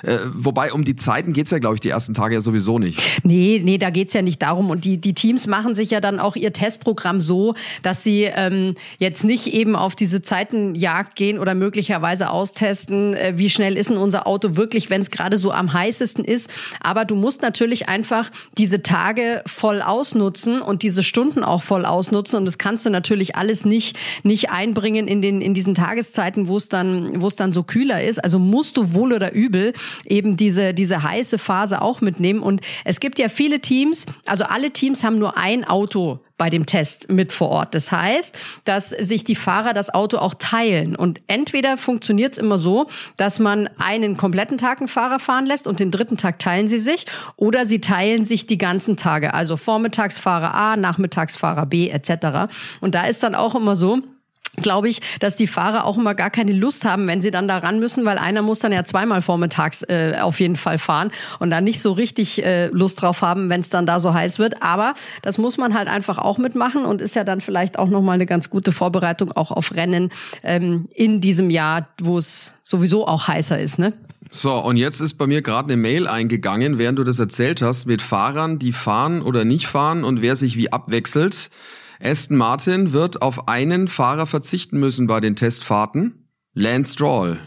Äh, 0.03 0.19
wobei 0.35 0.73
um 0.73 0.85
die 0.85 0.97
Zeiten 0.97 1.33
geht's 1.33 1.51
ja, 1.51 1.59
glaube 1.59 1.77
ich, 1.77 1.81
die 1.81 1.91
ersten 1.91 2.15
Tage 2.15 2.35
ja 2.35 2.41
sowieso 2.41 2.79
nicht. 2.79 3.01
Nee, 3.23 3.61
nee, 3.63 3.79
da 3.79 3.91
geht's 3.91 4.13
ja 4.13 4.23
nicht 4.23 4.41
darum. 4.43 4.71
Und 4.71 4.85
die, 4.85 4.99
die 4.99 5.15
Teams 5.15 5.47
machen 5.47 5.75
sich 5.75 5.91
ja 5.91 6.01
dann 6.01 6.19
auch 6.19 6.37
ihr 6.37 6.53
Testprogramm 6.53 7.21
so, 7.21 7.55
dass 7.83 8.03
sie 8.03 8.23
ähm, 8.23 8.75
jetzt 8.99 9.25
nicht 9.25 9.49
eben 9.49 9.77
auf 9.77 9.95
diese 9.95 10.23
Zeitenjagd 10.23 11.17
gehen 11.17 11.39
oder 11.39 11.55
möglicherweise 11.55 12.31
austesten, 12.31 13.15
äh, 13.15 13.35
wie 13.37 13.51
schnell 13.51 13.77
ist 13.77 13.91
denn 13.91 13.99
unser 13.99 14.27
Auto 14.27 14.40
Testauto 14.41 14.57
wirklich, 14.57 14.91
wenn 14.91 15.01
es 15.01 15.11
gerade 15.11 15.37
so 15.37 15.53
am 15.53 15.73
heißesten 15.73 16.25
ist. 16.25 16.51
Aber 16.81 17.05
du 17.05 17.15
musst 17.15 17.43
natürlich 17.43 17.89
einfach 17.89 18.31
diese 18.59 18.83
Tage 18.83 19.43
voll 19.47 19.83
ausnutzen 19.83 20.61
und 20.63 20.83
diese 20.83 21.03
Stunden 21.03 21.45
auch 21.45 21.63
voll 21.63 21.85
ausnutzen. 21.85 22.39
Und 22.39 22.45
das 22.45 22.59
kannst 22.59 22.87
du 22.87 22.91
natürlich 22.91 23.37
alles 23.37 23.65
nicht, 23.65 23.97
nicht 24.23 24.51
einbringen 24.51 25.09
in 25.09 25.23
den, 25.23 25.41
in 25.41 25.55
diesen 25.55 25.75
Tageszeiten, 25.75 26.49
wo 26.49 26.57
es 26.57 26.69
dann, 26.69 27.21
dann 27.37 27.53
so 27.53 27.63
kühler 27.63 28.03
ist. 28.03 28.23
Also 28.23 28.39
musst 28.39 28.77
du 28.77 28.95
wohl 28.95 29.13
oder 29.13 29.33
übel 29.33 29.73
eben 30.05 30.37
diese, 30.37 30.75
diese 30.75 31.03
heiße 31.03 31.39
Phase 31.39 31.83
auch 31.83 32.01
mitnehmen. 32.01 32.41
Und 32.41 32.61
es 32.85 33.01
gibt 33.01 33.19
ja 33.19 33.29
viele 33.29 33.61
Teams, 33.61 34.07
also 34.27 34.45
alle 34.45 34.71
Teams 34.71 35.05
haben 35.05 35.19
nur 35.19 35.37
ein 35.37 35.65
Auto 35.65 36.21
bei 36.41 36.49
dem 36.49 36.65
Test 36.65 37.11
mit 37.11 37.33
vor 37.33 37.51
Ort. 37.51 37.75
Das 37.75 37.93
heißt, 37.93 38.35
dass 38.65 38.89
sich 38.89 39.25
die 39.25 39.35
Fahrer 39.35 39.75
das 39.75 39.93
Auto 39.93 40.17
auch 40.17 40.33
teilen. 40.39 40.97
Und 40.97 41.21
entweder 41.27 41.77
funktioniert 41.77 42.33
es 42.33 42.39
immer 42.39 42.57
so, 42.57 42.87
dass 43.19 43.39
man 43.39 43.69
einen 43.77 44.17
kompletten 44.31 44.59
Tag 44.59 44.79
einen 44.79 44.87
Fahrer 44.87 45.19
fahren 45.19 45.45
lässt 45.45 45.67
und 45.67 45.81
den 45.81 45.91
dritten 45.91 46.17
Tag 46.17 46.39
teilen 46.39 46.69
sie 46.69 46.79
sich, 46.79 47.05
oder 47.35 47.67
sie 47.67 47.81
teilen 47.81 48.25
sich 48.25 48.47
die 48.47 48.59
ganzen 48.59 48.97
Tage. 48.97 49.35
Also 49.35 49.57
Vormittagsfahrer 49.57 50.55
A, 50.55 50.77
Nachmittagsfahrer 50.77 51.67
B 51.67 51.89
etc. 51.89 52.53
Und 52.81 52.95
da 52.95 53.07
ist 53.07 53.25
dann 53.25 53.35
auch 53.35 53.57
immer 53.57 53.75
so, 53.75 53.99
glaube 54.57 54.89
ich, 54.89 55.01
dass 55.21 55.37
die 55.37 55.47
Fahrer 55.47 55.85
auch 55.85 55.97
immer 55.97 56.15
gar 56.15 56.31
keine 56.31 56.53
Lust 56.53 56.85
haben, 56.85 57.07
wenn 57.07 57.21
sie 57.21 57.31
dann 57.31 57.49
da 57.49 57.59
ran 57.59 57.79
müssen, 57.79 58.05
weil 58.05 58.19
einer 58.19 58.43
muss 58.43 58.59
dann 58.59 58.73
ja 58.73 58.85
zweimal 58.85 59.23
vormittags 59.23 59.83
äh, 59.83 60.17
auf 60.21 60.41
jeden 60.41 60.57
Fall 60.57 60.79
fahren 60.79 61.11
und 61.39 61.51
dann 61.51 61.65
nicht 61.65 61.81
so 61.81 61.93
richtig 61.93 62.45
äh, 62.45 62.67
Lust 62.67 63.03
drauf 63.03 63.23
haben, 63.23 63.49
wenn 63.49 63.61
es 63.61 63.71
dann 63.71 63.87
da 63.87 64.01
so 64.01 64.13
heiß 64.13 64.39
wird. 64.39 64.63
Aber 64.63 64.95
das 65.23 65.39
muss 65.39 65.57
man 65.57 65.75
halt 65.75 65.89
einfach 65.89 66.19
auch 66.19 66.39
mitmachen 66.39 66.85
und 66.85 67.01
ist 67.01 67.15
ja 67.15 67.25
dann 67.25 67.41
vielleicht 67.41 67.79
auch 67.79 67.89
nochmal 67.89 68.15
eine 68.15 68.27
ganz 68.27 68.51
gute 68.51 68.73
Vorbereitung 68.73 69.33
auch 69.33 69.51
auf 69.51 69.75
Rennen 69.75 70.11
ähm, 70.43 70.89
in 70.95 71.21
diesem 71.21 71.51
Jahr, 71.51 71.89
wo 72.01 72.19
es 72.19 72.55
sowieso 72.65 73.07
auch 73.07 73.29
heißer 73.29 73.61
ist, 73.61 73.79
ne? 73.79 73.93
So, 74.33 74.55
und 74.55 74.77
jetzt 74.77 75.01
ist 75.01 75.15
bei 75.15 75.27
mir 75.27 75.43
gerade 75.43 75.73
eine 75.73 75.77
Mail 75.77 76.07
eingegangen, 76.07 76.79
während 76.79 77.01
du 77.01 77.05
das 77.05 77.19
erzählt 77.19 77.63
hast, 77.63 77.87
mit 77.87 78.01
Fahrern, 78.01 78.61
die 78.61 78.71
fahren 78.71 79.23
oder 79.23 79.45
nicht 79.45 79.67
fahren 79.67 80.05
und 80.05 80.23
wer 80.23 80.37
sich 80.37 80.57
wie 80.57 80.73
abwechselt. 80.73 81.51
Aston 82.03 82.37
Martin 82.37 82.93
wird 82.93 83.23
auf 83.23 83.49
einen 83.49 83.89
Fahrer 83.89 84.27
verzichten 84.27 84.81
müssen 84.81 85.07
bei 85.07 85.21
den 85.21 85.37
Testfahrten. 85.37 86.29
Lance 86.55 86.95
Stroll 86.95 87.39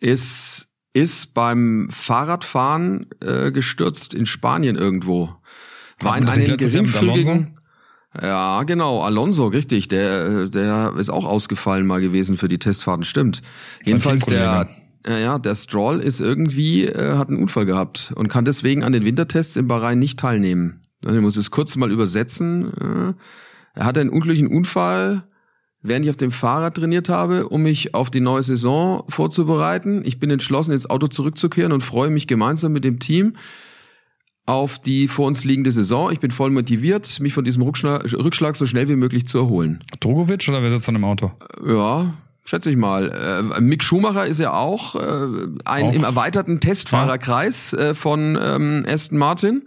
ist, 0.00 0.68
ist 0.92 1.34
beim 1.34 1.88
Fahrradfahren 1.90 3.06
äh, 3.20 3.52
gestürzt 3.52 4.14
in 4.14 4.26
Spanien 4.26 4.76
irgendwo. 4.76 5.36
War 6.00 6.16
in 6.16 6.28
einem 6.28 6.56
geringfügigen... 6.56 7.54
Ja, 8.20 8.64
genau, 8.64 9.02
Alonso, 9.02 9.46
richtig. 9.46 9.86
Der, 9.86 10.48
der 10.48 10.94
ist 10.98 11.10
auch 11.10 11.24
ausgefallen 11.24 11.86
mal 11.86 12.00
gewesen 12.00 12.36
für 12.36 12.48
die 12.48 12.58
Testfahrten, 12.58 13.04
stimmt. 13.04 13.40
Jedenfalls 13.84 14.26
der, 14.26 14.68
ja, 15.06 15.38
der 15.38 15.54
Stroll 15.54 16.00
ist 16.00 16.20
irgendwie, 16.20 16.86
äh, 16.86 17.16
hat 17.16 17.28
einen 17.28 17.40
Unfall 17.40 17.66
gehabt 17.66 18.12
und 18.16 18.28
kann 18.28 18.44
deswegen 18.44 18.82
an 18.82 18.92
den 18.92 19.04
Wintertests 19.04 19.54
in 19.54 19.68
Bahrain 19.68 20.00
nicht 20.00 20.18
teilnehmen. 20.18 20.80
Ich 21.06 21.20
muss 21.20 21.36
es 21.36 21.52
kurz 21.52 21.76
mal 21.76 21.92
übersetzen. 21.92 23.14
Äh, 23.14 23.14
er 23.74 23.84
hatte 23.84 24.00
einen 24.00 24.10
unglücklichen 24.10 24.48
Unfall, 24.48 25.24
während 25.82 26.04
ich 26.04 26.10
auf 26.10 26.16
dem 26.16 26.30
Fahrrad 26.30 26.74
trainiert 26.74 27.08
habe, 27.08 27.48
um 27.48 27.62
mich 27.62 27.94
auf 27.94 28.10
die 28.10 28.20
neue 28.20 28.42
Saison 28.42 29.04
vorzubereiten. 29.08 30.02
Ich 30.04 30.18
bin 30.18 30.30
entschlossen, 30.30 30.72
ins 30.72 30.88
Auto 30.88 31.06
zurückzukehren 31.06 31.72
und 31.72 31.82
freue 31.82 32.10
mich 32.10 32.26
gemeinsam 32.26 32.72
mit 32.72 32.84
dem 32.84 32.98
Team 32.98 33.34
auf 34.46 34.80
die 34.80 35.06
vor 35.06 35.26
uns 35.26 35.44
liegende 35.44 35.70
Saison. 35.70 36.10
Ich 36.10 36.18
bin 36.18 36.30
voll 36.30 36.50
motiviert, 36.50 37.20
mich 37.20 37.32
von 37.32 37.44
diesem 37.44 37.62
Rückschlag, 37.62 38.56
so 38.56 38.66
schnell 38.66 38.88
wie 38.88 38.96
möglich 38.96 39.26
zu 39.26 39.38
erholen. 39.38 39.80
Drogovic 40.00 40.48
oder 40.48 40.62
wer 40.62 40.70
sitzt 40.72 40.88
dann 40.88 40.96
im 40.96 41.04
Auto? 41.04 41.30
Ja, 41.64 42.14
schätze 42.44 42.68
ich 42.68 42.76
mal. 42.76 43.52
Äh, 43.56 43.60
Mick 43.60 43.84
Schumacher 43.84 44.26
ist 44.26 44.40
ja 44.40 44.52
auch 44.52 44.96
äh, 44.96 44.98
ein 45.64 45.84
auch. 45.86 45.94
im 45.94 46.04
erweiterten 46.04 46.58
Testfahrerkreis 46.58 47.72
äh, 47.74 47.94
von 47.94 48.36
ähm, 48.42 48.84
Aston 48.88 49.18
Martin. 49.18 49.62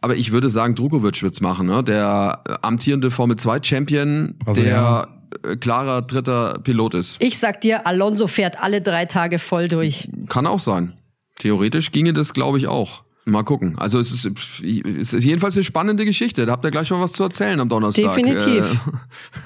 Aber 0.00 0.16
ich 0.16 0.32
würde 0.32 0.48
sagen, 0.48 0.74
Drukovic 0.74 1.22
wird's 1.22 1.40
machen, 1.40 1.66
ne? 1.66 1.82
Der 1.82 2.42
amtierende 2.62 3.10
Formel 3.10 3.36
2 3.36 3.62
Champion, 3.62 4.34
also, 4.46 4.62
der 4.62 4.70
ja. 4.70 5.08
Äh, 5.42 5.56
klarer 5.56 6.02
dritter 6.02 6.58
Pilot 6.62 6.94
ist. 6.94 7.16
Ich 7.20 7.38
sag 7.38 7.60
dir, 7.60 7.86
Alonso 7.86 8.26
fährt 8.26 8.62
alle 8.62 8.80
drei 8.80 9.06
Tage 9.06 9.38
voll 9.38 9.68
durch. 9.68 10.08
Kann 10.28 10.46
auch 10.46 10.60
sein. 10.60 10.94
Theoretisch 11.38 11.92
ginge 11.92 12.12
das, 12.12 12.32
glaube 12.32 12.58
ich, 12.58 12.66
auch. 12.66 13.02
Mal 13.24 13.42
gucken. 13.42 13.78
Also 13.78 13.98
es 13.98 14.10
ist, 14.10 14.24
es 14.62 15.12
ist 15.12 15.24
jedenfalls 15.24 15.54
eine 15.54 15.62
spannende 15.62 16.06
Geschichte. 16.06 16.46
Da 16.46 16.52
habt 16.52 16.64
ihr 16.64 16.70
gleich 16.70 16.88
schon 16.88 17.00
was 17.00 17.12
zu 17.12 17.24
erzählen 17.24 17.60
am 17.60 17.68
Donnerstag. 17.68 18.16
Definitiv. 18.16 18.64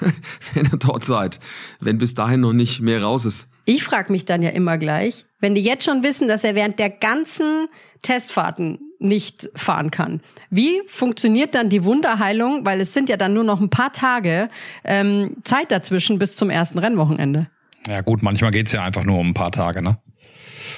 Äh, 0.01 0.11
wenn 0.53 0.69
ihr 0.71 0.77
dort 0.77 1.03
seid. 1.03 1.39
Wenn 1.81 1.97
bis 1.97 2.13
dahin 2.13 2.39
noch 2.39 2.53
nicht 2.53 2.79
mehr 2.79 3.03
raus 3.03 3.25
ist. 3.25 3.49
Ich 3.65 3.83
frage 3.83 4.11
mich 4.11 4.23
dann 4.23 4.41
ja 4.41 4.51
immer 4.51 4.77
gleich, 4.77 5.25
wenn 5.41 5.53
die 5.53 5.61
jetzt 5.61 5.83
schon 5.83 6.01
wissen, 6.01 6.29
dass 6.29 6.45
er 6.45 6.55
während 6.55 6.79
der 6.79 6.89
ganzen 6.89 7.67
Testfahrten 8.01 8.79
nicht 9.03 9.49
fahren 9.55 9.91
kann. 9.91 10.21
Wie 10.49 10.81
funktioniert 10.87 11.53
dann 11.55 11.69
die 11.69 11.83
Wunderheilung? 11.83 12.65
Weil 12.65 12.81
es 12.81 12.93
sind 12.93 13.09
ja 13.09 13.17
dann 13.17 13.33
nur 13.33 13.43
noch 13.43 13.59
ein 13.61 13.69
paar 13.69 13.91
Tage 13.91 14.49
ähm, 14.83 15.35
Zeit 15.43 15.71
dazwischen 15.71 16.17
bis 16.19 16.35
zum 16.35 16.49
ersten 16.49 16.79
Rennwochenende. 16.79 17.47
Ja 17.87 18.01
gut, 18.01 18.23
manchmal 18.23 18.51
geht's 18.51 18.71
ja 18.71 18.83
einfach 18.83 19.03
nur 19.03 19.19
um 19.19 19.29
ein 19.29 19.33
paar 19.33 19.51
Tage, 19.51 19.81
ne? 19.81 19.97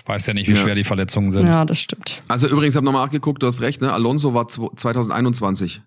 Weiß 0.05 0.25
ja 0.27 0.33
nicht, 0.33 0.49
wie 0.49 0.53
ja. 0.53 0.59
schwer 0.59 0.75
die 0.75 0.83
Verletzungen 0.83 1.31
sind. 1.31 1.45
Ja, 1.45 1.65
das 1.65 1.79
stimmt. 1.79 2.23
Also 2.27 2.47
übrigens, 2.47 2.75
habe 2.75 2.85
nochmal 2.85 3.05
nachgeguckt, 3.05 3.43
du 3.43 3.47
hast 3.47 3.61
recht, 3.61 3.81
ne? 3.81 3.93
Alonso 3.93 4.33
war 4.33 4.47
2021. 4.47 5.81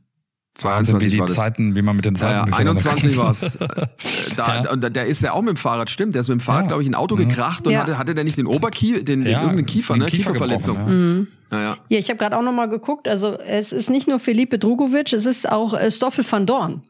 22 0.54 1.06
wie 1.06 1.10
die 1.10 1.20
war 1.20 1.26
das. 1.26 1.36
Zeiten, 1.36 1.74
wie 1.76 1.82
man 1.82 1.94
mit 1.94 2.04
den 2.04 2.16
Zeiten. 2.16 2.50
Ja, 2.50 2.58
ja 2.58 2.58
21 2.58 3.16
war 3.16 3.30
es. 3.30 3.58
Da, 4.36 4.62
ja. 4.62 4.70
Und 4.70 4.82
der 4.94 5.06
ist 5.06 5.22
ja 5.22 5.32
auch 5.32 5.42
mit 5.42 5.50
dem 5.50 5.56
Fahrrad, 5.56 5.88
stimmt. 5.90 6.14
Der 6.14 6.20
ist 6.20 6.28
mit 6.28 6.38
dem 6.38 6.40
Fahrrad, 6.40 6.64
ja. 6.64 6.68
glaube 6.68 6.82
ich, 6.82 6.88
ein 6.88 6.94
Auto 6.94 7.16
mhm. 7.16 7.28
gekracht 7.28 7.66
und 7.66 7.76
hatte, 7.76 7.98
hatte 7.98 8.14
der 8.14 8.24
nicht 8.24 8.36
den 8.36 8.46
Oberkiefer, 8.46 9.02
den, 9.02 9.24
ja, 9.24 9.40
irgendeinen 9.40 9.66
Kiefer, 9.66 9.96
ne? 9.96 10.06
Kiefer 10.06 10.32
Kieferverletzung. 10.32 10.76
Ja. 10.76 10.86
Mhm. 10.86 11.28
Ja, 11.50 11.60
ja. 11.60 11.76
ja, 11.88 11.98
ich 11.98 12.08
habe 12.08 12.18
gerade 12.18 12.36
auch 12.36 12.42
nochmal 12.42 12.68
geguckt. 12.68 13.08
Also 13.08 13.38
es 13.38 13.72
ist 13.72 13.90
nicht 13.90 14.06
nur 14.06 14.18
Felipe 14.18 14.58
Drugovic, 14.58 15.12
es 15.12 15.26
ist 15.26 15.48
auch 15.48 15.74
äh, 15.74 15.90
Stoffel 15.90 16.24
van 16.30 16.46
Dorn 16.46 16.82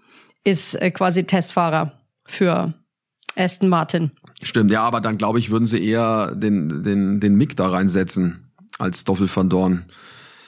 ist 0.45 0.75
äh, 0.75 0.91
quasi 0.91 1.25
Testfahrer 1.25 1.93
für 2.27 2.75
Aston 3.37 3.69
Martin. 3.69 4.11
Stimmt, 4.43 4.71
ja, 4.71 4.83
aber 4.83 5.01
dann 5.01 5.19
glaube 5.19 5.39
ich, 5.39 5.51
würden 5.51 5.67
sie 5.67 5.85
eher 5.85 6.35
den, 6.35 6.83
den, 6.83 7.21
den 7.21 7.35
Mick 7.37 7.57
da 7.57 7.69
reinsetzen 7.69 8.51
als 8.79 9.01
Stoffel 9.01 9.29
van 9.33 9.49
Dorn. 9.49 9.87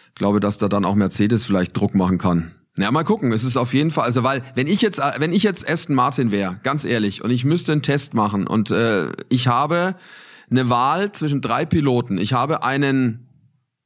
Ich 0.09 0.15
glaube, 0.15 0.41
dass 0.41 0.59
da 0.59 0.69
dann 0.69 0.85
auch 0.85 0.95
Mercedes 0.95 1.45
vielleicht 1.45 1.77
Druck 1.77 1.95
machen 1.95 2.19
kann. 2.19 2.53
Ja, 2.79 2.91
mal 2.91 3.05
gucken. 3.05 3.33
Es 3.33 3.45
ist 3.45 3.57
auf 3.57 3.75
jeden 3.75 3.91
Fall, 3.91 4.05
also 4.05 4.23
weil, 4.23 4.43
wenn 4.55 4.67
ich 4.67 4.81
jetzt, 4.81 5.01
wenn 5.19 5.33
ich 5.33 5.43
jetzt 5.43 5.69
Aston 5.69 5.97
Martin 5.97 6.31
wäre, 6.31 6.59
ganz 6.63 6.85
ehrlich, 6.85 7.23
und 7.23 7.31
ich 7.31 7.45
müsste 7.45 7.73
einen 7.73 7.83
Test 7.83 8.15
machen 8.15 8.47
und 8.47 8.71
äh, 8.71 9.09
ich 9.29 9.49
habe 9.49 9.97
eine 10.51 10.69
Wahl 10.71 11.13
zwischen 11.13 11.41
drei 11.41 11.65
Piloten. 11.65 12.19
Ich 12.19 12.33
habe 12.33 12.63
einen, 12.63 13.29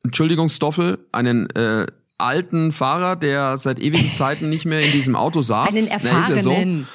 Entschuldigung, 0.04 0.50
Stoffel, 0.50 0.98
einen 1.12 1.48
äh, 1.50 1.86
alten 2.18 2.72
Fahrer, 2.72 3.16
der 3.16 3.56
seit 3.56 3.80
ewigen 3.80 4.12
Zeiten 4.12 4.48
nicht 4.48 4.64
mehr 4.64 4.80
in 4.80 4.92
diesem 4.92 5.16
Auto 5.16 5.42
saß. 5.42 5.74
Einen 5.74 5.88
erfahrenen. 5.88 6.28
Na, 6.28 6.36
ja, 6.36 6.42
so. 6.42 6.86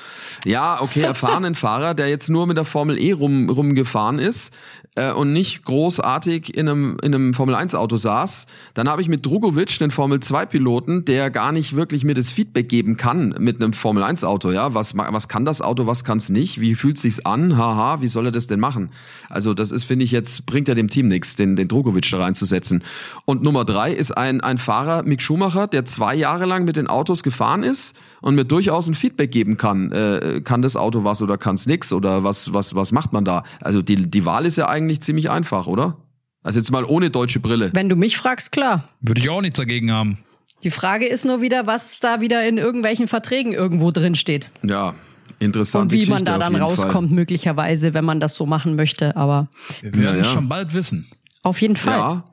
Ja, 0.45 0.81
okay, 0.81 1.01
erfahrenen 1.01 1.55
Fahrer, 1.55 1.93
der 1.93 2.09
jetzt 2.09 2.29
nur 2.29 2.47
mit 2.47 2.57
der 2.57 2.65
Formel 2.65 2.97
E 2.97 3.11
rum, 3.11 3.49
rumgefahren 3.49 4.19
ist 4.19 4.51
äh, 4.95 5.11
und 5.11 5.33
nicht 5.33 5.63
großartig 5.63 6.55
in 6.55 6.67
einem, 6.67 6.97
in 7.01 7.13
einem 7.13 7.33
Formel-1-Auto 7.33 7.97
saß. 7.97 8.45
Dann 8.73 8.89
habe 8.89 9.01
ich 9.01 9.07
mit 9.07 9.25
Drugovic, 9.25 9.79
den 9.79 9.91
Formel-2-Piloten, 9.91 11.05
der 11.05 11.29
gar 11.29 11.51
nicht 11.51 11.75
wirklich 11.75 12.03
mir 12.03 12.13
das 12.13 12.31
Feedback 12.31 12.69
geben 12.69 12.97
kann 12.97 13.35
mit 13.39 13.61
einem 13.61 13.73
Formel-1-Auto. 13.73 14.51
Ja, 14.51 14.73
was, 14.73 14.95
was 14.97 15.27
kann 15.27 15.45
das 15.45 15.61
Auto, 15.61 15.87
was 15.87 16.03
kann 16.03 16.17
es 16.17 16.29
nicht? 16.29 16.59
Wie 16.59 16.75
fühlt 16.75 16.97
sich's 16.97 17.25
an? 17.25 17.57
Haha, 17.57 18.01
wie 18.01 18.07
soll 18.07 18.27
er 18.27 18.31
das 18.31 18.47
denn 18.47 18.59
machen? 18.59 18.89
Also 19.29 19.53
das 19.53 19.71
ist, 19.71 19.85
finde 19.85 20.05
ich 20.05 20.11
jetzt, 20.11 20.45
bringt 20.45 20.67
ja 20.67 20.75
dem 20.75 20.89
Team 20.89 21.07
nichts, 21.07 21.35
den, 21.35 21.55
den 21.55 21.67
Drugovic 21.67 22.09
da 22.11 22.19
reinzusetzen. 22.19 22.83
Und 23.25 23.43
Nummer 23.43 23.65
drei 23.65 23.93
ist 23.93 24.11
ein, 24.11 24.41
ein 24.41 24.57
Fahrer, 24.57 25.03
Mick 25.03 25.21
Schumacher, 25.21 25.67
der 25.67 25.85
zwei 25.85 26.15
Jahre 26.15 26.45
lang 26.45 26.65
mit 26.65 26.77
den 26.77 26.87
Autos 26.87 27.23
gefahren 27.23 27.63
ist 27.63 27.95
und 28.21 28.35
mir 28.35 28.45
durchaus 28.45 28.87
ein 28.87 28.93
Feedback 28.93 29.31
geben 29.31 29.57
kann. 29.57 29.91
Äh, 29.91 30.28
kann 30.43 30.61
das 30.61 30.75
Auto 30.75 31.03
was 31.03 31.21
oder 31.21 31.37
kann 31.37 31.55
es 31.55 31.65
nix? 31.65 31.91
Oder 31.93 32.23
was, 32.23 32.53
was, 32.53 32.75
was 32.75 32.91
macht 32.91 33.13
man 33.13 33.25
da? 33.25 33.43
Also 33.61 33.81
die, 33.81 34.09
die 34.09 34.25
Wahl 34.25 34.45
ist 34.45 34.57
ja 34.57 34.67
eigentlich 34.67 35.01
ziemlich 35.01 35.29
einfach, 35.29 35.67
oder? 35.67 35.97
Also 36.43 36.59
jetzt 36.59 36.71
mal 36.71 36.85
ohne 36.85 37.09
deutsche 37.09 37.39
Brille. 37.39 37.71
Wenn 37.73 37.89
du 37.89 37.95
mich 37.95 38.17
fragst, 38.17 38.51
klar. 38.51 38.87
Würde 39.01 39.21
ich 39.21 39.29
auch 39.29 39.41
nichts 39.41 39.57
dagegen 39.57 39.91
haben. 39.91 40.19
Die 40.63 40.71
Frage 40.71 41.05
ist 41.05 41.25
nur 41.25 41.41
wieder, 41.41 41.67
was 41.67 41.99
da 41.99 42.21
wieder 42.21 42.47
in 42.47 42.57
irgendwelchen 42.57 43.07
Verträgen 43.07 43.53
irgendwo 43.53 43.91
drin 43.91 44.15
steht. 44.15 44.49
Ja, 44.63 44.93
interessant. 45.39 45.83
Und 45.83 45.91
wie 45.91 45.99
Geschichte 45.99 46.13
man 46.13 46.25
da 46.25 46.37
dann 46.37 46.55
rauskommt, 46.55 47.09
Fall. 47.09 47.15
möglicherweise, 47.15 47.93
wenn 47.93 48.05
man 48.05 48.19
das 48.19 48.35
so 48.35 48.45
machen 48.45 48.75
möchte. 48.75 49.15
Aber 49.15 49.47
wir 49.81 49.93
werden 49.93 50.03
ja, 50.03 50.15
ja. 50.17 50.23
schon 50.23 50.49
bald 50.49 50.73
wissen. 50.73 51.07
Auf 51.43 51.61
jeden 51.61 51.75
Fall. 51.75 51.97
Ja. 51.97 52.23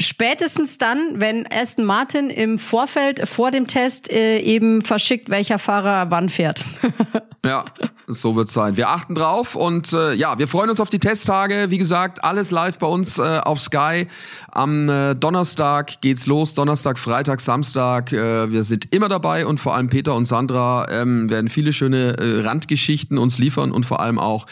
Spätestens 0.00 0.76
dann, 0.76 1.20
wenn 1.20 1.46
Aston 1.48 1.84
Martin 1.84 2.28
im 2.28 2.58
Vorfeld 2.58 3.28
vor 3.28 3.52
dem 3.52 3.68
Test 3.68 4.10
äh, 4.10 4.40
eben 4.40 4.82
verschickt, 4.82 5.30
welcher 5.30 5.60
Fahrer 5.60 6.10
wann 6.10 6.28
fährt. 6.28 6.64
ja, 7.44 7.64
so 8.08 8.34
wird's 8.34 8.52
sein. 8.52 8.76
Wir 8.76 8.88
achten 8.88 9.14
drauf 9.14 9.54
und 9.54 9.92
äh, 9.92 10.14
ja, 10.14 10.36
wir 10.36 10.48
freuen 10.48 10.68
uns 10.68 10.80
auf 10.80 10.90
die 10.90 10.98
Testtage. 10.98 11.66
Wie 11.70 11.78
gesagt, 11.78 12.24
alles 12.24 12.50
live 12.50 12.80
bei 12.80 12.88
uns 12.88 13.18
äh, 13.18 13.38
auf 13.44 13.60
Sky. 13.60 14.08
Am 14.50 14.88
äh, 14.88 15.14
Donnerstag 15.14 16.00
geht's 16.00 16.26
los. 16.26 16.54
Donnerstag, 16.54 16.98
Freitag, 16.98 17.40
Samstag. 17.40 18.12
Äh, 18.12 18.50
wir 18.50 18.64
sind 18.64 18.92
immer 18.92 19.08
dabei 19.08 19.46
und 19.46 19.60
vor 19.60 19.76
allem 19.76 19.90
Peter 19.90 20.16
und 20.16 20.24
Sandra 20.24 20.86
ähm, 20.90 21.30
werden 21.30 21.48
viele 21.48 21.72
schöne 21.72 22.16
äh, 22.18 22.40
Randgeschichten 22.40 23.16
uns 23.16 23.38
liefern 23.38 23.70
und 23.70 23.86
vor 23.86 24.00
allem 24.00 24.18
auch 24.18 24.46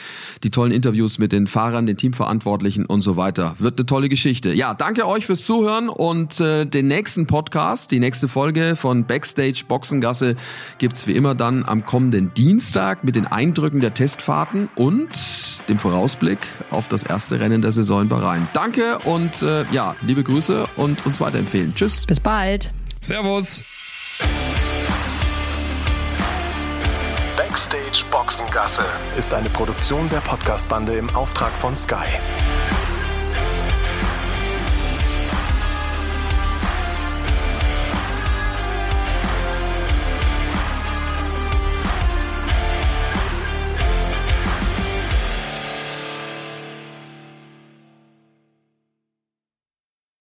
die 0.44 0.50
tollen 0.50 0.70
Interviews 0.70 1.18
mit 1.18 1.32
den 1.32 1.48
Fahrern, 1.48 1.86
den 1.86 1.96
Teamverantwortlichen 1.96 2.86
und 2.86 3.02
so 3.02 3.16
weiter. 3.16 3.56
Wird 3.58 3.78
eine 3.80 3.86
tolle 3.86 4.08
Geschichte. 4.08 4.54
Ja, 4.54 4.74
danke 4.74 5.08
euch 5.08 5.26
fürs 5.32 5.46
Zuhören 5.46 5.88
und 5.88 6.40
äh, 6.40 6.66
den 6.66 6.88
nächsten 6.88 7.26
Podcast, 7.26 7.90
die 7.90 8.00
nächste 8.00 8.28
Folge 8.28 8.76
von 8.76 9.06
Backstage 9.06 9.62
Boxengasse 9.66 10.36
gibt's 10.76 11.06
wie 11.06 11.12
immer 11.12 11.34
dann 11.34 11.64
am 11.64 11.86
kommenden 11.86 12.34
Dienstag 12.34 13.02
mit 13.02 13.16
den 13.16 13.26
Eindrücken 13.26 13.80
der 13.80 13.94
Testfahrten 13.94 14.68
und 14.74 15.08
dem 15.70 15.78
Vorausblick 15.78 16.40
auf 16.68 16.86
das 16.88 17.02
erste 17.02 17.40
Rennen 17.40 17.62
der 17.62 17.72
Saison 17.72 18.02
in 18.02 18.08
Bahrain. 18.10 18.46
Danke 18.52 18.98
und 19.06 19.40
äh, 19.40 19.64
ja, 19.72 19.96
liebe 20.02 20.22
Grüße 20.22 20.66
und 20.76 21.06
uns 21.06 21.18
weiterempfehlen. 21.18 21.74
Tschüss. 21.74 22.04
Bis 22.04 22.20
bald. 22.20 22.70
Servus. 23.00 23.64
Backstage 27.38 28.04
Boxengasse 28.10 28.84
ist 29.16 29.32
eine 29.32 29.48
Produktion 29.48 30.10
der 30.10 30.20
Podcastbande 30.20 30.92
im 30.92 31.08
Auftrag 31.16 31.52
von 31.52 31.74
Sky. 31.74 32.18